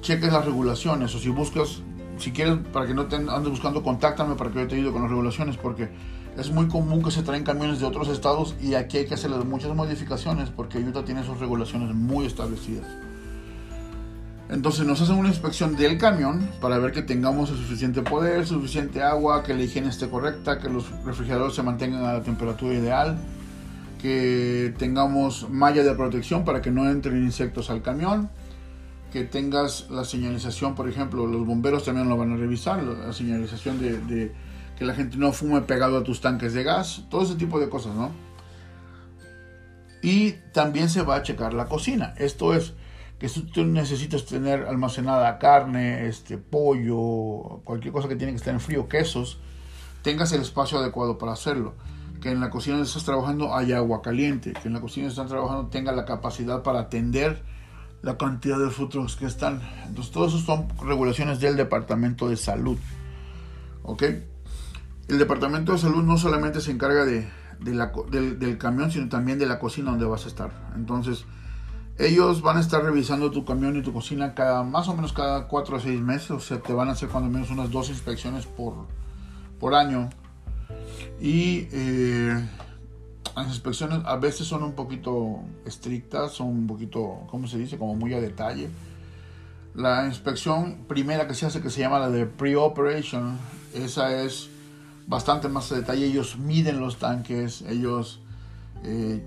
cheques 0.00 0.32
las 0.32 0.44
regulaciones 0.44 1.14
o 1.14 1.18
si 1.18 1.28
buscas, 1.28 1.80
si 2.18 2.32
quieres, 2.32 2.58
para 2.72 2.86
que 2.86 2.94
no 2.94 3.06
te 3.06 3.16
andes 3.16 3.50
buscando, 3.50 3.82
contáctame 3.82 4.34
para 4.34 4.50
que 4.50 4.60
yo 4.60 4.68
te 4.68 4.76
ayude 4.76 4.92
con 4.92 5.02
las 5.02 5.10
regulaciones 5.10 5.56
porque 5.56 5.88
es 6.38 6.52
muy 6.52 6.68
común 6.68 7.02
que 7.02 7.10
se 7.10 7.24
traen 7.24 7.42
camiones 7.42 7.80
de 7.80 7.86
otros 7.86 8.08
estados 8.08 8.54
y 8.62 8.74
aquí 8.74 8.98
hay 8.98 9.06
que 9.06 9.14
hacerle 9.14 9.38
muchas 9.38 9.74
modificaciones 9.74 10.50
porque 10.50 10.78
Utah 10.78 11.04
tiene 11.04 11.24
sus 11.24 11.40
regulaciones 11.40 11.92
muy 11.94 12.26
establecidas. 12.26 12.86
Entonces 14.48 14.86
nos 14.86 15.00
hacen 15.00 15.16
una 15.16 15.28
inspección 15.28 15.76
del 15.76 15.98
camión 15.98 16.48
para 16.60 16.78
ver 16.78 16.92
que 16.92 17.02
tengamos 17.02 17.50
el 17.50 17.56
suficiente 17.56 18.02
poder, 18.02 18.46
suficiente 18.46 19.02
agua, 19.02 19.42
que 19.42 19.52
la 19.52 19.62
higiene 19.62 19.88
esté 19.88 20.08
correcta, 20.08 20.60
que 20.60 20.68
los 20.70 20.88
refrigeradores 21.04 21.56
se 21.56 21.62
mantengan 21.64 22.04
a 22.04 22.14
la 22.14 22.22
temperatura 22.22 22.72
ideal, 22.72 23.18
que 24.00 24.72
tengamos 24.78 25.50
malla 25.50 25.82
de 25.82 25.92
protección 25.94 26.44
para 26.44 26.62
que 26.62 26.70
no 26.70 26.88
entren 26.88 27.22
insectos 27.24 27.68
al 27.68 27.82
camión, 27.82 28.30
que 29.12 29.24
tengas 29.24 29.90
la 29.90 30.04
señalización, 30.04 30.76
por 30.76 30.88
ejemplo, 30.88 31.26
los 31.26 31.44
bomberos 31.44 31.84
también 31.84 32.08
lo 32.08 32.16
van 32.16 32.32
a 32.32 32.36
revisar, 32.36 32.82
la 32.82 33.12
señalización 33.12 33.80
de 33.80 34.32
que 34.78 34.84
la 34.84 34.94
gente 34.94 35.16
no 35.16 35.32
fume 35.32 35.60
pegado 35.62 35.98
a 35.98 36.04
tus 36.04 36.20
tanques 36.20 36.54
de 36.54 36.62
gas, 36.62 37.02
todo 37.10 37.22
ese 37.22 37.34
tipo 37.34 37.58
de 37.58 37.68
cosas, 37.68 37.96
¿no? 37.96 38.12
Y 40.02 40.32
también 40.52 40.88
se 40.88 41.02
va 41.02 41.16
a 41.16 41.22
checar 41.22 41.52
la 41.52 41.66
cocina. 41.66 42.14
Esto 42.16 42.54
es 42.54 42.74
que 43.18 43.28
si 43.28 43.42
tú 43.42 43.64
necesitas 43.64 44.24
tener 44.24 44.66
almacenada 44.66 45.36
carne, 45.40 46.06
este 46.06 46.38
pollo, 46.38 47.60
cualquier 47.64 47.92
cosa 47.92 48.06
que 48.06 48.14
tiene 48.14 48.32
que 48.32 48.36
estar 48.36 48.54
en 48.54 48.60
frío, 48.60 48.88
quesos, 48.88 49.40
tengas 50.02 50.30
el 50.30 50.42
espacio 50.42 50.78
adecuado 50.78 51.18
para 51.18 51.32
hacerlo. 51.32 51.74
Que 52.22 52.30
en 52.30 52.40
la 52.40 52.50
cocina 52.50 52.76
donde 52.76 52.86
estás 52.86 53.04
trabajando 53.04 53.56
haya 53.56 53.78
agua 53.78 54.00
caliente, 54.00 54.52
que 54.52 54.68
en 54.68 54.74
la 54.74 54.80
cocina 54.80 55.08
donde 55.08 55.28
trabajando 55.28 55.66
tenga 55.70 55.90
la 55.90 56.04
capacidad 56.04 56.62
para 56.62 56.80
atender 56.80 57.42
la 58.02 58.16
cantidad 58.16 58.60
de 58.60 58.70
frutos 58.70 59.16
que 59.16 59.26
están. 59.26 59.60
Entonces, 59.86 60.12
todo 60.12 60.28
eso 60.28 60.38
son 60.38 60.68
regulaciones 60.86 61.40
del 61.40 61.56
Departamento 61.56 62.28
de 62.28 62.36
Salud. 62.36 62.78
¿Ok? 63.82 64.04
El 65.08 65.18
departamento 65.18 65.72
de 65.72 65.78
salud 65.78 66.02
no 66.02 66.18
solamente 66.18 66.60
se 66.60 66.70
encarga 66.70 67.06
de, 67.06 67.26
del, 67.60 68.58
camión, 68.58 68.90
sino 68.90 69.08
también 69.08 69.38
de 69.38 69.46
la 69.46 69.58
cocina 69.58 69.90
donde 69.90 70.04
vas 70.04 70.26
a 70.26 70.28
estar. 70.28 70.50
Entonces, 70.76 71.24
ellos 71.98 72.42
van 72.42 72.58
a 72.58 72.60
estar 72.60 72.82
revisando 72.82 73.30
tu 73.30 73.46
camión 73.46 73.76
y 73.76 73.82
tu 73.82 73.92
cocina 73.92 74.34
cada 74.34 74.62
más 74.62 74.86
o 74.88 74.94
menos 74.94 75.14
cada 75.14 75.48
4 75.48 75.76
o 75.76 75.80
6 75.80 76.00
meses. 76.02 76.30
O 76.30 76.40
sea, 76.40 76.60
te 76.60 76.74
van 76.74 76.88
a 76.88 76.92
hacer 76.92 77.08
cuando 77.08 77.30
menos 77.30 77.50
unas 77.50 77.70
dos 77.70 77.88
inspecciones 77.88 78.44
por, 78.44 78.86
por 79.58 79.74
año. 79.74 80.10
Y 81.18 81.68
eh, 81.72 82.46
las 83.34 83.48
inspecciones 83.48 84.00
a 84.04 84.16
veces 84.16 84.46
son 84.46 84.62
un 84.62 84.74
poquito 84.74 85.40
estrictas, 85.64 86.32
son 86.32 86.48
un 86.48 86.66
poquito, 86.66 87.26
¿cómo 87.30 87.46
se 87.46 87.56
dice? 87.56 87.78
Como 87.78 87.94
muy 87.94 88.12
a 88.12 88.20
detalle. 88.20 88.68
La 89.74 90.06
inspección 90.06 90.84
primera 90.86 91.26
que 91.26 91.32
se 91.32 91.46
hace, 91.46 91.62
que 91.62 91.70
se 91.70 91.80
llama 91.80 91.98
la 91.98 92.10
de 92.10 92.26
pre-operation, 92.26 93.38
esa 93.74 94.22
es 94.22 94.50
bastante 95.08 95.48
más 95.48 95.72
a 95.72 95.76
detalle. 95.76 96.06
Ellos 96.06 96.36
miden 96.38 96.78
los 96.78 96.98
tanques, 96.98 97.62
ellos... 97.62 98.20
Eh, 98.84 99.20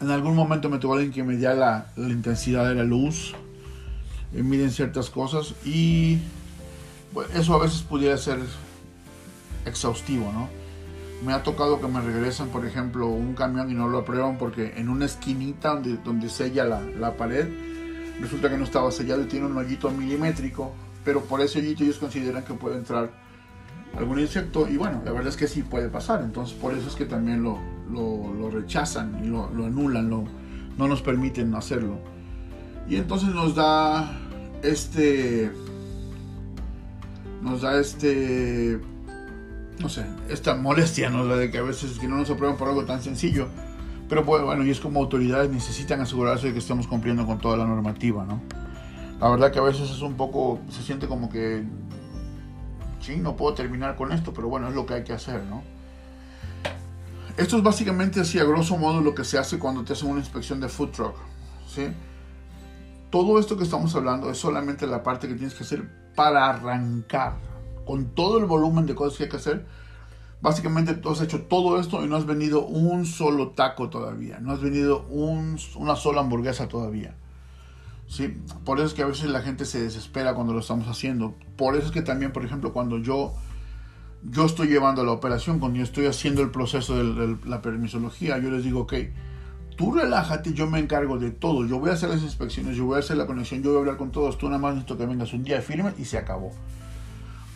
en 0.00 0.10
algún 0.10 0.34
momento 0.34 0.68
me 0.68 0.78
tuvo 0.78 0.94
alguien 0.94 1.12
que 1.12 1.22
medía 1.22 1.54
la, 1.54 1.92
la 1.94 2.08
intensidad 2.08 2.68
de 2.68 2.74
la 2.74 2.82
luz, 2.82 3.34
eh, 4.34 4.42
miden 4.42 4.72
ciertas 4.72 5.10
cosas 5.10 5.54
y 5.64 6.18
eso 7.34 7.54
a 7.54 7.58
veces 7.62 7.82
pudiera 7.82 8.16
ser 8.16 8.40
exhaustivo, 9.64 10.32
¿no? 10.32 10.48
Me 11.24 11.32
ha 11.32 11.44
tocado 11.44 11.80
que 11.80 11.86
me 11.86 12.00
regresen, 12.00 12.48
por 12.48 12.66
ejemplo, 12.66 13.06
un 13.06 13.34
camión 13.34 13.70
y 13.70 13.74
no 13.74 13.86
lo 13.88 13.98
aprueban 13.98 14.38
porque 14.38 14.72
en 14.76 14.88
una 14.88 15.04
esquinita 15.04 15.74
donde, 15.74 15.98
donde 15.98 16.28
sella 16.28 16.64
la, 16.64 16.80
la 16.80 17.16
pared, 17.16 17.46
resulta 18.20 18.50
que 18.50 18.58
no 18.58 18.64
estaba 18.64 18.90
sellado 18.90 19.22
y 19.22 19.26
tiene 19.26 19.46
un 19.46 19.56
hoyito 19.56 19.88
milimétrico, 19.90 20.72
pero 21.04 21.20
por 21.20 21.40
ese 21.40 21.60
hoyito 21.60 21.84
ellos 21.84 21.98
consideran 21.98 22.42
que 22.42 22.54
puede 22.54 22.76
entrar 22.76 23.21
algún 23.96 24.20
insecto 24.20 24.68
y 24.68 24.76
bueno, 24.76 25.02
la 25.04 25.12
verdad 25.12 25.28
es 25.28 25.36
que 25.36 25.48
sí 25.48 25.62
puede 25.62 25.88
pasar, 25.88 26.22
entonces 26.22 26.56
por 26.56 26.74
eso 26.74 26.88
es 26.88 26.94
que 26.94 27.04
también 27.04 27.42
lo, 27.42 27.58
lo, 27.90 28.50
rechazan 28.50 29.24
y 29.24 29.28
lo, 29.28 29.50
lo 29.50 29.66
anulan, 29.66 30.08
no 30.10 30.26
nos 30.76 31.02
permiten 31.02 31.54
hacerlo. 31.54 31.98
Y 32.88 32.96
entonces 32.96 33.28
nos 33.30 33.54
da 33.54 34.18
este 34.62 35.50
nos 37.42 37.62
da 37.62 37.78
este 37.80 38.80
no 39.78 39.88
sé, 39.88 40.06
esta 40.28 40.54
molestia, 40.54 41.10
¿no? 41.10 41.26
De 41.26 41.50
que 41.50 41.58
a 41.58 41.62
veces 41.62 41.98
que 41.98 42.06
no 42.06 42.16
nos 42.16 42.30
aprueban 42.30 42.56
por 42.56 42.68
algo 42.68 42.84
tan 42.84 43.02
sencillo. 43.02 43.48
Pero 44.08 44.24
bueno, 44.24 44.64
y 44.64 44.70
es 44.70 44.78
como 44.78 45.00
autoridades 45.00 45.50
necesitan 45.50 46.00
asegurarse 46.00 46.48
de 46.48 46.52
que 46.52 46.58
estemos 46.58 46.86
cumpliendo 46.86 47.26
con 47.26 47.38
toda 47.38 47.56
la 47.56 47.66
normativa, 47.66 48.24
¿no? 48.24 48.42
La 49.20 49.30
verdad 49.30 49.52
que 49.52 49.58
a 49.58 49.62
veces 49.62 49.90
es 49.90 50.02
un 50.02 50.14
poco, 50.14 50.60
se 50.68 50.82
siente 50.82 51.06
como 51.06 51.30
que, 51.30 51.64
no 53.10 53.36
puedo 53.36 53.54
terminar 53.54 53.96
con 53.96 54.12
esto, 54.12 54.32
pero 54.32 54.48
bueno, 54.48 54.68
es 54.68 54.74
lo 54.74 54.86
que 54.86 54.94
hay 54.94 55.04
que 55.04 55.12
hacer, 55.12 55.42
¿no? 55.44 55.62
Esto 57.36 57.56
es 57.56 57.62
básicamente 57.62 58.20
así, 58.20 58.38
a 58.38 58.44
grosso 58.44 58.76
modo, 58.76 59.00
lo 59.00 59.14
que 59.14 59.24
se 59.24 59.38
hace 59.38 59.58
cuando 59.58 59.84
te 59.84 59.94
hacen 59.94 60.10
una 60.10 60.20
inspección 60.20 60.60
de 60.60 60.68
food 60.68 60.90
truck, 60.90 61.14
¿sí? 61.66 61.88
Todo 63.10 63.38
esto 63.38 63.56
que 63.56 63.64
estamos 63.64 63.94
hablando 63.94 64.30
es 64.30 64.38
solamente 64.38 64.86
la 64.86 65.02
parte 65.02 65.28
que 65.28 65.34
tienes 65.34 65.54
que 65.54 65.64
hacer 65.64 65.88
para 66.14 66.48
arrancar, 66.48 67.34
con 67.84 68.14
todo 68.14 68.38
el 68.38 68.44
volumen 68.44 68.86
de 68.86 68.94
cosas 68.94 69.18
que 69.18 69.24
hay 69.24 69.30
que 69.30 69.36
hacer, 69.36 69.66
básicamente 70.40 70.94
tú 70.94 71.10
has 71.10 71.20
hecho 71.20 71.42
todo 71.42 71.80
esto 71.80 72.04
y 72.04 72.08
no 72.08 72.16
has 72.16 72.26
vendido 72.26 72.64
un 72.66 73.06
solo 73.06 73.50
taco 73.50 73.88
todavía, 73.88 74.38
no 74.40 74.52
has 74.52 74.60
vendido 74.60 75.06
una 75.06 75.96
sola 75.96 76.20
hamburguesa 76.20 76.68
todavía. 76.68 77.16
¿Sí? 78.12 78.36
Por 78.66 78.76
eso 78.76 78.88
es 78.88 78.92
que 78.92 79.00
a 79.00 79.06
veces 79.06 79.30
la 79.30 79.40
gente 79.40 79.64
se 79.64 79.80
desespera 79.80 80.34
cuando 80.34 80.52
lo 80.52 80.60
estamos 80.60 80.86
haciendo. 80.86 81.34
Por 81.56 81.76
eso 81.76 81.86
es 81.86 81.92
que 81.92 82.02
también, 82.02 82.30
por 82.30 82.44
ejemplo, 82.44 82.74
cuando 82.74 82.98
yo, 82.98 83.32
yo 84.22 84.44
estoy 84.44 84.68
llevando 84.68 85.02
la 85.02 85.12
operación, 85.12 85.58
cuando 85.58 85.78
yo 85.78 85.84
estoy 85.84 86.04
haciendo 86.04 86.42
el 86.42 86.50
proceso 86.50 87.02
de 87.02 87.38
la 87.46 87.62
permisología, 87.62 88.36
yo 88.36 88.50
les 88.50 88.64
digo, 88.64 88.80
ok, 88.80 88.92
tú 89.78 89.94
relájate, 89.94 90.52
yo 90.52 90.68
me 90.68 90.78
encargo 90.78 91.16
de 91.16 91.30
todo. 91.30 91.64
Yo 91.64 91.78
voy 91.78 91.88
a 91.88 91.94
hacer 91.94 92.10
las 92.10 92.20
inspecciones, 92.20 92.76
yo 92.76 92.84
voy 92.84 92.96
a 92.96 92.98
hacer 92.98 93.16
la 93.16 93.26
conexión, 93.26 93.62
yo 93.62 93.70
voy 93.70 93.78
a 93.78 93.80
hablar 93.80 93.96
con 93.96 94.12
todos. 94.12 94.36
Tú 94.36 94.44
nada 94.44 94.58
más 94.58 94.74
necesito 94.74 94.98
que 94.98 95.06
vengas 95.06 95.32
un 95.32 95.42
día 95.42 95.62
firme 95.62 95.94
y 95.96 96.04
se 96.04 96.18
acabó. 96.18 96.50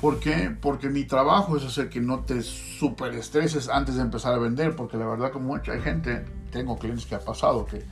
¿Por 0.00 0.20
qué? 0.20 0.56
Porque 0.58 0.88
mi 0.88 1.04
trabajo 1.04 1.58
es 1.58 1.66
hacer 1.66 1.90
que 1.90 2.00
no 2.00 2.20
te 2.20 2.40
super 2.40 3.12
estreses 3.12 3.68
antes 3.68 3.96
de 3.96 4.00
empezar 4.00 4.32
a 4.32 4.38
vender, 4.38 4.74
porque 4.74 4.96
la 4.96 5.04
verdad 5.04 5.32
que 5.32 5.38
mucha 5.38 5.78
gente, 5.82 6.24
tengo 6.50 6.78
clientes 6.78 7.04
que 7.04 7.14
ha 7.14 7.20
pasado 7.20 7.66
que 7.66 7.84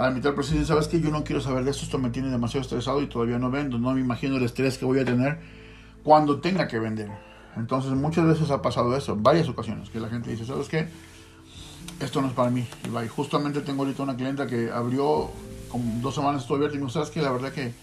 a 0.00 0.04
la 0.04 0.10
mitad 0.12 0.30
del 0.30 0.34
proceso 0.34 0.64
sabes 0.64 0.88
que 0.88 0.98
yo 0.98 1.10
no 1.10 1.24
quiero 1.24 1.42
saber 1.42 1.62
de 1.62 1.72
esto, 1.72 1.84
esto 1.84 1.98
me 1.98 2.08
tiene 2.08 2.30
demasiado 2.30 2.62
estresado 2.62 3.02
y 3.02 3.06
todavía 3.06 3.38
no 3.38 3.50
vendo, 3.50 3.78
no 3.78 3.92
me 3.92 4.00
imagino 4.00 4.38
el 4.38 4.42
estrés 4.42 4.78
que 4.78 4.86
voy 4.86 4.98
a 4.98 5.04
tener 5.04 5.38
cuando 6.02 6.40
tenga 6.40 6.66
que 6.66 6.78
vender. 6.78 7.10
Entonces 7.54 7.92
muchas 7.92 8.24
veces 8.24 8.50
ha 8.50 8.62
pasado 8.62 8.96
eso, 8.96 9.14
varias 9.14 9.46
ocasiones, 9.50 9.90
que 9.90 10.00
la 10.00 10.08
gente 10.08 10.30
dice, 10.30 10.46
¿sabes 10.46 10.70
qué? 10.70 10.88
Esto 12.00 12.22
no 12.22 12.28
es 12.28 12.32
para 12.32 12.48
mí. 12.48 12.66
Y 13.04 13.08
justamente 13.08 13.60
tengo 13.60 13.82
ahorita 13.82 14.02
una 14.02 14.16
clienta 14.16 14.46
que 14.46 14.70
abrió, 14.70 15.32
como 15.68 16.00
dos 16.00 16.14
semanas 16.14 16.42
estoy 16.42 16.56
abierto 16.56 16.76
y 16.76 16.78
me 16.78 16.86
dijo, 16.86 16.94
¿sabes 16.94 17.10
qué? 17.10 17.20
La 17.20 17.32
verdad 17.32 17.52
que 17.52 17.74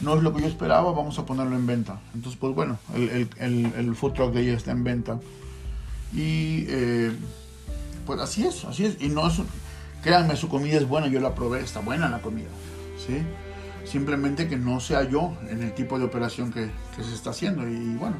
no 0.00 0.16
es 0.16 0.22
lo 0.22 0.32
que 0.32 0.40
yo 0.40 0.46
esperaba, 0.46 0.90
vamos 0.92 1.18
a 1.18 1.26
ponerlo 1.26 1.54
en 1.54 1.66
venta. 1.66 2.00
Entonces, 2.14 2.40
pues 2.40 2.54
bueno, 2.54 2.78
el, 2.94 3.28
el, 3.36 3.72
el, 3.76 3.94
food 3.94 4.14
truck 4.14 4.32
de 4.32 4.40
ella 4.40 4.54
está 4.54 4.70
en 4.70 4.84
venta. 4.84 5.20
Y 6.14 6.64
eh, 6.66 7.12
pues 8.06 8.18
así 8.20 8.46
es, 8.46 8.64
así 8.64 8.86
es. 8.86 9.02
Y 9.02 9.10
no 9.10 9.28
es, 9.28 9.42
créanme, 10.02 10.36
su 10.36 10.48
comida 10.48 10.76
es 10.76 10.88
buena, 10.88 11.08
yo 11.08 11.20
la 11.20 11.34
probé, 11.34 11.60
está 11.60 11.80
buena 11.80 12.08
la 12.08 12.20
comida. 12.20 12.48
¿sí? 13.06 13.22
Simplemente 13.84 14.48
que 14.48 14.56
no 14.56 14.80
sea 14.80 15.08
yo 15.08 15.36
en 15.48 15.62
el 15.62 15.74
tipo 15.74 15.98
de 15.98 16.04
operación 16.04 16.52
que, 16.52 16.70
que 16.96 17.02
se 17.02 17.14
está 17.14 17.30
haciendo. 17.30 17.66
Y 17.68 17.96
bueno, 17.96 18.16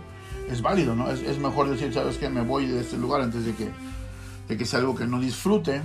es 0.50 0.62
válido, 0.62 0.94
¿no? 0.94 1.10
Es, 1.10 1.20
es, 1.22 1.38
mejor 1.38 1.68
decir, 1.68 1.92
¿sabes 1.92 2.16
qué? 2.18 2.28
Me 2.28 2.42
voy 2.42 2.66
de 2.66 2.80
este 2.80 2.96
lugar 2.96 3.20
antes 3.20 3.44
de 3.44 3.54
que, 3.54 3.68
de 4.48 4.56
que 4.56 4.64
sea 4.64 4.80
algo 4.80 4.94
que 4.94 5.06
no 5.06 5.20
disfrute 5.20 5.82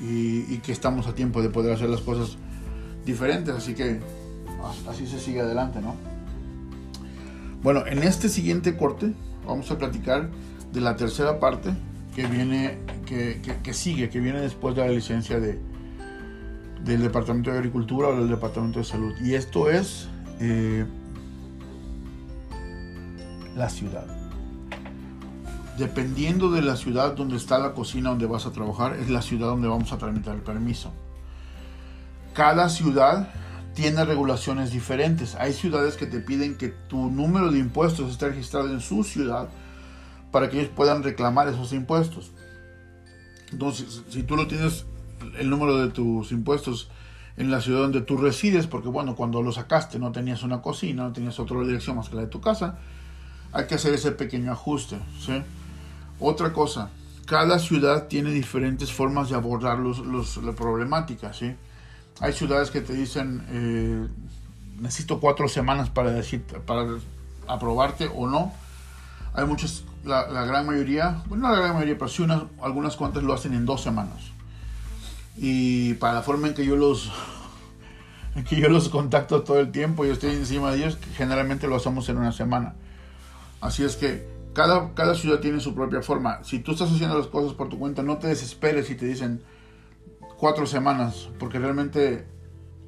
y, 0.00 0.52
y 0.52 0.60
que 0.62 0.72
estamos 0.72 1.06
a 1.06 1.14
tiempo 1.14 1.42
de 1.42 1.48
poder 1.48 1.74
hacer 1.74 1.88
las 1.88 2.00
cosas 2.00 2.36
diferentes. 3.04 3.54
Así 3.54 3.74
que 3.74 4.00
así 4.88 5.06
se 5.06 5.18
sigue 5.18 5.40
adelante, 5.40 5.80
¿no? 5.80 5.96
Bueno, 7.62 7.86
en 7.86 8.02
este 8.02 8.28
siguiente 8.28 8.76
corte 8.76 9.14
vamos 9.46 9.70
a 9.70 9.78
platicar 9.78 10.30
de 10.72 10.80
la 10.80 10.96
tercera 10.96 11.38
parte 11.38 11.72
que 12.14 12.26
viene, 12.26 12.78
que, 13.06 13.40
que, 13.62 13.74
sigue, 13.74 14.10
que 14.10 14.20
viene 14.20 14.40
después 14.40 14.76
de 14.76 14.82
la 14.82 14.92
licencia 14.92 15.40
de, 15.40 15.58
del 16.84 17.02
Departamento 17.02 17.50
de 17.50 17.58
Agricultura 17.58 18.08
o 18.08 18.16
del 18.16 18.28
Departamento 18.28 18.78
de 18.78 18.84
Salud. 18.84 19.14
Y 19.22 19.34
esto 19.34 19.70
es 19.70 20.08
eh, 20.40 20.84
la 23.56 23.68
ciudad. 23.68 24.06
Dependiendo 25.78 26.50
de 26.50 26.60
la 26.60 26.76
ciudad 26.76 27.14
donde 27.14 27.36
está 27.36 27.58
la 27.58 27.72
cocina 27.72 28.10
donde 28.10 28.26
vas 28.26 28.44
a 28.44 28.52
trabajar, 28.52 28.96
es 28.96 29.08
la 29.08 29.22
ciudad 29.22 29.48
donde 29.48 29.68
vamos 29.68 29.92
a 29.92 29.98
tramitar 29.98 30.34
el 30.34 30.42
permiso. 30.42 30.92
Cada 32.34 32.68
ciudad 32.68 33.30
tiene 33.74 34.04
regulaciones 34.04 34.70
diferentes. 34.70 35.34
Hay 35.36 35.54
ciudades 35.54 35.96
que 35.96 36.06
te 36.06 36.20
piden 36.20 36.56
que 36.58 36.68
tu 36.68 37.10
número 37.10 37.50
de 37.50 37.58
impuestos 37.58 38.10
esté 38.10 38.28
registrado 38.28 38.70
en 38.70 38.80
su 38.80 39.02
ciudad 39.02 39.48
para 40.32 40.50
que 40.50 40.58
ellos 40.58 40.72
puedan 40.74 41.02
reclamar 41.02 41.46
esos 41.48 41.72
impuestos. 41.72 42.32
Entonces, 43.52 44.02
si 44.08 44.22
tú 44.22 44.34
no 44.34 44.46
tienes 44.46 44.86
el 45.38 45.50
número 45.50 45.76
de 45.76 45.88
tus 45.88 46.32
impuestos 46.32 46.90
en 47.36 47.50
la 47.50 47.60
ciudad 47.60 47.80
donde 47.80 48.00
tú 48.00 48.16
resides, 48.16 48.66
porque 48.66 48.88
bueno, 48.88 49.14
cuando 49.14 49.42
lo 49.42 49.52
sacaste 49.52 49.98
no 49.98 50.10
tenías 50.10 50.42
una 50.42 50.60
cocina, 50.60 51.04
no 51.04 51.12
tenías 51.12 51.38
otra 51.38 51.60
dirección 51.60 51.96
más 51.96 52.08
que 52.08 52.16
la 52.16 52.22
de 52.22 52.28
tu 52.28 52.40
casa, 52.40 52.78
hay 53.52 53.66
que 53.66 53.74
hacer 53.74 53.94
ese 53.94 54.12
pequeño 54.12 54.52
ajuste. 54.52 54.98
¿sí? 55.20 55.42
Otra 56.18 56.52
cosa, 56.52 56.90
cada 57.26 57.58
ciudad 57.58 58.08
tiene 58.08 58.30
diferentes 58.30 58.92
formas 58.92 59.28
de 59.28 59.36
abordar 59.36 59.78
los, 59.78 59.98
los, 59.98 60.38
la 60.38 60.52
problemática. 60.52 61.32
¿sí? 61.32 61.54
Hay 62.20 62.32
ciudades 62.32 62.70
que 62.70 62.80
te 62.80 62.94
dicen, 62.94 63.44
eh, 63.50 64.08
necesito 64.78 65.20
cuatro 65.20 65.48
semanas 65.48 65.90
para, 65.90 66.10
decir, 66.10 66.42
para 66.42 66.86
aprobarte 67.46 68.10
o 68.14 68.26
no. 68.26 68.52
Hay 69.34 69.46
muchas, 69.46 69.84
la, 70.04 70.44
gran 70.44 70.66
mayoría, 70.66 71.22
bueno, 71.26 71.48
no 71.48 71.54
la 71.54 71.60
gran 71.60 71.74
mayoría, 71.74 71.96
pero 71.96 72.08
sí 72.08 72.22
unas, 72.22 72.42
algunas 72.60 72.96
cuantas 72.96 73.22
lo 73.22 73.32
hacen 73.32 73.54
en 73.54 73.64
dos 73.64 73.82
semanas. 73.82 74.32
Y 75.36 75.94
para 75.94 76.14
la 76.14 76.22
forma 76.22 76.48
en 76.48 76.54
que 76.54 76.66
yo 76.66 76.76
los 76.76 77.10
que 78.48 78.60
yo 78.60 78.68
los 78.68 78.88
contacto 78.88 79.42
todo 79.42 79.60
el 79.60 79.70
tiempo 79.70 80.04
y 80.04 80.10
estoy 80.10 80.30
encima 80.30 80.70
de 80.70 80.78
ellos, 80.78 80.98
generalmente 81.16 81.68
lo 81.68 81.76
hacemos 81.76 82.08
en 82.08 82.18
una 82.18 82.32
semana. 82.32 82.74
Así 83.60 83.84
es 83.84 83.96
que 83.96 84.26
cada, 84.54 84.94
cada 84.94 85.14
ciudad 85.14 85.40
tiene 85.40 85.60
su 85.60 85.74
propia 85.74 86.02
forma. 86.02 86.42
Si 86.44 86.58
tú 86.58 86.72
estás 86.72 86.90
haciendo 86.90 87.16
las 87.16 87.28
cosas 87.28 87.54
por 87.54 87.68
tu 87.68 87.78
cuenta, 87.78 88.02
no 88.02 88.18
te 88.18 88.26
desesperes 88.26 88.86
si 88.86 88.96
te 88.96 89.06
dicen, 89.06 89.42
cuatro 90.36 90.66
semanas, 90.66 91.28
porque 91.38 91.58
realmente 91.58 92.26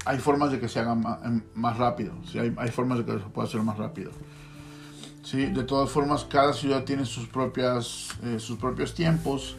hay 0.04 0.18
formas 0.18 0.50
de 0.50 0.60
que 0.60 0.68
se 0.68 0.80
haga 0.80 0.94
más, 0.94 1.78
rápido, 1.78 2.14
¿sí? 2.30 2.38
hay, 2.38 2.52
hay, 2.58 2.70
formas 2.70 2.98
de 2.98 3.04
que 3.04 3.12
se 3.12 3.18
pueda 3.18 3.48
hacer 3.48 3.62
más 3.62 3.78
rápido. 3.78 4.10
¿Sí? 5.24 5.46
De 5.46 5.64
todas 5.64 5.90
formas, 5.90 6.24
cada 6.24 6.52
ciudad 6.52 6.84
tiene 6.84 7.04
sus, 7.06 7.26
propias, 7.26 8.10
eh, 8.22 8.38
sus 8.38 8.58
propios 8.58 8.94
tiempos. 8.94 9.56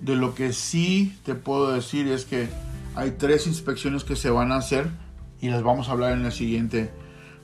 De 0.00 0.14
lo 0.14 0.34
que 0.34 0.52
sí 0.52 1.18
te 1.24 1.34
puedo 1.34 1.72
decir 1.72 2.06
es 2.06 2.24
que 2.24 2.48
hay 2.94 3.12
tres 3.12 3.46
inspecciones 3.48 4.04
que 4.04 4.14
se 4.14 4.30
van 4.30 4.52
a 4.52 4.56
hacer 4.56 4.88
y 5.40 5.48
las 5.48 5.62
vamos 5.62 5.88
a 5.88 5.92
hablar 5.92 6.12
en 6.12 6.24
el 6.24 6.32
siguiente, 6.32 6.92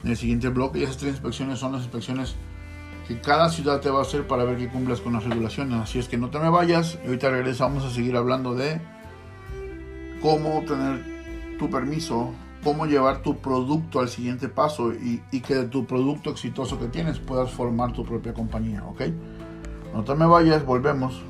en 0.04 0.10
el 0.10 0.16
siguiente 0.16 0.48
bloque. 0.50 0.78
Y 0.78 0.82
esas 0.84 0.98
tres 0.98 1.12
inspecciones 1.12 1.58
son 1.58 1.72
las 1.72 1.82
inspecciones 1.82 2.36
que 3.08 3.20
cada 3.20 3.50
ciudad 3.50 3.80
te 3.80 3.90
va 3.90 3.98
a 3.98 4.02
hacer 4.02 4.26
para 4.26 4.44
ver 4.44 4.56
que 4.56 4.68
cumplas 4.68 5.00
con 5.00 5.12
las 5.12 5.24
regulaciones. 5.24 5.80
Así 5.80 5.98
es 5.98 6.08
que 6.08 6.16
no 6.16 6.30
te 6.30 6.38
me 6.38 6.48
vayas 6.48 6.98
y 7.02 7.08
ahorita 7.08 7.30
regresamos 7.30 7.84
a 7.84 7.90
seguir 7.90 8.16
hablando 8.16 8.54
de 8.54 8.80
cómo 10.22 10.58
obtener 10.58 11.56
tu 11.58 11.68
permiso, 11.68 12.32
cómo 12.64 12.86
llevar 12.86 13.22
tu 13.22 13.36
producto 13.36 14.00
al 14.00 14.08
siguiente 14.08 14.48
paso 14.48 14.92
y, 14.92 15.20
que 15.40 15.54
de 15.54 15.64
tu 15.66 15.84
producto 15.84 16.30
exitoso 16.30 16.78
que 16.78 16.86
tienes 16.86 17.18
puedas 17.18 17.50
formar 17.50 17.92
tu 17.92 18.04
propia 18.04 18.32
compañía, 18.32 18.82
¿ok? 18.84 19.02
No 19.92 20.02
te 20.02 20.14
me 20.14 20.26
vayas, 20.26 20.64
volvemos. 20.64 21.22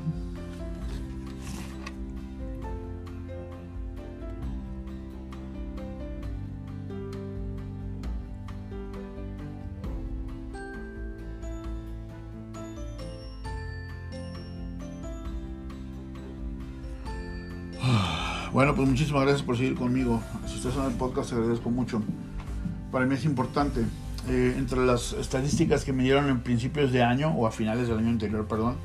Bueno, 18.55 18.73
pues 18.73 18.87
muchísimas 18.87 19.23
gracias 19.23 19.43
por 19.43 19.57
seguir 19.57 19.75
conmigo. 19.75 20.21
Si 20.47 20.55
estás 20.55 20.77
en 20.77 20.85
el 20.85 20.93
podcast, 20.93 21.29
te 21.29 21.35
agradezco 21.35 21.69
mucho. 21.69 22.01
Para 22.89 23.05
mí 23.05 23.13
es 23.13 23.25
importante 23.25 23.81
eh, 24.29 24.55
entre 24.57 24.85
las 24.85 25.11
estadísticas 25.11 25.83
que 25.83 25.91
me 25.91 26.03
dieron 26.03 26.29
en 26.29 26.39
principios 26.39 26.93
de 26.93 27.03
año 27.03 27.35
o 27.35 27.47
a 27.47 27.51
finales 27.51 27.89
del 27.89 27.97
año 27.97 28.07
anterior, 28.07 28.47
perdón, 28.47 28.77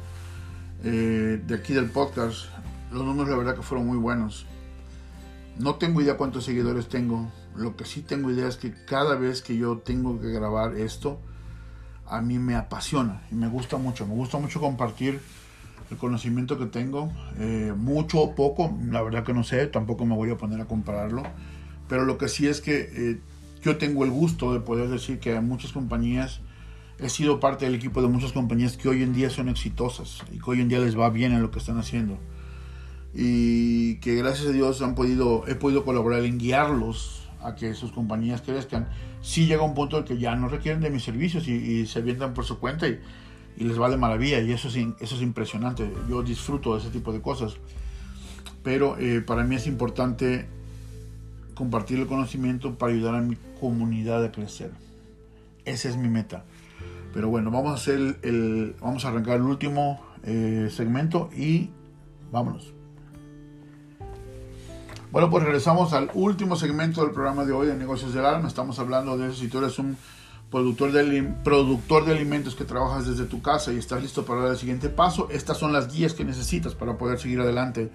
eh, 0.82 1.40
de 1.46 1.54
aquí 1.54 1.72
del 1.72 1.88
podcast, 1.88 2.46
los 2.90 3.04
números 3.04 3.30
la 3.30 3.36
verdad 3.36 3.54
que 3.54 3.62
fueron 3.62 3.86
muy 3.86 3.96
buenos. 3.96 4.44
No 5.56 5.76
tengo 5.76 6.00
idea 6.00 6.16
cuántos 6.16 6.46
seguidores 6.46 6.88
tengo. 6.88 7.30
Lo 7.54 7.76
que 7.76 7.84
sí 7.84 8.02
tengo 8.02 8.28
idea 8.28 8.48
es 8.48 8.56
que 8.56 8.74
cada 8.86 9.14
vez 9.14 9.40
que 9.40 9.56
yo 9.56 9.78
tengo 9.78 10.20
que 10.20 10.32
grabar 10.32 10.74
esto, 10.74 11.20
a 12.08 12.20
mí 12.20 12.40
me 12.40 12.56
apasiona 12.56 13.22
y 13.30 13.36
me 13.36 13.46
gusta 13.46 13.76
mucho. 13.76 14.04
Me 14.04 14.14
gusta 14.14 14.36
mucho 14.36 14.58
compartir 14.58 15.20
el 15.90 15.96
conocimiento 15.96 16.58
que 16.58 16.66
tengo. 16.66 17.12
Eh, 17.38 17.72
mucho 17.76 18.20
o 18.20 18.34
poco, 18.34 18.76
la 18.90 19.02
verdad 19.02 19.24
que 19.24 19.32
no 19.32 19.44
sé, 19.44 19.66
tampoco 19.66 20.04
me 20.06 20.14
voy 20.14 20.30
a 20.30 20.36
poner 20.36 20.60
a 20.60 20.66
compararlo. 20.66 21.22
Pero 21.88 22.04
lo 22.04 22.18
que 22.18 22.28
sí 22.28 22.46
es 22.46 22.60
que 22.60 22.88
eh, 22.92 23.20
yo 23.62 23.76
tengo 23.76 24.04
el 24.04 24.10
gusto 24.10 24.52
de 24.52 24.60
poder 24.60 24.88
decir 24.88 25.18
que 25.18 25.36
a 25.36 25.40
muchas 25.40 25.72
compañías, 25.72 26.40
he 26.98 27.08
sido 27.08 27.40
parte 27.40 27.64
del 27.64 27.74
equipo 27.74 28.02
de 28.02 28.08
muchas 28.08 28.32
compañías 28.32 28.76
que 28.76 28.88
hoy 28.88 29.02
en 29.02 29.12
día 29.12 29.30
son 29.30 29.48
exitosas 29.48 30.22
y 30.32 30.38
que 30.38 30.50
hoy 30.50 30.60
en 30.60 30.68
día 30.68 30.78
les 30.78 30.98
va 30.98 31.10
bien 31.10 31.32
en 31.32 31.42
lo 31.42 31.50
que 31.50 31.58
están 31.58 31.78
haciendo. 31.78 32.18
Y 33.12 33.96
que 33.96 34.14
gracias 34.14 34.48
a 34.48 34.52
Dios 34.52 34.82
han 34.82 34.94
podido, 34.94 35.46
he 35.48 35.54
podido 35.54 35.84
colaborar 35.84 36.24
en 36.24 36.38
guiarlos 36.38 37.28
a 37.42 37.54
que 37.54 37.74
sus 37.74 37.92
compañías 37.92 38.42
crezcan. 38.42 38.88
Sí 39.22 39.46
llega 39.46 39.62
un 39.62 39.74
punto 39.74 39.98
en 39.98 40.04
que 40.04 40.18
ya 40.18 40.36
no 40.36 40.48
requieren 40.48 40.80
de 40.80 40.90
mis 40.90 41.02
servicios 41.02 41.48
y, 41.48 41.86
se 41.86 41.98
avientan 41.98 42.34
por 42.34 42.44
su 42.44 42.58
cuenta 42.58 42.86
y, 42.88 43.00
y, 43.56 43.64
les 43.64 43.80
va 43.80 43.88
de 43.90 43.96
maravilla 43.96 44.40
y 44.40 44.52
eso 44.52 44.68
es, 44.68 44.76
eso 44.76 45.14
es 45.16 45.22
impresionante. 45.22 45.90
Yo 46.08 46.22
disfruto 46.22 46.74
de 46.74 46.80
ese 46.80 46.90
tipo 46.90 47.12
de 47.12 47.20
cosas. 47.20 47.56
Pero 48.62 48.98
eh, 48.98 49.20
para 49.20 49.44
mí 49.44 49.56
es 49.56 49.66
importante 49.66 50.46
compartir 51.54 51.98
el 51.98 52.06
conocimiento 52.06 52.76
para 52.76 52.92
ayudar 52.92 53.14
a 53.14 53.20
mi 53.20 53.36
comunidad 53.60 54.24
a 54.24 54.32
crecer. 54.32 54.70
Esa 55.64 55.88
es 55.88 55.96
mi 55.96 56.08
meta. 56.08 56.44
Pero 57.12 57.28
bueno, 57.28 57.50
vamos 57.50 57.72
a 57.72 57.74
hacer 57.74 58.18
el, 58.22 58.76
vamos 58.80 59.04
a 59.04 59.08
arrancar 59.08 59.36
el 59.36 59.42
último 59.42 60.00
eh, 60.24 60.68
segmento 60.70 61.30
y 61.36 61.70
vámonos. 62.30 62.72
Bueno, 65.10 65.28
pues 65.28 65.42
regresamos 65.42 65.92
al 65.92 66.08
último 66.14 66.54
segmento 66.54 67.02
del 67.02 67.10
programa 67.10 67.44
de 67.44 67.52
hoy 67.52 67.66
de 67.66 67.76
Negocios 67.76 68.14
del 68.14 68.24
Alma. 68.24 68.46
Estamos 68.46 68.78
hablando 68.78 69.18
de 69.18 69.28
eso. 69.28 69.40
Si 69.40 69.48
tú 69.48 69.58
eres 69.58 69.78
un 69.80 69.96
productor 70.50 70.90
de, 70.90 71.22
productor 71.44 72.04
de 72.04 72.12
alimentos 72.12 72.56
que 72.56 72.64
trabajas 72.64 73.06
desde 73.06 73.24
tu 73.24 73.40
casa 73.40 73.72
y 73.72 73.78
estás 73.78 74.02
listo 74.02 74.24
para 74.24 74.42
dar 74.42 74.50
el 74.52 74.58
siguiente 74.58 74.88
paso, 74.88 75.28
estas 75.30 75.58
son 75.58 75.72
las 75.72 75.92
guías 75.92 76.12
que 76.12 76.24
necesitas 76.24 76.74
para 76.74 76.98
poder 76.98 77.18
seguir 77.18 77.40
adelante 77.40 77.90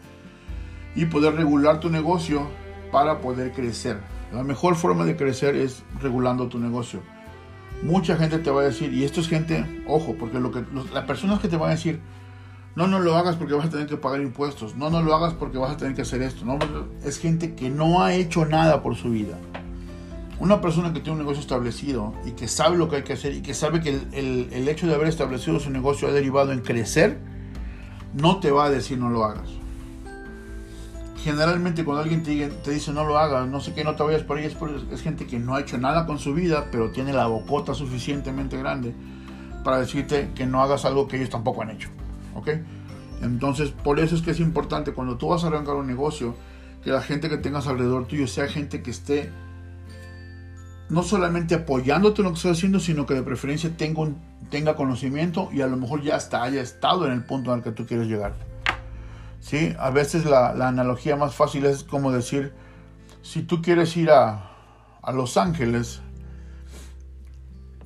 y 0.95 1.05
poder 1.05 1.35
regular 1.35 1.81
tu 1.81 1.89
negocio 1.89 2.47
para 2.91 3.19
poder 3.19 3.51
crecer. 3.51 3.99
La 4.31 4.43
mejor 4.43 4.75
forma 4.75 5.03
de 5.05 5.17
crecer 5.17 5.55
es 5.55 5.83
regulando 6.01 6.47
tu 6.47 6.57
negocio. 6.57 7.01
Mucha 7.83 8.15
gente 8.15 8.39
te 8.39 8.49
va 8.49 8.61
a 8.61 8.65
decir, 8.65 8.93
y 8.93 9.03
esto 9.03 9.19
es 9.19 9.27
gente, 9.27 9.83
ojo, 9.85 10.15
porque 10.17 10.39
lo 10.39 10.51
que 10.51 10.63
las 10.93 11.03
personas 11.03 11.41
que 11.41 11.49
te 11.49 11.57
van 11.57 11.69
a 11.69 11.73
decir, 11.73 11.99
no, 12.75 12.87
no 12.87 12.99
lo 12.99 13.15
hagas 13.15 13.35
porque 13.35 13.53
vas 13.53 13.65
a 13.65 13.69
tener 13.69 13.87
que 13.87 13.97
pagar 13.97 14.21
impuestos, 14.21 14.75
no, 14.75 14.89
no 14.89 15.01
lo 15.01 15.13
hagas 15.13 15.33
porque 15.33 15.57
vas 15.57 15.71
a 15.71 15.77
tener 15.77 15.93
que 15.93 16.03
hacer 16.03 16.21
esto, 16.21 16.45
no, 16.45 16.57
es 17.03 17.19
gente 17.19 17.53
que 17.53 17.69
no 17.69 18.01
ha 18.01 18.13
hecho 18.13 18.45
nada 18.45 18.81
por 18.81 18.95
su 18.95 19.09
vida. 19.09 19.37
Una 20.39 20.59
persona 20.59 20.91
que 20.91 20.99
tiene 20.99 21.13
un 21.13 21.19
negocio 21.19 21.41
establecido 21.41 22.13
y 22.25 22.31
que 22.31 22.47
sabe 22.47 22.77
lo 22.77 22.89
que 22.89 22.97
hay 22.97 23.03
que 23.03 23.13
hacer 23.13 23.33
y 23.33 23.41
que 23.41 23.53
sabe 23.53 23.81
que 23.81 23.89
el, 23.89 24.49
el 24.51 24.67
hecho 24.67 24.85
de 24.85 24.93
haber 24.93 25.07
establecido 25.07 25.59
su 25.59 25.69
negocio 25.69 26.07
ha 26.07 26.11
derivado 26.11 26.51
en 26.51 26.59
crecer, 26.59 27.19
no 28.13 28.39
te 28.39 28.51
va 28.51 28.65
a 28.65 28.69
decir 28.69 28.97
no 28.97 29.09
lo 29.09 29.23
hagas 29.23 29.49
generalmente 31.25 31.83
cuando 31.83 32.03
alguien 32.03 32.21
te, 32.21 32.71
dice 32.71 32.93
no 32.93 33.03
lo 33.03 33.17
hagas, 33.17 33.47
no 33.47 33.59
sé 33.59 33.73
qué, 33.73 33.83
no 33.83 33.95
te 33.95 34.03
vayas 34.03 34.21
por 34.21 34.37
ahí, 34.37 34.45
es, 34.45 35.01
gente 35.01 35.25
que 35.25 35.39
no 35.39 35.55
ha 35.55 35.61
hecho 35.61 35.79
nada 35.79 36.05
con 36.05 36.19
su 36.19 36.35
vida, 36.35 36.67
pero 36.71 36.91
tiene 36.91 37.13
la 37.13 37.25
bocota 37.25 37.73
suficientemente 37.73 38.55
grande 38.59 38.93
para 39.63 39.79
decirte 39.79 40.29
que 40.35 40.45
no 40.45 40.61
hagas 40.61 40.85
algo 40.85 41.07
que 41.07 41.17
ellos 41.17 41.31
tampoco 41.31 41.63
han 41.63 41.71
hecho. 41.71 41.89
¿Ok? 42.35 42.49
Entonces, 43.23 43.71
por 43.71 43.99
eso 43.99 44.13
es 44.13 44.21
que 44.21 44.29
es 44.29 44.39
importante 44.39 44.93
cuando 44.93 45.17
tú 45.17 45.29
vas 45.29 45.43
a 45.43 45.47
arrancar 45.47 45.73
un 45.77 45.87
negocio, 45.87 46.35
que 46.83 46.91
la 46.91 47.01
gente 47.01 47.27
que 47.27 47.37
tengas 47.37 47.65
alrededor 47.65 48.05
tuyo 48.05 48.27
sea 48.27 48.47
gente 48.47 48.83
que 48.83 48.91
esté 48.91 49.31
no 50.89 51.03
solamente 51.03 51.55
apoyándote 51.55 52.21
en 52.21 52.25
lo 52.25 52.31
que 52.31 52.37
estás 52.37 52.57
haciendo, 52.57 52.79
sino 52.79 53.05
que 53.05 53.15
de 53.15 53.23
preferencia 53.23 53.71
tenga, 53.75 54.75
conocimiento 54.75 55.49
y 55.51 55.61
a 55.61 55.67
lo 55.67 55.77
mejor 55.77 56.03
ya 56.03 56.15
hasta 56.15 56.43
haya 56.43 56.61
estado 56.61 57.05
en 57.07 57.13
el 57.13 57.23
punto 57.23 57.51
al 57.51 57.63
que 57.63 57.71
tú 57.71 57.85
quieres 57.85 58.07
llegar. 58.07 58.33
¿sí? 59.39 59.75
A 59.79 59.89
veces 59.89 60.25
la, 60.25 60.49
analogía 60.49 61.15
más 61.15 61.35
fácil 61.35 61.65
es 61.65 61.83
como 61.83 62.11
decir, 62.11 62.53
si 63.21 63.41
tú 63.41 63.61
quieres 63.61 63.95
ir 63.97 64.11
a, 64.11 64.51
Los 65.13 65.37
Ángeles, 65.37 66.01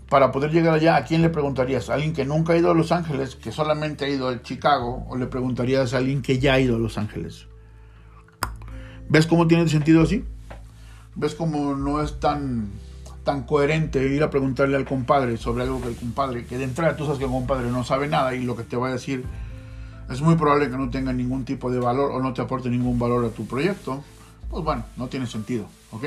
para 0.09 0.31
poder 0.31 0.51
llegar 0.51 0.73
allá, 0.73 0.95
¿a 0.95 1.03
quién 1.03 1.21
le 1.21 1.29
preguntarías? 1.29 1.89
¿A 1.89 1.93
alguien 1.93 2.13
que 2.13 2.25
nunca 2.25 2.53
ha 2.53 2.57
ido 2.57 2.71
a 2.71 2.73
Los 2.73 2.91
Ángeles, 2.91 3.35
que 3.35 3.51
solamente 3.51 4.05
ha 4.05 4.09
ido 4.09 4.27
a 4.27 4.41
Chicago? 4.41 5.05
¿O 5.07 5.15
le 5.15 5.27
preguntarías 5.27 5.93
a 5.93 5.97
alguien 5.97 6.21
que 6.21 6.39
ya 6.39 6.53
ha 6.53 6.59
ido 6.59 6.77
a 6.77 6.79
Los 6.79 6.97
Ángeles? 6.97 7.45
¿Ves 9.07 9.27
cómo 9.27 9.47
tiene 9.47 9.67
sentido 9.67 10.01
así? 10.01 10.25
¿Ves 11.15 11.35
cómo 11.35 11.75
no 11.75 12.01
es 12.01 12.19
tan, 12.19 12.71
tan 13.29 13.43
coherente 13.43 14.03
ir 14.07 14.23
a 14.23 14.31
preguntarle 14.31 14.75
al 14.75 14.85
compadre 14.85 15.37
sobre 15.37 15.61
algo 15.61 15.79
que 15.79 15.89
el 15.89 15.95
compadre, 15.95 16.45
que 16.47 16.57
de 16.57 16.63
entrada 16.63 16.95
tú 16.95 17.03
sabes 17.03 17.19
que 17.19 17.25
el 17.25 17.29
compadre 17.29 17.69
no 17.69 17.83
sabe 17.83 18.07
nada 18.07 18.33
y 18.33 18.43
lo 18.43 18.55
que 18.55 18.63
te 18.63 18.75
va 18.75 18.87
a 18.87 18.93
decir 18.93 19.23
es 20.09 20.19
muy 20.21 20.33
probable 20.33 20.67
que 20.67 20.77
no 20.77 20.89
tenga 20.89 21.13
ningún 21.13 21.45
tipo 21.45 21.69
de 21.69 21.77
valor 21.79 22.11
o 22.11 22.19
no 22.23 22.33
te 22.33 22.41
aporte 22.41 22.71
ningún 22.71 22.97
valor 22.97 23.23
a 23.25 23.29
tu 23.29 23.45
proyecto, 23.45 24.03
pues 24.49 24.63
bueno, 24.63 24.83
no 24.97 25.09
tiene 25.09 25.27
sentido, 25.27 25.67
¿ok? 25.91 26.05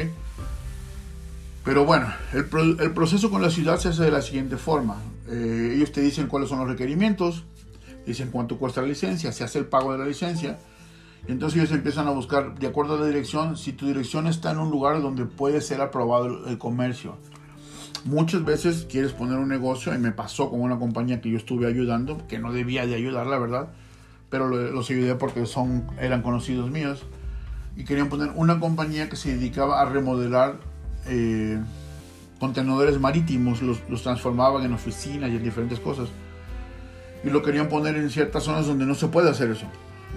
Pero 1.65 1.85
bueno, 1.85 2.13
el, 2.33 2.91
proceso 2.91 3.31
con 3.31 3.41
la 3.41 3.51
ciudad 3.51 3.79
se 3.79 3.91
hace 3.91 4.03
de 4.03 4.11
la 4.11 4.21
siguiente 4.21 4.57
forma. 4.57 4.97
Eh, 5.29 5.75
ellos 5.77 5.93
te 5.93 6.01
dicen 6.01 6.27
cuáles 6.27 6.49
son 6.49 6.59
los 6.59 6.67
requerimientos, 6.67 7.45
dicen 8.05 8.31
cuánto 8.33 8.59
cuesta 8.59 8.83
la 8.83 8.89
licencia, 8.89 9.31
se 9.31 9.45
hace 9.45 9.61
el 9.61 9.67
pago 9.67 9.93
de 9.93 9.99
la 10.01 10.07
licencia, 10.07 10.59
entonces 11.29 11.61
ellos 11.61 11.73
empiezan 11.73 12.09
a 12.09 12.11
buscar, 12.11 12.59
de 12.59 12.67
acuerdo 12.67 12.95
a 12.95 13.01
la 13.01 13.07
dirección, 13.07 13.57
si 13.57 13.73
tu 13.73 13.87
dirección 13.87 14.27
está 14.27 14.51
en 14.51 14.59
un 14.59 14.71
lugar 14.71 15.01
donde 15.01 15.25
puede 15.25 15.61
ser 15.61 15.81
aprobado 15.81 16.49
el 16.49 16.59
comercio. 16.59 17.17
Muchas 18.05 18.45
veces 18.45 18.87
quieres 18.91 19.13
poner 19.13 19.39
un 19.39 19.49
negocio, 19.49 19.95
y 19.95 19.99
me 19.99 20.11
pasó 20.11 20.51
con 20.51 20.61
una 20.61 20.79
compañía 20.79 21.21
que 21.21 21.31
yo 21.31 21.37
estuve 21.37 21.69
ayudando, 21.69 22.27
que 22.27 22.41
no 22.41 22.53
debía 22.53 22.87
de 22.87 22.97
ayudar, 22.97 23.27
la 23.29 23.39
verdad, 23.39 23.69
pero 24.31 24.49
los 24.49 24.91
ayudé 24.91 25.15
porque 25.15 25.47
son, 25.47 25.87
eran 26.01 26.23
conocidos 26.23 26.71
míos 26.71 27.05
y 27.77 27.85
querían 27.85 28.09
poner 28.09 28.31
una 28.35 28.59
compañía 28.59 29.09
que 29.09 29.17
se 29.17 29.37
dedicaba 29.37 29.81
a 29.81 29.85
remodelar 29.85 30.57
eh, 31.07 31.59
contenedores 32.41 32.99
marítimos, 32.99 33.63
los, 33.63 33.79
los, 33.89 34.03
transformaban 34.03 34.65
en 34.65 34.73
oficinas 34.73 35.31
y 35.31 35.37
en 35.37 35.43
diferentes 35.43 35.79
cosas. 35.81 36.09
Y 37.25 37.31
lo 37.31 37.43
querían 37.43 37.69
poner 37.69 37.97
en 37.97 38.11
ciertas 38.11 38.43
zonas 38.43 38.67
donde 38.67 38.85
no 38.85 38.95
se 38.95 39.09
puede 39.09 39.31
hacer 39.31 39.51
eso. 39.51 39.67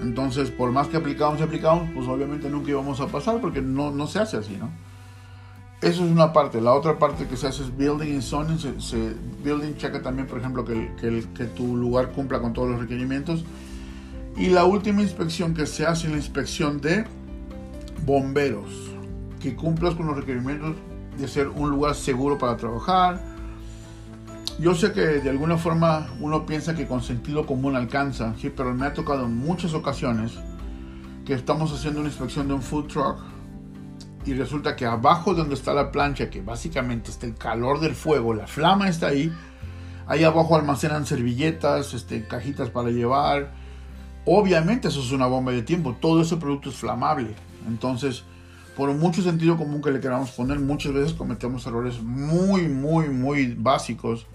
Entonces, 0.02 0.52
por 0.52 0.72
más 0.72 0.88
que 0.88 0.98
aplicamos 0.98 1.40
y 1.40 1.44
aplicamos, 1.44 1.90
pues 1.94 2.08
obviamente 2.08 2.50
nunca 2.50 2.72
íbamos 2.72 3.00
a 3.00 3.08
pasar 3.08 3.40
porque 3.40 3.62
no, 3.62 3.92
no 3.92 4.08
se 4.08 4.20
hace 4.20 4.38
así, 4.38 4.58
¿no? 4.58 4.70
Eso 5.82 6.06
es 6.06 6.12
una 6.12 6.34
parte. 6.34 6.62
La 6.62 6.74
otra 6.74 6.98
parte 6.98 7.28
que 7.28 7.38
se 7.38 7.48
hace 7.48 7.64
es 7.64 7.78
building 7.78 8.14
and 8.14 8.22
zoning. 8.22 8.82
Se, 8.82 9.16
building 9.44 9.76
checa 9.76 10.02
también, 10.02 10.28
por 10.28 10.40
ejemplo, 10.40 10.66
que, 10.66 10.92
que, 11.00 11.24
que 11.36 11.46
tu 11.46 11.76
lugar 11.76 12.12
cumpla 12.12 12.40
con 12.40 12.54
todos 12.54 12.70
los 12.70 12.80
requerimientos 12.80 13.46
y 14.38 14.48
la 14.48 14.66
última 14.66 15.02
inspección 15.02 15.54
que 15.54 15.66
se 15.66 15.86
hace 15.86 16.08
es 16.08 16.12
la 16.12 16.18
inspección 16.18 16.82
de 16.82 17.06
bomberos, 18.06 18.92
que 19.40 19.56
cumplas 19.56 19.96
con 19.96 20.08
los 20.08 20.18
requerimientos 20.18 20.76
de 21.18 21.28
ser 21.28 21.48
un 21.48 21.70
lugar 21.70 21.96
seguro 21.96 22.38
para 22.38 22.58
trabajar. 22.58 23.22
Yo 24.60 24.74
sé 24.74 24.94
que 24.94 25.02
de 25.02 25.30
alguna 25.30 25.58
forma 25.58 26.08
uno 26.20 26.46
piensa 26.46 26.76
que 26.76 26.88
con 26.88 27.02
sentido 27.02 27.46
común 27.46 27.76
alcanza, 27.76 28.34
¿sí? 28.40 28.50
pero 28.50 28.74
me 28.74 28.86
ha 28.86 28.94
tocado 28.94 29.26
en 29.26 29.36
muchas 29.36 29.74
ocasiones 29.74 30.34
que 31.26 31.34
estamos 31.34 31.74
haciendo 31.74 32.00
una 32.00 32.10
inspección 32.10 32.48
de 32.48 32.54
un 32.54 32.62
food 32.62 32.88
truck 32.88 33.18
y 34.26 34.34
resulta 34.34 34.76
que 34.76 34.86
abajo 34.86 35.34
donde 35.34 35.56
está 35.56 35.74
la 35.74 35.92
plancha, 35.92 36.30
que 36.30 36.42
básicamente 36.42 37.12
está 37.12 37.26
el 37.26 37.36
calor 37.36 37.80
del 37.80 37.96
fuego, 37.96 38.34
la 38.34 38.48
flama 38.48 38.88
está 38.88 39.08
ahí, 39.08 39.32
ahí 40.08 40.24
abajo 40.24 40.56
almacenan 40.56 41.06
servilletas, 41.06 41.94
este, 41.94 42.26
cajitas 42.26 42.70
para 42.70 42.90
llevar, 42.90 43.52
Obviamente 44.26 44.88
eso 44.88 45.02
es 45.02 45.12
una 45.12 45.28
bomba 45.28 45.52
de 45.52 45.62
tiempo, 45.62 45.96
todo 46.02 46.24
ese 46.24 46.38
producto 46.38 46.70
es 46.70 46.76
flamable. 46.76 47.36
Entonces, 47.68 48.24
por 48.76 48.92
mucho 48.92 49.22
sentido 49.22 49.56
común 49.56 49.84
que 49.84 49.92
le 49.92 50.00
queramos 50.00 50.32
poner, 50.32 50.60
muchas 50.60 50.94
veces 50.94 51.14
cometemos 51.14 51.66
errores 51.68 52.02
muy, 52.02 52.68
muy, 52.68 53.10
muy 53.10 53.54
básicos 53.54 54.26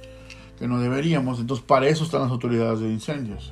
que 0.60 0.68
no 0.68 0.78
deberíamos. 0.78 1.40
Entonces, 1.40 1.64
para 1.66 1.88
eso 1.88 2.04
están 2.04 2.20
las 2.20 2.30
autoridades 2.30 2.80
de 2.80 2.92
incendios. 2.92 3.50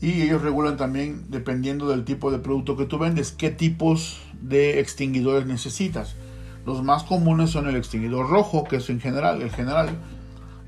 Y 0.00 0.22
ellos 0.22 0.42
regulan 0.42 0.76
también, 0.76 1.24
dependiendo 1.30 1.88
del 1.88 2.04
tipo 2.04 2.30
de 2.30 2.38
producto 2.38 2.76
que 2.76 2.84
tú 2.84 2.98
vendes, 2.98 3.32
qué 3.32 3.50
tipos 3.50 4.20
de 4.40 4.78
extinguidores 4.78 5.46
necesitas. 5.46 6.14
Los 6.66 6.82
más 6.82 7.02
comunes 7.02 7.50
son 7.50 7.66
el 7.66 7.76
extinguidor 7.76 8.28
rojo, 8.28 8.64
que 8.64 8.76
es 8.76 8.90
en 8.90 9.00
general, 9.00 9.40
el 9.40 9.50
general, 9.50 9.88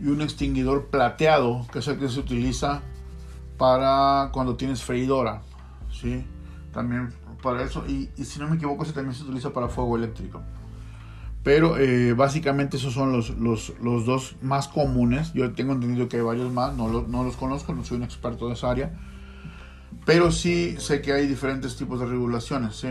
y 0.02 0.06
un 0.06 0.22
extinguidor 0.22 0.86
plateado, 0.86 1.66
que 1.72 1.80
es 1.80 1.88
el 1.88 1.98
que 1.98 2.08
se 2.08 2.20
utiliza 2.20 2.80
para 3.58 4.30
cuando 4.32 4.56
tienes 4.56 4.82
freidora, 4.82 5.42
¿sí? 5.92 6.24
También 6.72 7.10
para 7.42 7.62
eso, 7.62 7.84
y, 7.86 8.08
si 8.24 8.38
no 8.38 8.48
me 8.48 8.56
equivoco, 8.56 8.84
ese 8.84 8.94
también 8.94 9.14
se 9.14 9.24
utiliza 9.24 9.52
para 9.52 9.68
fuego 9.68 9.96
eléctrico. 9.96 10.40
Pero 11.42 11.78
eh, 11.78 12.12
básicamente 12.12 12.76
esos 12.76 12.92
son 12.92 13.12
los, 13.12 13.30
los, 13.30 13.72
los, 13.80 14.04
dos 14.04 14.36
más 14.42 14.68
comunes. 14.68 15.32
Yo 15.32 15.52
tengo 15.52 15.72
entendido 15.72 16.08
que 16.08 16.16
hay 16.16 16.22
varios 16.22 16.52
más, 16.52 16.76
no, 16.76 16.88
no 17.02 17.24
los 17.24 17.36
conozco, 17.36 17.74
no 17.74 17.84
soy 17.84 17.98
un 17.98 18.02
experto 18.02 18.48
de 18.48 18.54
esa 18.54 18.70
área. 18.70 18.98
Pero 20.04 20.30
sí 20.32 20.76
sé 20.78 21.00
que 21.00 21.12
hay 21.12 21.26
diferentes 21.26 21.76
tipos 21.76 22.00
de 22.00 22.06
regulaciones. 22.06 22.76
¿sí? 22.76 22.88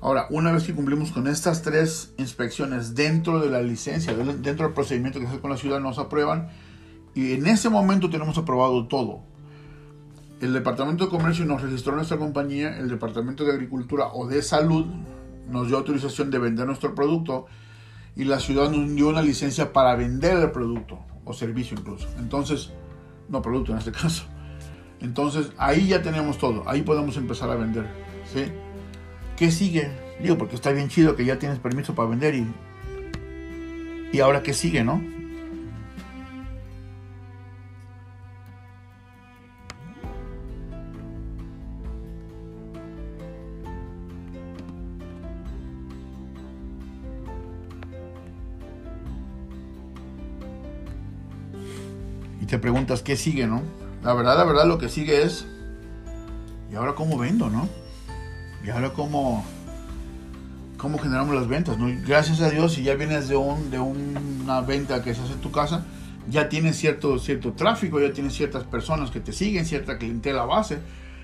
Ahora, 0.00 0.26
una 0.28 0.52
vez 0.52 0.64
que 0.64 0.74
cumplimos 0.74 1.12
con 1.12 1.26
estas 1.26 1.62
tres 1.62 2.12
inspecciones 2.18 2.94
dentro 2.94 3.40
de 3.40 3.48
la 3.48 3.62
licencia, 3.62 4.14
dentro 4.14 4.66
del 4.66 4.74
procedimiento 4.74 5.18
que 5.18 5.24
se 5.24 5.32
hace 5.32 5.40
con 5.40 5.50
la 5.50 5.56
ciudad, 5.56 5.80
nos 5.80 5.98
aprueban 5.98 6.50
y 7.14 7.32
en 7.32 7.46
ese 7.46 7.70
momento 7.70 8.10
tenemos 8.10 8.36
aprobado 8.36 8.86
todo. 8.86 9.22
El 10.40 10.52
Departamento 10.52 11.04
de 11.04 11.10
Comercio 11.10 11.46
nos 11.46 11.62
registró 11.62 11.94
nuestra 11.94 12.18
compañía, 12.18 12.76
el 12.76 12.88
Departamento 12.88 13.44
de 13.44 13.52
Agricultura 13.52 14.08
o 14.12 14.26
de 14.26 14.42
Salud 14.42 14.86
nos 15.48 15.68
dio 15.68 15.76
autorización 15.76 16.30
de 16.30 16.38
vender 16.38 16.66
nuestro 16.66 16.94
producto 16.94 17.46
y 18.16 18.24
la 18.24 18.38
ciudad 18.38 18.70
nos 18.70 18.94
dio 18.94 19.08
una 19.08 19.22
licencia 19.22 19.72
para 19.72 19.96
vender 19.96 20.38
el 20.38 20.50
producto 20.50 20.98
o 21.24 21.32
servicio 21.32 21.76
incluso. 21.78 22.08
Entonces, 22.18 22.72
no 23.28 23.42
producto 23.42 23.72
en 23.72 23.78
este 23.78 23.92
caso. 24.02 24.24
Entonces, 25.00 25.52
ahí 25.58 25.88
ya 25.88 26.02
tenemos 26.02 26.38
todo, 26.38 26.62
ahí 26.66 26.82
podemos 26.82 27.16
empezar 27.16 27.50
a 27.50 27.56
vender. 27.56 27.86
¿sí? 28.32 28.44
¿Qué 29.36 29.50
sigue? 29.50 29.90
Digo, 30.22 30.38
porque 30.38 30.54
está 30.54 30.70
bien 30.70 30.88
chido 30.88 31.16
que 31.16 31.24
ya 31.24 31.38
tienes 31.38 31.58
permiso 31.58 31.94
para 31.94 32.08
vender 32.08 32.34
y, 32.34 32.46
y 34.12 34.20
ahora 34.20 34.42
qué 34.42 34.54
sigue, 34.54 34.84
¿no? 34.84 35.13
Y 52.44 52.46
te 52.46 52.58
preguntas 52.58 53.00
qué 53.00 53.16
sigue, 53.16 53.46
¿no? 53.46 53.62
La 54.02 54.12
verdad, 54.12 54.36
la 54.36 54.44
verdad, 54.44 54.66
lo 54.66 54.76
que 54.76 54.90
sigue 54.90 55.22
es, 55.22 55.46
¿y 56.70 56.74
ahora 56.74 56.94
cómo 56.94 57.16
vendo, 57.16 57.48
no? 57.48 57.70
Y 58.62 58.68
ahora 58.68 58.92
cómo, 58.92 59.42
cómo 60.76 60.98
generamos 60.98 61.34
las 61.34 61.48
ventas. 61.48 61.78
¿no? 61.78 61.86
Gracias 62.06 62.42
a 62.42 62.50
Dios, 62.50 62.74
si 62.74 62.82
ya 62.82 62.96
vienes 62.96 63.28
de, 63.28 63.36
un, 63.36 63.70
de 63.70 63.80
una 63.80 64.60
venta 64.60 65.02
que 65.02 65.14
se 65.14 65.22
hace 65.22 65.32
en 65.32 65.40
tu 65.40 65.50
casa, 65.52 65.86
ya 66.28 66.50
tienes 66.50 66.76
cierto, 66.76 67.18
cierto 67.18 67.54
tráfico, 67.54 67.98
ya 67.98 68.12
tienes 68.12 68.34
ciertas 68.34 68.64
personas 68.64 69.10
que 69.10 69.20
te 69.20 69.32
siguen, 69.32 69.64
cierta 69.64 69.96
clientela 69.96 70.44
base. 70.44 70.80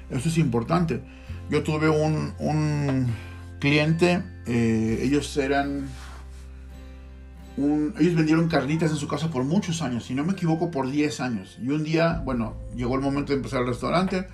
Eso 0.08 0.30
es 0.30 0.38
importante. 0.38 1.02
Yo 1.50 1.62
tuve 1.62 1.90
un, 1.90 2.32
un 2.38 3.08
cliente, 3.58 4.22
eh, 4.46 5.00
ellos 5.02 5.36
eran... 5.36 5.86
Ellos 7.98 8.14
vendieron 8.14 8.48
carnitas 8.48 8.90
en 8.90 8.96
su 8.96 9.08
casa 9.08 9.30
por 9.30 9.44
muchos 9.44 9.82
años, 9.82 10.04
si 10.04 10.14
no 10.14 10.24
me 10.24 10.32
equivoco, 10.32 10.70
por 10.70 10.90
10 10.90 11.20
años. 11.20 11.58
Y 11.60 11.68
un 11.68 11.84
día, 11.84 12.22
bueno, 12.24 12.54
llegó 12.74 12.94
el 12.94 13.00
momento 13.00 13.32
de 13.32 13.36
empezar 13.36 13.60
el 13.60 13.66
restaurante, 13.66 14.26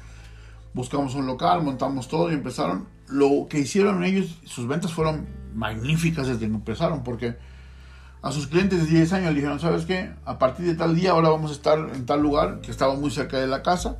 buscamos 0.75 1.15
un 1.15 1.27
local, 1.27 1.63
montamos 1.63 2.09
todo 2.09 2.31
y 2.31 2.35
empezaron 2.35 2.87
lo 3.09 3.47
que 3.49 3.59
hicieron 3.59 4.05
ellos, 4.05 4.39
sus 4.45 4.67
ventas 4.67 4.93
fueron 4.93 5.27
magníficas 5.55 6.27
desde 6.27 6.41
que 6.41 6.47
empezaron, 6.47 7.03
porque 7.03 7.37
a 8.23 8.33
sus 8.33 8.47
clientes 8.47 8.81
de 8.81 8.87
10 8.99 9.13
años 9.13 9.29
le 9.29 9.37
dijeron, 9.37 9.61
¿sabes 9.61 9.85
qué? 9.85 10.11
A 10.25 10.39
partir 10.39 10.67
de 10.67 10.75
tal 10.75 10.97
día 10.97 11.13
ahora 11.13 11.29
vamos 11.29 11.51
a 11.51 11.55
estar 11.55 11.79
en 11.95 12.07
tal 12.07 12.21
lugar 12.21 12.61
que 12.61 12.71
estaba 12.71 12.95
muy 12.97 13.11
cerca 13.11 13.39
de 13.39 13.47
la 13.47 13.63
casa. 13.63 13.99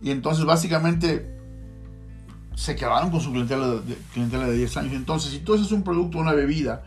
Y 0.00 0.10
entonces 0.10 0.44
básicamente 0.44 1.38
se 2.54 2.74
quedaron 2.74 3.10
con 3.10 3.20
su 3.20 3.30
clientela 3.30 3.68
de, 3.68 3.96
clientela 4.12 4.46
de 4.46 4.56
10 4.56 4.76
años. 4.78 4.92
Entonces, 4.94 5.30
si 5.30 5.38
tú 5.38 5.54
haces 5.54 5.70
un 5.70 5.84
producto, 5.84 6.18
una 6.18 6.32
bebida, 6.32 6.82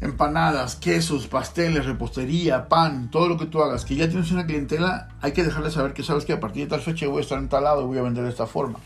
empanadas, 0.00 0.76
quesos, 0.76 1.26
pasteles, 1.26 1.86
repostería, 1.86 2.68
pan, 2.68 3.10
todo 3.10 3.28
lo 3.28 3.38
que 3.38 3.46
tú 3.46 3.62
hagas, 3.62 3.84
que 3.84 3.96
ya 3.96 4.08
tienes 4.08 4.30
una 4.30 4.46
clientela, 4.46 5.08
hay 5.20 5.32
que 5.32 5.42
dejarle 5.42 5.70
saber 5.70 5.94
que 5.94 6.02
sabes 6.02 6.24
que 6.24 6.34
a 6.34 6.40
partir 6.40 6.64
de 6.64 6.70
tal 6.70 6.80
fecha 6.80 7.06
voy 7.08 7.18
a 7.18 7.20
estar 7.22 7.38
en 7.38 7.48
tal 7.48 7.64
lado 7.64 7.86
voy 7.86 7.98
a 7.98 8.02
vender 8.02 8.24
de 8.24 8.30
esta 8.30 8.46
forma 8.46 8.78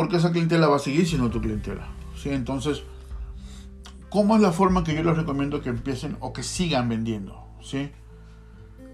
porque 0.00 0.16
esa 0.16 0.32
clientela 0.32 0.66
va 0.66 0.76
a 0.76 0.78
seguir 0.78 1.06
siendo 1.06 1.28
tu 1.28 1.42
clientela. 1.42 1.86
¿sí? 2.16 2.30
Entonces, 2.30 2.84
¿cómo 4.08 4.36
es 4.36 4.40
la 4.40 4.50
forma 4.50 4.82
que 4.82 4.94
yo 4.94 5.02
les 5.02 5.14
recomiendo 5.14 5.60
que 5.60 5.68
empiecen 5.68 6.16
o 6.20 6.32
que 6.32 6.42
sigan 6.42 6.88
vendiendo? 6.88 7.44
¿sí? 7.60 7.92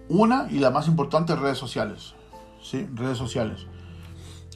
Una 0.09 0.49
y 0.51 0.59
la 0.59 0.70
más 0.70 0.89
importante, 0.89 1.37
redes 1.37 1.59
sociales. 1.59 2.14
¿sí? 2.61 2.89
Redes 2.95 3.18
sociales. 3.18 3.66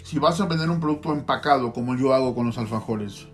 Si 0.02 0.18
vas 0.18 0.40
a 0.40 0.46
vender 0.46 0.70
un 0.70 0.80
producto 0.80 1.12
empacado, 1.12 1.72
como 1.72 1.96
yo 1.96 2.14
hago 2.14 2.34
con 2.34 2.46
los 2.46 2.58
alfajores, 2.58 3.28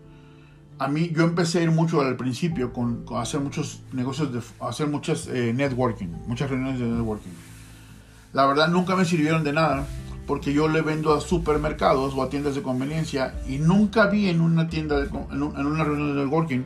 a 0.79 0.89
mí 0.89 1.11
yo 1.15 1.25
empecé 1.25 1.61
a 1.61 1.63
ir 1.63 1.71
mucho 1.71 2.01
al 2.01 2.17
principio 2.17 2.73
con, 2.73 3.05
hacer 3.17 3.41
muchos 3.41 3.83
negocios, 3.93 4.33
de, 4.33 4.41
hacer 4.61 4.89
muchas 4.89 5.27
eh, 5.29 5.53
networking, 5.55 6.09
muchas 6.27 6.51
reuniones 6.51 6.81
de 6.81 6.87
networking. 6.87 7.31
La 8.33 8.47
verdad 8.47 8.69
nunca 8.69 8.97
me 8.97 9.05
sirvieron 9.05 9.45
de 9.45 9.53
nada 9.53 9.87
porque 10.27 10.53
yo 10.53 10.69
le 10.69 10.83
vendo 10.83 11.15
a 11.15 11.21
supermercados 11.21 12.15
o 12.15 12.23
a 12.23 12.29
tiendas 12.29 12.55
de 12.55 12.63
conveniencia 12.63 13.35
y 13.49 13.59
nunca 13.59 14.07
vi 14.09 14.29
en 14.29 14.41
una 14.41 14.69
tienda, 14.69 15.01
de, 15.01 15.09
en, 15.33 15.43
una 15.43 15.85
reunión 15.85 16.15
de 16.15 16.23
networking 16.23 16.65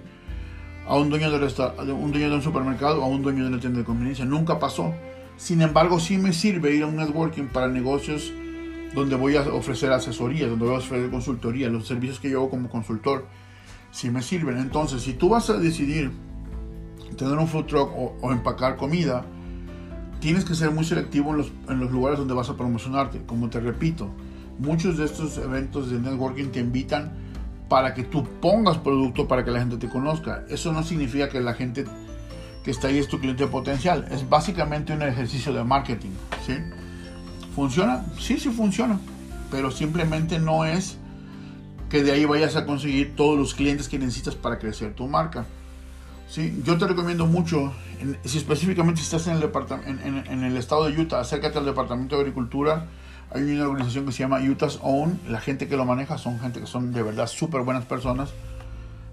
a 0.86 0.96
un 0.96 1.10
dueño, 1.10 1.30
de 1.30 1.92
un 1.92 2.10
dueño 2.10 2.30
de 2.30 2.34
un 2.34 2.42
supermercado 2.42 3.00
o 3.00 3.04
a 3.04 3.06
un 3.06 3.22
dueño 3.22 3.44
de 3.44 3.50
una 3.50 3.60
tienda 3.60 3.78
de 3.78 3.84
conveniencia. 3.84 4.24
Nunca 4.24 4.58
pasó. 4.58 4.92
Sin 5.36 5.62
embargo, 5.62 6.00
sí 6.00 6.18
me 6.18 6.32
sirve 6.32 6.74
ir 6.74 6.82
a 6.82 6.86
un 6.86 6.96
networking 6.96 7.44
para 7.44 7.68
negocios 7.68 8.32
donde 8.94 9.14
voy 9.14 9.36
a 9.36 9.42
ofrecer 9.42 9.92
asesoría, 9.92 10.48
donde 10.48 10.64
voy 10.64 10.74
a 10.74 10.78
ofrecer 10.78 11.10
consultoría, 11.10 11.68
los 11.68 11.86
servicios 11.86 12.18
que 12.18 12.30
yo 12.30 12.38
hago 12.38 12.50
como 12.50 12.68
consultor, 12.68 13.26
sí 13.90 14.10
me 14.10 14.22
sirven. 14.22 14.58
Entonces, 14.58 15.02
si 15.02 15.14
tú 15.14 15.28
vas 15.28 15.50
a 15.50 15.54
decidir 15.54 16.12
tener 17.16 17.38
un 17.38 17.48
food 17.48 17.66
truck 17.66 17.90
o, 17.94 18.16
o 18.20 18.32
empacar 18.32 18.76
comida, 18.76 19.24
tienes 20.20 20.44
que 20.44 20.54
ser 20.54 20.70
muy 20.70 20.84
selectivo 20.84 21.30
en 21.30 21.38
los, 21.38 21.52
en 21.68 21.80
los 21.80 21.90
lugares 21.90 22.18
donde 22.18 22.34
vas 22.34 22.48
a 22.50 22.56
promocionarte. 22.56 23.22
Como 23.26 23.50
te 23.50 23.60
repito, 23.60 24.08
muchos 24.58 24.98
de 24.98 25.06
estos 25.06 25.38
eventos 25.38 25.90
de 25.90 25.98
networking 25.98 26.46
te 26.46 26.60
invitan 26.60 27.12
para 27.68 27.94
que 27.94 28.02
tú 28.02 28.24
pongas 28.40 28.78
producto 28.78 29.26
para 29.26 29.44
que 29.44 29.50
la 29.50 29.60
gente 29.60 29.76
te 29.76 29.88
conozca. 29.88 30.44
Eso 30.48 30.72
no 30.72 30.82
significa 30.82 31.28
que 31.28 31.40
la 31.40 31.54
gente 31.54 31.84
que 32.64 32.70
está 32.70 32.88
ahí 32.88 32.98
es 32.98 33.08
tu 33.08 33.18
cliente 33.18 33.46
potencial. 33.46 34.06
Es 34.10 34.28
básicamente 34.28 34.92
un 34.92 35.02
ejercicio 35.02 35.52
de 35.52 35.64
marketing. 35.64 36.10
¿sí? 36.46 36.54
¿Funciona? 37.54 38.04
Sí, 38.18 38.38
sí 38.38 38.50
funciona. 38.50 38.98
Pero 39.50 39.70
simplemente 39.70 40.38
no 40.38 40.64
es 40.64 40.98
que 41.90 42.02
de 42.04 42.12
ahí 42.12 42.24
vayas 42.24 42.56
a 42.56 42.64
conseguir 42.64 43.16
todos 43.16 43.36
los 43.36 43.52
clientes 43.52 43.88
que 43.88 43.98
necesitas 43.98 44.36
para 44.36 44.58
crecer 44.58 44.94
tu 44.94 45.08
marca. 45.08 45.44
¿sí? 46.28 46.62
Yo 46.64 46.78
te 46.78 46.86
recomiendo 46.86 47.26
mucho 47.26 47.72
si 48.24 48.38
específicamente 48.38 49.00
estás 49.02 49.26
en 49.26 50.44
el, 50.44 50.56
estado 50.56 50.86
de 50.86 50.98
Utah, 50.98 51.20
acércate 51.20 51.58
al 51.58 51.66
Departamento 51.66 52.14
de 52.14 52.22
Agricultura. 52.22 52.86
Hay 53.32 53.42
una 53.42 53.68
organización 53.68 54.06
que 54.06 54.12
se 54.12 54.20
llama 54.20 54.40
Utah's 54.40 54.78
Own. 54.82 55.20
La 55.28 55.40
gente 55.40 55.68
que 55.68 55.76
lo 55.76 55.84
maneja 55.84 56.16
son 56.16 56.40
gente 56.40 56.60
que 56.60 56.66
son 56.66 56.92
de 56.92 57.02
verdad 57.02 57.26
súper 57.26 57.62
buenas 57.62 57.84
personas. 57.84 58.30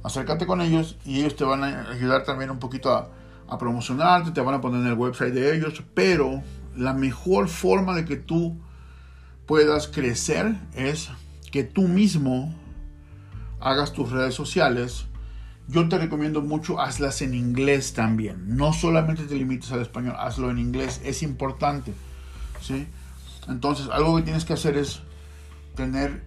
Acércate 0.03 0.45
con 0.45 0.61
ellos 0.61 0.97
y 1.03 1.19
ellos 1.19 1.35
te 1.35 1.43
van 1.43 1.63
a 1.63 1.89
ayudar 1.89 2.23
también 2.23 2.49
un 2.49 2.59
poquito 2.59 2.93
a, 2.93 3.09
a 3.49 3.57
promocionarte, 3.57 4.31
te 4.31 4.41
van 4.41 4.55
a 4.55 4.61
poner 4.61 4.81
en 4.81 4.87
el 4.87 4.93
website 4.93 5.33
de 5.33 5.55
ellos. 5.55 5.83
Pero 5.93 6.43
la 6.75 6.93
mejor 6.93 7.49
forma 7.49 7.95
de 7.95 8.05
que 8.05 8.15
tú 8.15 8.55
puedas 9.47 9.87
crecer 9.87 10.55
es 10.75 11.09
que 11.51 11.63
tú 11.63 11.87
mismo 11.87 12.53
hagas 13.69 13.93
tus 13.93 14.11
redes 14.11 14.33
sociales 14.33 15.07
yo 15.69 15.89
te 15.89 15.97
recomiendo 15.97 16.41
mucho 16.41 16.79
hazlas 16.79 17.21
en 17.21 17.33
inglés 17.33 17.93
también. 17.93 18.55
No 18.55 18.71
solamente 18.71 19.23
te 19.23 19.35
limites 19.35 19.71
al 19.71 19.81
español, 19.81 20.15
hazlo 20.17 20.49
en 20.49 20.59
inglés. 20.59 21.01
Es 21.03 21.23
importante. 21.23 21.93
¿sí? 22.61 22.87
Entonces, 23.49 23.89
algo 23.91 24.15
que 24.15 24.23
tienes 24.23 24.45
que 24.45 24.53
hacer 24.53 24.77
es 24.77 25.01
tener 25.75 26.23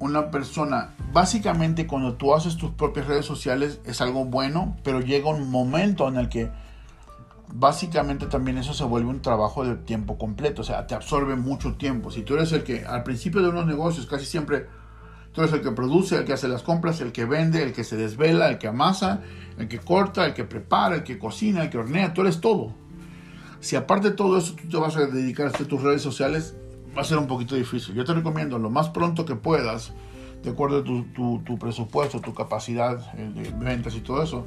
una 0.00 0.32
persona. 0.32 0.94
Básicamente, 1.12 1.86
cuando 1.86 2.14
tú 2.14 2.34
haces 2.34 2.56
tus 2.56 2.72
propias 2.72 3.06
redes 3.06 3.26
sociales, 3.26 3.80
es 3.84 4.00
algo 4.00 4.24
bueno, 4.24 4.76
pero 4.82 5.00
llega 5.00 5.30
un 5.30 5.48
momento 5.50 6.08
en 6.08 6.16
el 6.16 6.28
que 6.28 6.50
básicamente 7.46 8.26
también 8.26 8.58
eso 8.58 8.74
se 8.74 8.84
vuelve 8.84 9.08
un 9.08 9.22
trabajo 9.22 9.64
de 9.64 9.76
tiempo 9.76 10.18
completo. 10.18 10.62
O 10.62 10.64
sea, 10.64 10.88
te 10.88 10.96
absorbe 10.96 11.36
mucho 11.36 11.74
tiempo. 11.74 12.10
Si 12.10 12.22
tú 12.22 12.34
eres 12.34 12.50
el 12.50 12.64
que 12.64 12.84
al 12.84 13.04
principio 13.04 13.40
de 13.40 13.50
unos 13.50 13.66
negocios 13.66 14.06
casi 14.06 14.26
siempre 14.26 14.66
Tú 15.32 15.42
eres 15.42 15.52
el 15.54 15.60
que 15.60 15.70
produce, 15.70 16.16
el 16.16 16.24
que 16.24 16.32
hace 16.32 16.48
las 16.48 16.62
compras, 16.62 17.00
el 17.00 17.12
que 17.12 17.24
vende, 17.24 17.62
el 17.62 17.72
que 17.72 17.84
se 17.84 17.96
desvela, 17.96 18.48
el 18.48 18.58
que 18.58 18.66
amasa, 18.66 19.22
el 19.58 19.68
que 19.68 19.78
corta, 19.78 20.26
el 20.26 20.34
que 20.34 20.44
prepara, 20.44 20.96
el 20.96 21.02
que 21.04 21.18
cocina, 21.18 21.62
el 21.62 21.70
que 21.70 21.78
hornea. 21.78 22.12
Tú 22.12 22.22
eres 22.22 22.40
todo. 22.40 22.74
Si 23.60 23.76
aparte 23.76 24.10
de 24.10 24.16
todo 24.16 24.38
eso 24.38 24.54
tú 24.54 24.68
te 24.68 24.76
vas 24.76 24.96
a 24.96 25.06
dedicar 25.06 25.46
a 25.46 25.50
hacer 25.50 25.66
tus 25.66 25.82
redes 25.82 26.02
sociales, 26.02 26.56
va 26.96 27.02
a 27.02 27.04
ser 27.04 27.18
un 27.18 27.26
poquito 27.26 27.54
difícil. 27.54 27.94
Yo 27.94 28.04
te 28.04 28.14
recomiendo 28.14 28.58
lo 28.58 28.70
más 28.70 28.88
pronto 28.88 29.24
que 29.24 29.36
puedas, 29.36 29.92
de 30.42 30.50
acuerdo 30.50 30.78
a 30.78 30.84
tu, 30.84 31.58
presupuesto, 31.58 32.20
tu 32.20 32.34
capacidad 32.34 33.12
eh, 33.16 33.30
de 33.34 33.50
ventas 33.50 33.94
y 33.94 34.00
todo 34.00 34.22
eso, 34.22 34.46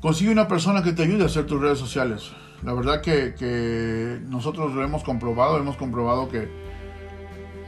consigue 0.00 0.30
una 0.30 0.48
persona 0.48 0.82
que 0.82 0.92
te 0.92 1.02
ayude 1.02 1.24
a 1.24 1.26
hacer 1.26 1.46
tus 1.46 1.60
redes 1.60 1.78
sociales. 1.78 2.32
La 2.62 2.72
verdad 2.72 3.02
que, 3.02 3.34
que 3.34 4.20
nosotros 4.28 4.72
lo 4.72 4.82
hemos 4.82 5.02
comprobado, 5.02 5.58
hemos 5.58 5.76
comprobado 5.76 6.28
que 6.28 6.48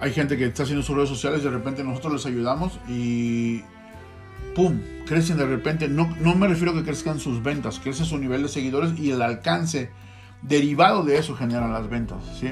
hay 0.01 0.13
gente 0.13 0.37
que 0.37 0.47
está 0.47 0.65
haciendo 0.65 0.83
sus 0.83 0.97
redes 0.97 1.09
sociales, 1.09 1.43
de 1.43 1.51
repente 1.51 1.83
nosotros 1.83 2.13
les 2.15 2.27
ayudamos 2.27 2.79
y 2.89 3.63
¡pum! 4.55 4.81
Crecen 5.07 5.37
de 5.37 5.47
repente. 5.47 5.89
No, 5.89 6.09
no 6.21 6.35
me 6.35 6.49
refiero 6.49 6.73
a 6.73 6.75
que 6.75 6.83
crezcan 6.83 7.21
sus 7.21 7.43
ventas, 7.43 7.79
crece 7.79 8.05
su 8.05 8.19
nivel 8.19 8.43
de 8.43 8.49
seguidores 8.49 8.99
y 8.99 9.11
el 9.11 9.23
alcance 9.23 9.91
derivado 10.43 11.03
de 11.03 11.19
eso 11.19 11.35
genera 11.35 11.69
las 11.69 11.89
ventas, 11.89 12.19
¿sí? 12.39 12.49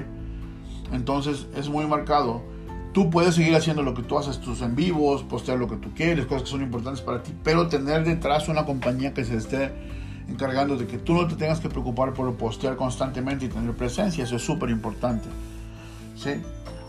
Entonces 0.93 1.47
es 1.57 1.69
muy 1.69 1.87
marcado. 1.87 2.43
Tú 2.93 3.11
puedes 3.11 3.35
seguir 3.35 3.57
haciendo 3.57 3.83
lo 3.83 3.93
que 3.95 4.03
tú 4.03 4.17
haces, 4.17 4.41
tus 4.41 4.63
en 4.63 4.77
vivos, 4.77 5.25
postear 5.25 5.59
lo 5.59 5.69
que 5.69 5.77
tú 5.77 5.93
quieres, 5.95 6.27
cosas 6.27 6.45
que 6.45 6.51
son 6.51 6.63
importantes 6.63 7.03
para 7.03 7.23
ti, 7.23 7.33
pero 7.43 7.67
tener 7.67 8.05
detrás 8.05 8.49
una 8.49 8.65
compañía 8.65 9.13
que 9.13 9.25
se 9.25 9.37
esté 9.37 9.73
encargando 10.29 10.77
de 10.77 10.87
que 10.87 10.99
tú 10.99 11.13
no 11.15 11.27
te 11.27 11.35
tengas 11.35 11.59
que 11.59 11.69
preocupar 11.69 12.15
por 12.15 12.33
postear 12.37 12.77
constantemente 12.77 13.47
y 13.47 13.49
tener 13.49 13.75
presencia, 13.75 14.23
eso 14.23 14.37
es 14.37 14.43
súper 14.43 14.71
importante. 14.71 15.29
¿sí? 16.15 16.31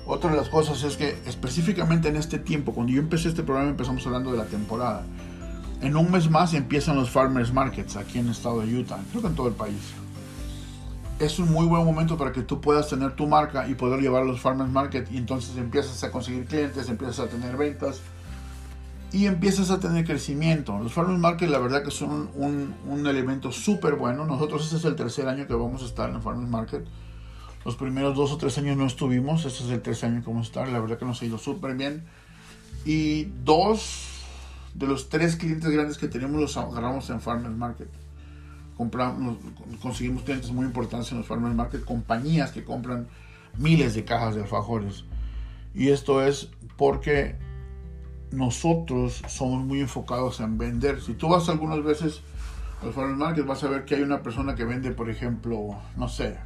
Otra 0.07 0.31
de 0.31 0.37
las 0.37 0.49
cosas 0.49 0.83
es 0.83 0.97
que 0.97 1.17
específicamente 1.25 2.09
en 2.09 2.15
este 2.15 2.37
tiempo, 2.37 2.73
cuando 2.73 2.93
yo 2.93 3.01
empecé 3.01 3.29
este 3.29 3.43
programa 3.43 3.71
empezamos 3.71 4.05
hablando 4.05 4.31
de 4.31 4.37
la 4.37 4.45
temporada. 4.45 5.03
En 5.81 5.95
un 5.95 6.11
mes 6.11 6.29
más 6.29 6.53
empiezan 6.53 6.95
los 6.95 7.09
Farmers 7.09 7.51
Markets 7.51 7.95
aquí 7.95 8.19
en 8.19 8.25
el 8.25 8.31
estado 8.31 8.61
de 8.61 8.75
Utah, 8.75 8.99
creo 9.11 9.21
que 9.21 9.27
en 9.27 9.35
todo 9.35 9.47
el 9.47 9.55
país 9.55 9.93
es 11.19 11.39
un 11.39 11.51
muy 11.51 11.65
buen 11.65 11.85
momento 11.85 12.17
para 12.17 12.31
que 12.31 12.41
tú 12.41 12.59
puedas 12.59 12.89
tener 12.89 13.15
tu 13.15 13.27
marca 13.27 13.67
y 13.67 13.75
poder 13.75 14.01
llevar 14.01 14.23
a 14.23 14.25
los 14.25 14.41
farmers 14.41 14.69
market 14.69 15.09
y 15.11 15.17
entonces 15.17 15.55
empiezas 15.57 16.03
a 16.03 16.11
conseguir 16.11 16.45
clientes, 16.45 16.89
empiezas 16.89 17.19
a 17.19 17.27
tener 17.27 17.55
ventas 17.55 18.01
y 19.13 19.27
empiezas 19.27 19.71
a 19.71 19.79
tener 19.79 20.05
crecimiento. 20.05 20.77
Los 20.77 20.91
farmers 20.91 21.19
market 21.19 21.49
la 21.49 21.59
verdad 21.59 21.83
que 21.83 21.91
son 21.91 22.29
un, 22.35 22.75
un 22.85 23.07
elemento 23.07 23.51
súper 23.51 23.95
bueno. 23.95 24.25
Nosotros 24.25 24.65
este 24.65 24.75
es 24.75 24.85
el 24.85 24.95
tercer 24.95 25.27
año 25.27 25.47
que 25.47 25.53
vamos 25.53 25.83
a 25.83 25.85
estar 25.85 26.09
en 26.09 26.17
el 26.17 26.21
farmers 26.21 26.49
market. 26.49 26.85
Los 27.65 27.75
primeros 27.75 28.15
dos 28.15 28.31
o 28.31 28.37
tres 28.37 28.57
años 28.59 28.77
no 28.77 28.85
estuvimos, 28.85 29.43
este 29.45 29.63
es 29.63 29.69
el 29.71 29.81
tercer 29.81 30.11
año 30.11 30.21
que 30.21 30.27
vamos 30.27 30.47
a 30.47 30.49
estar. 30.49 30.67
La 30.69 30.79
verdad 30.79 30.97
que 30.97 31.05
nos 31.05 31.21
ha 31.21 31.25
ido 31.25 31.37
súper 31.37 31.75
bien. 31.75 32.03
Y 32.85 33.25
dos 33.43 34.21
de 34.75 34.87
los 34.87 35.09
tres 35.09 35.35
clientes 35.35 35.69
grandes 35.71 35.97
que 35.97 36.07
tenemos 36.07 36.39
los 36.39 36.55
agarramos 36.55 37.09
en 37.09 37.19
farmers 37.19 37.55
market 37.55 37.89
compramos, 38.77 39.37
conseguimos 39.81 40.23
clientes 40.23 40.51
muy 40.51 40.65
importantes 40.65 41.11
en 41.11 41.19
los 41.19 41.27
farmers 41.27 41.55
market, 41.55 41.83
compañías 41.83 42.51
que 42.51 42.63
compran 42.63 43.07
miles 43.57 43.95
de 43.95 44.03
cajas 44.03 44.35
de 44.35 44.41
alfajores. 44.41 45.05
Y 45.73 45.89
esto 45.89 46.21
es 46.21 46.49
porque 46.77 47.35
nosotros 48.31 49.21
somos 49.27 49.65
muy 49.65 49.79
enfocados 49.79 50.39
en 50.39 50.57
vender. 50.57 51.01
Si 51.01 51.13
tú 51.13 51.29
vas 51.29 51.47
algunas 51.49 51.83
veces 51.83 52.21
a 52.81 52.85
los 52.85 52.95
farmers 52.95 53.17
market, 53.17 53.45
vas 53.45 53.63
a 53.63 53.69
ver 53.69 53.85
que 53.85 53.95
hay 53.95 54.01
una 54.01 54.21
persona 54.21 54.55
que 54.55 54.65
vende, 54.65 54.91
por 54.91 55.09
ejemplo, 55.09 55.79
no 55.95 56.09
sé, 56.09 56.37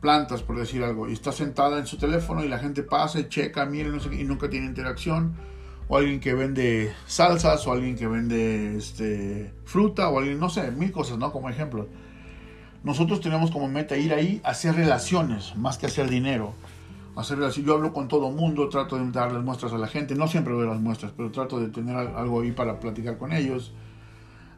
plantas, 0.00 0.42
por 0.42 0.58
decir 0.58 0.82
algo, 0.84 1.08
y 1.08 1.12
está 1.12 1.32
sentada 1.32 1.78
en 1.78 1.86
su 1.86 1.98
teléfono 1.98 2.44
y 2.44 2.48
la 2.48 2.58
gente 2.58 2.82
pasa 2.82 3.18
y 3.20 3.28
checa, 3.28 3.66
mira, 3.66 3.88
no 3.88 4.00
sé 4.00 4.14
y 4.14 4.24
nunca 4.24 4.48
tiene 4.48 4.66
interacción 4.66 5.34
o 5.88 5.96
alguien 5.96 6.20
que 6.20 6.34
vende 6.34 6.92
salsas, 7.06 7.66
o 7.66 7.72
alguien 7.72 7.96
que 7.96 8.06
vende 8.06 8.76
este, 8.76 9.52
fruta, 9.64 10.08
o 10.10 10.18
alguien, 10.18 10.38
no 10.38 10.50
sé, 10.50 10.70
mil 10.70 10.92
cosas, 10.92 11.18
¿no? 11.18 11.32
Como 11.32 11.48
ejemplo. 11.48 11.88
Nosotros 12.84 13.20
tenemos 13.20 13.50
como 13.50 13.68
meta 13.68 13.96
ir 13.96 14.12
ahí 14.12 14.40
a 14.44 14.50
hacer 14.50 14.76
relaciones, 14.76 15.56
más 15.56 15.78
que 15.78 15.86
hacer 15.86 16.08
dinero. 16.08 16.52
Hacer 17.16 17.38
relaciones. 17.38 17.66
Yo 17.66 17.74
hablo 17.74 17.92
con 17.92 18.06
todo 18.06 18.30
mundo, 18.30 18.68
trato 18.68 18.98
de 18.98 19.10
dar 19.10 19.32
las 19.32 19.42
muestras 19.42 19.72
a 19.72 19.78
la 19.78 19.88
gente, 19.88 20.14
no 20.14 20.28
siempre 20.28 20.52
doy 20.52 20.66
las 20.66 20.78
muestras, 20.78 21.12
pero 21.16 21.30
trato 21.32 21.58
de 21.58 21.68
tener 21.68 21.96
algo 21.96 22.42
ahí 22.42 22.52
para 22.52 22.78
platicar 22.78 23.16
con 23.16 23.32
ellos. 23.32 23.72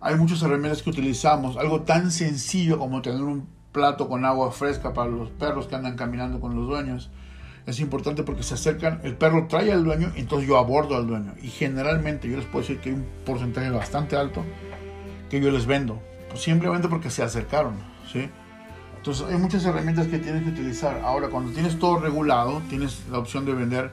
Hay 0.01 0.16
muchas 0.16 0.43
herramientas 0.43 0.82
que 0.82 0.91
utilizamos, 0.91 1.57
algo 1.57 1.82
tan 1.82 2.11
sencillo 2.11 2.78
como 2.78 3.03
tener 3.03 3.22
un 3.22 3.47
plato 3.72 4.08
con 4.08 4.24
agua 4.24 4.50
fresca 4.52 4.92
para 4.92 5.10
los 5.10 5.30
perros 5.30 5.66
que 5.66 5.76
andan 5.76 5.96
caminando 5.96 6.40
con 6.40 6.54
los 6.56 6.66
dueños 6.66 7.10
es 7.66 7.80
importante 7.80 8.22
porque 8.22 8.42
se 8.42 8.54
acercan, 8.54 9.00
el 9.04 9.16
perro 9.16 9.46
trae 9.46 9.72
al 9.72 9.84
dueño, 9.84 10.12
entonces 10.16 10.48
yo 10.48 10.58
abordo 10.58 10.96
al 10.96 11.06
dueño. 11.06 11.34
Y 11.42 11.48
generalmente 11.48 12.28
yo 12.28 12.36
les 12.36 12.46
puedo 12.46 12.62
decir 12.62 12.80
que 12.80 12.90
hay 12.90 12.96
un 12.96 13.06
porcentaje 13.24 13.70
bastante 13.70 14.16
alto 14.16 14.44
que 15.28 15.40
yo 15.40 15.50
les 15.50 15.66
vendo, 15.66 16.00
pues 16.28 16.42
simplemente 16.42 16.88
porque 16.88 17.10
se 17.10 17.22
acercaron, 17.22 17.74
¿sí? 18.12 18.28
Entonces 18.96 19.26
hay 19.28 19.38
muchas 19.38 19.64
herramientas 19.64 20.08
que 20.08 20.18
tienes 20.18 20.42
que 20.42 20.50
utilizar. 20.50 21.00
Ahora, 21.04 21.28
cuando 21.28 21.52
tienes 21.52 21.78
todo 21.78 21.98
regulado, 21.98 22.60
tienes 22.68 23.06
la 23.10 23.18
opción 23.18 23.46
de 23.46 23.54
vender 23.54 23.92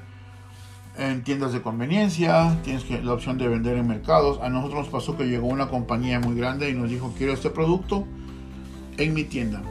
en 0.97 1.23
tiendas 1.23 1.53
de 1.53 1.61
conveniencia, 1.61 2.57
tienes 2.63 2.89
la 3.03 3.13
opción 3.13 3.37
de 3.37 3.47
vender 3.47 3.77
en 3.77 3.87
mercados. 3.87 4.39
A 4.41 4.49
nosotros 4.49 4.79
nos 4.79 4.89
pasó 4.89 5.15
que 5.15 5.25
llegó 5.25 5.47
una 5.47 5.67
compañía 5.67 6.19
muy 6.19 6.35
grande 6.35 6.69
y 6.69 6.73
nos 6.73 6.89
dijo, 6.89 7.13
quiero 7.17 7.33
este 7.33 7.49
producto 7.49 8.05
en 8.97 9.13
mi 9.13 9.23
tienda. 9.23 9.61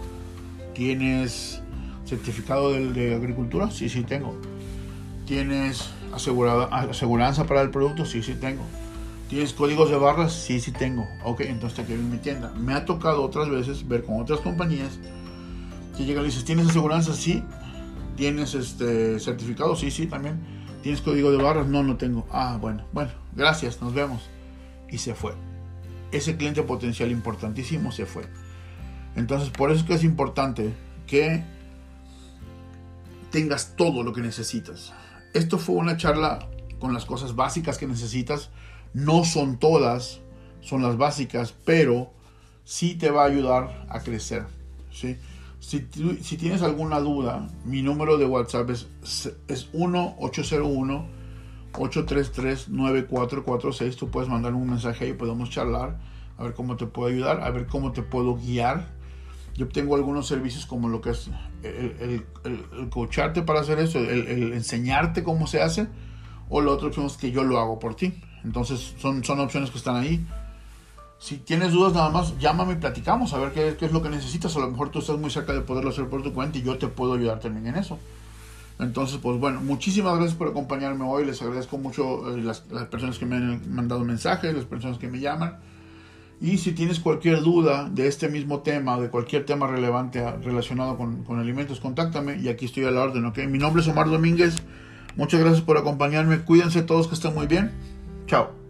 Tienes 0.74 1.62
certificado 2.04 2.72
de, 2.72 3.14
agricultura, 3.14 3.70
sí, 3.70 3.88
sí 3.88 4.02
tengo. 4.02 4.36
¿Tienes 5.26 5.90
asegurada, 6.12 6.66
aseguranza 6.66 7.46
para 7.46 7.62
el 7.62 7.70
producto? 7.70 8.04
Sí, 8.04 8.22
sí 8.22 8.34
tengo. 8.34 8.62
¿Tienes 9.28 9.52
códigos 9.52 9.90
de 9.90 9.96
barras? 9.96 10.32
Sí, 10.32 10.60
sí 10.60 10.70
tengo. 10.70 11.06
Ok, 11.24 11.40
entonces 11.40 11.78
te 11.78 11.84
quiero 11.84 12.00
en 12.00 12.10
mi 12.10 12.18
tienda. 12.18 12.52
Me 12.56 12.74
ha 12.74 12.84
tocado 12.84 13.22
otras 13.22 13.50
veces 13.50 13.86
ver 13.88 14.04
con 14.04 14.20
otras 14.20 14.40
compañías 14.40 15.00
que 15.96 16.04
llegan 16.04 16.22
y 16.22 16.26
dices, 16.26 16.44
¿tienes 16.44 16.68
aseguranza? 16.68 17.12
Sí. 17.14 17.42
¿Tienes 18.16 18.54
este 18.54 19.18
certificado? 19.18 19.74
Sí, 19.74 19.90
sí, 19.90 20.06
también. 20.06 20.38
¿Tienes 20.82 21.00
código 21.00 21.32
de 21.32 21.42
barras? 21.42 21.66
No, 21.66 21.82
no 21.82 21.96
tengo. 21.96 22.26
Ah, 22.30 22.58
bueno, 22.60 22.84
bueno, 22.92 23.10
gracias, 23.34 23.82
nos 23.82 23.92
vemos. 23.92 24.30
Y 24.88 24.98
se 24.98 25.14
fue. 25.14 25.32
Ese 26.12 26.36
cliente 26.36 26.62
potencial 26.62 27.10
importantísimo 27.10 27.90
se 27.90 28.06
fue. 28.06 28.24
Entonces, 29.16 29.50
por 29.50 29.70
eso 29.70 29.80
es 29.80 29.86
que 29.86 29.94
es 29.94 30.04
importante 30.04 30.72
que 31.06 31.42
tengas 33.30 33.76
todo 33.76 34.02
lo 34.02 34.12
que 34.12 34.20
necesitas. 34.20 34.92
Esto 35.34 35.58
fue 35.58 35.76
una 35.76 35.96
charla 35.96 36.48
con 36.78 36.92
las 36.94 37.06
cosas 37.06 37.34
básicas 37.34 37.78
que 37.78 37.86
necesitas. 37.86 38.50
No 38.92 39.24
son 39.24 39.58
todas, 39.58 40.20
son 40.60 40.82
las 40.82 40.96
básicas, 40.96 41.54
pero 41.64 42.12
sí 42.64 42.94
te 42.94 43.10
va 43.10 43.22
a 43.22 43.26
ayudar 43.26 43.86
a 43.88 44.00
crecer. 44.00 44.46
¿sí? 44.90 45.16
Si, 45.60 45.80
tienes 45.80 46.62
alguna 46.62 47.00
duda, 47.00 47.48
mi 47.64 47.82
número 47.82 48.18
de 48.18 48.26
WhatsApp 48.26 48.70
es, 48.70 48.88
es 49.48 49.72
1-801-833-9446. 51.72 53.96
Tú 53.96 54.10
puedes 54.10 54.28
mandar 54.28 54.54
un 54.54 54.68
mensaje 54.68 55.08
y 55.08 55.14
podemos 55.14 55.50
charlar, 55.50 55.98
a 56.36 56.44
ver 56.44 56.54
cómo 56.54 56.76
te 56.76 56.86
puedo 56.86 57.08
ayudar, 57.08 57.42
a 57.42 57.50
ver 57.50 57.66
cómo 57.66 57.92
te 57.92 58.02
puedo 58.02 58.36
guiar 58.36 58.94
yo 59.56 59.68
tengo 59.68 59.94
algunos 59.94 60.26
servicios 60.26 60.66
como 60.66 60.88
lo 60.88 61.00
que 61.00 61.10
es 61.10 61.30
el, 61.62 62.24
el, 62.44 62.88
coacharte 62.90 63.42
para 63.42 63.60
hacer 63.60 63.78
eso, 63.78 63.98
el, 63.98 64.52
enseñarte 64.52 65.24
cómo 65.24 65.46
se 65.46 65.62
hace, 65.62 65.88
o 66.48 66.60
la 66.60 66.72
otra 66.72 66.88
opción 66.88 67.06
es 67.06 67.16
que 67.16 67.30
yo 67.30 67.42
lo 67.42 67.58
hago 67.58 67.78
por 67.78 67.94
ti. 67.94 68.14
Entonces 68.44 68.94
son, 68.98 69.24
son 69.24 69.40
opciones 69.40 69.70
que 69.70 69.78
están 69.78 69.96
ahí. 69.96 70.24
Si 71.18 71.38
tienes 71.38 71.72
dudas 71.72 71.94
nada 71.94 72.10
más, 72.10 72.38
llámame 72.38 72.74
y 72.74 72.76
platicamos 72.76 73.32
a 73.32 73.38
ver 73.38 73.52
qué, 73.52 73.76
qué, 73.78 73.86
es 73.86 73.92
lo 73.92 74.02
que 74.02 74.10
necesitas. 74.10 74.54
A 74.56 74.60
lo 74.60 74.70
mejor 74.70 74.90
tú 74.90 74.98
estás 74.98 75.18
muy 75.18 75.30
cerca 75.30 75.52
de 75.54 75.62
poderlo 75.62 75.90
hacer 75.90 76.08
por 76.08 76.22
tu 76.22 76.32
cuenta 76.32 76.58
y 76.58 76.62
yo 76.62 76.76
te 76.76 76.88
puedo 76.88 77.14
ayudar 77.14 77.40
también 77.40 77.66
en 77.66 77.76
eso. 77.76 77.98
Entonces, 78.78 79.18
pues 79.22 79.40
bueno, 79.40 79.62
muchísimas 79.62 80.16
gracias 80.16 80.36
por 80.36 80.48
acompañarme 80.48 81.04
hoy. 81.04 81.24
Les 81.24 81.40
agradezco 81.40 81.78
mucho 81.78 82.36
eh, 82.36 82.42
las, 82.42 82.66
las 82.70 82.88
personas 82.88 83.18
que 83.18 83.24
me 83.24 83.36
han 83.36 83.74
mandado 83.74 84.04
mensajes, 84.04 84.54
las 84.54 84.66
personas 84.66 84.98
que 84.98 85.08
me 85.08 85.18
llaman. 85.18 85.56
Y 86.40 86.58
si 86.58 86.72
tienes 86.72 87.00
cualquier 87.00 87.40
duda 87.40 87.88
de 87.88 88.08
este 88.08 88.28
mismo 88.28 88.60
tema, 88.60 89.00
de 89.00 89.08
cualquier 89.08 89.46
tema 89.46 89.66
relevante 89.66 90.22
relacionado 90.42 90.96
con, 90.98 91.24
con, 91.24 91.38
alimentos, 91.38 91.80
contáctame 91.80 92.36
y 92.36 92.48
aquí 92.48 92.66
estoy 92.66 92.84
a 92.84 92.90
la 92.90 93.02
orden, 93.02 93.24
¿ok? 93.24 93.38
Mi 93.48 93.58
nombre 93.58 93.82
es 93.82 93.88
Omar 93.88 94.10
Domínguez. 94.10 94.56
Muchas 95.16 95.40
gracias 95.40 95.62
por 95.62 95.78
acompañarme. 95.78 96.40
Cuídense 96.40 96.82
todos 96.82 97.08
que 97.08 97.14
estén 97.14 97.34
muy 97.34 97.46
bien. 97.46 97.72
Chao. 98.26 98.65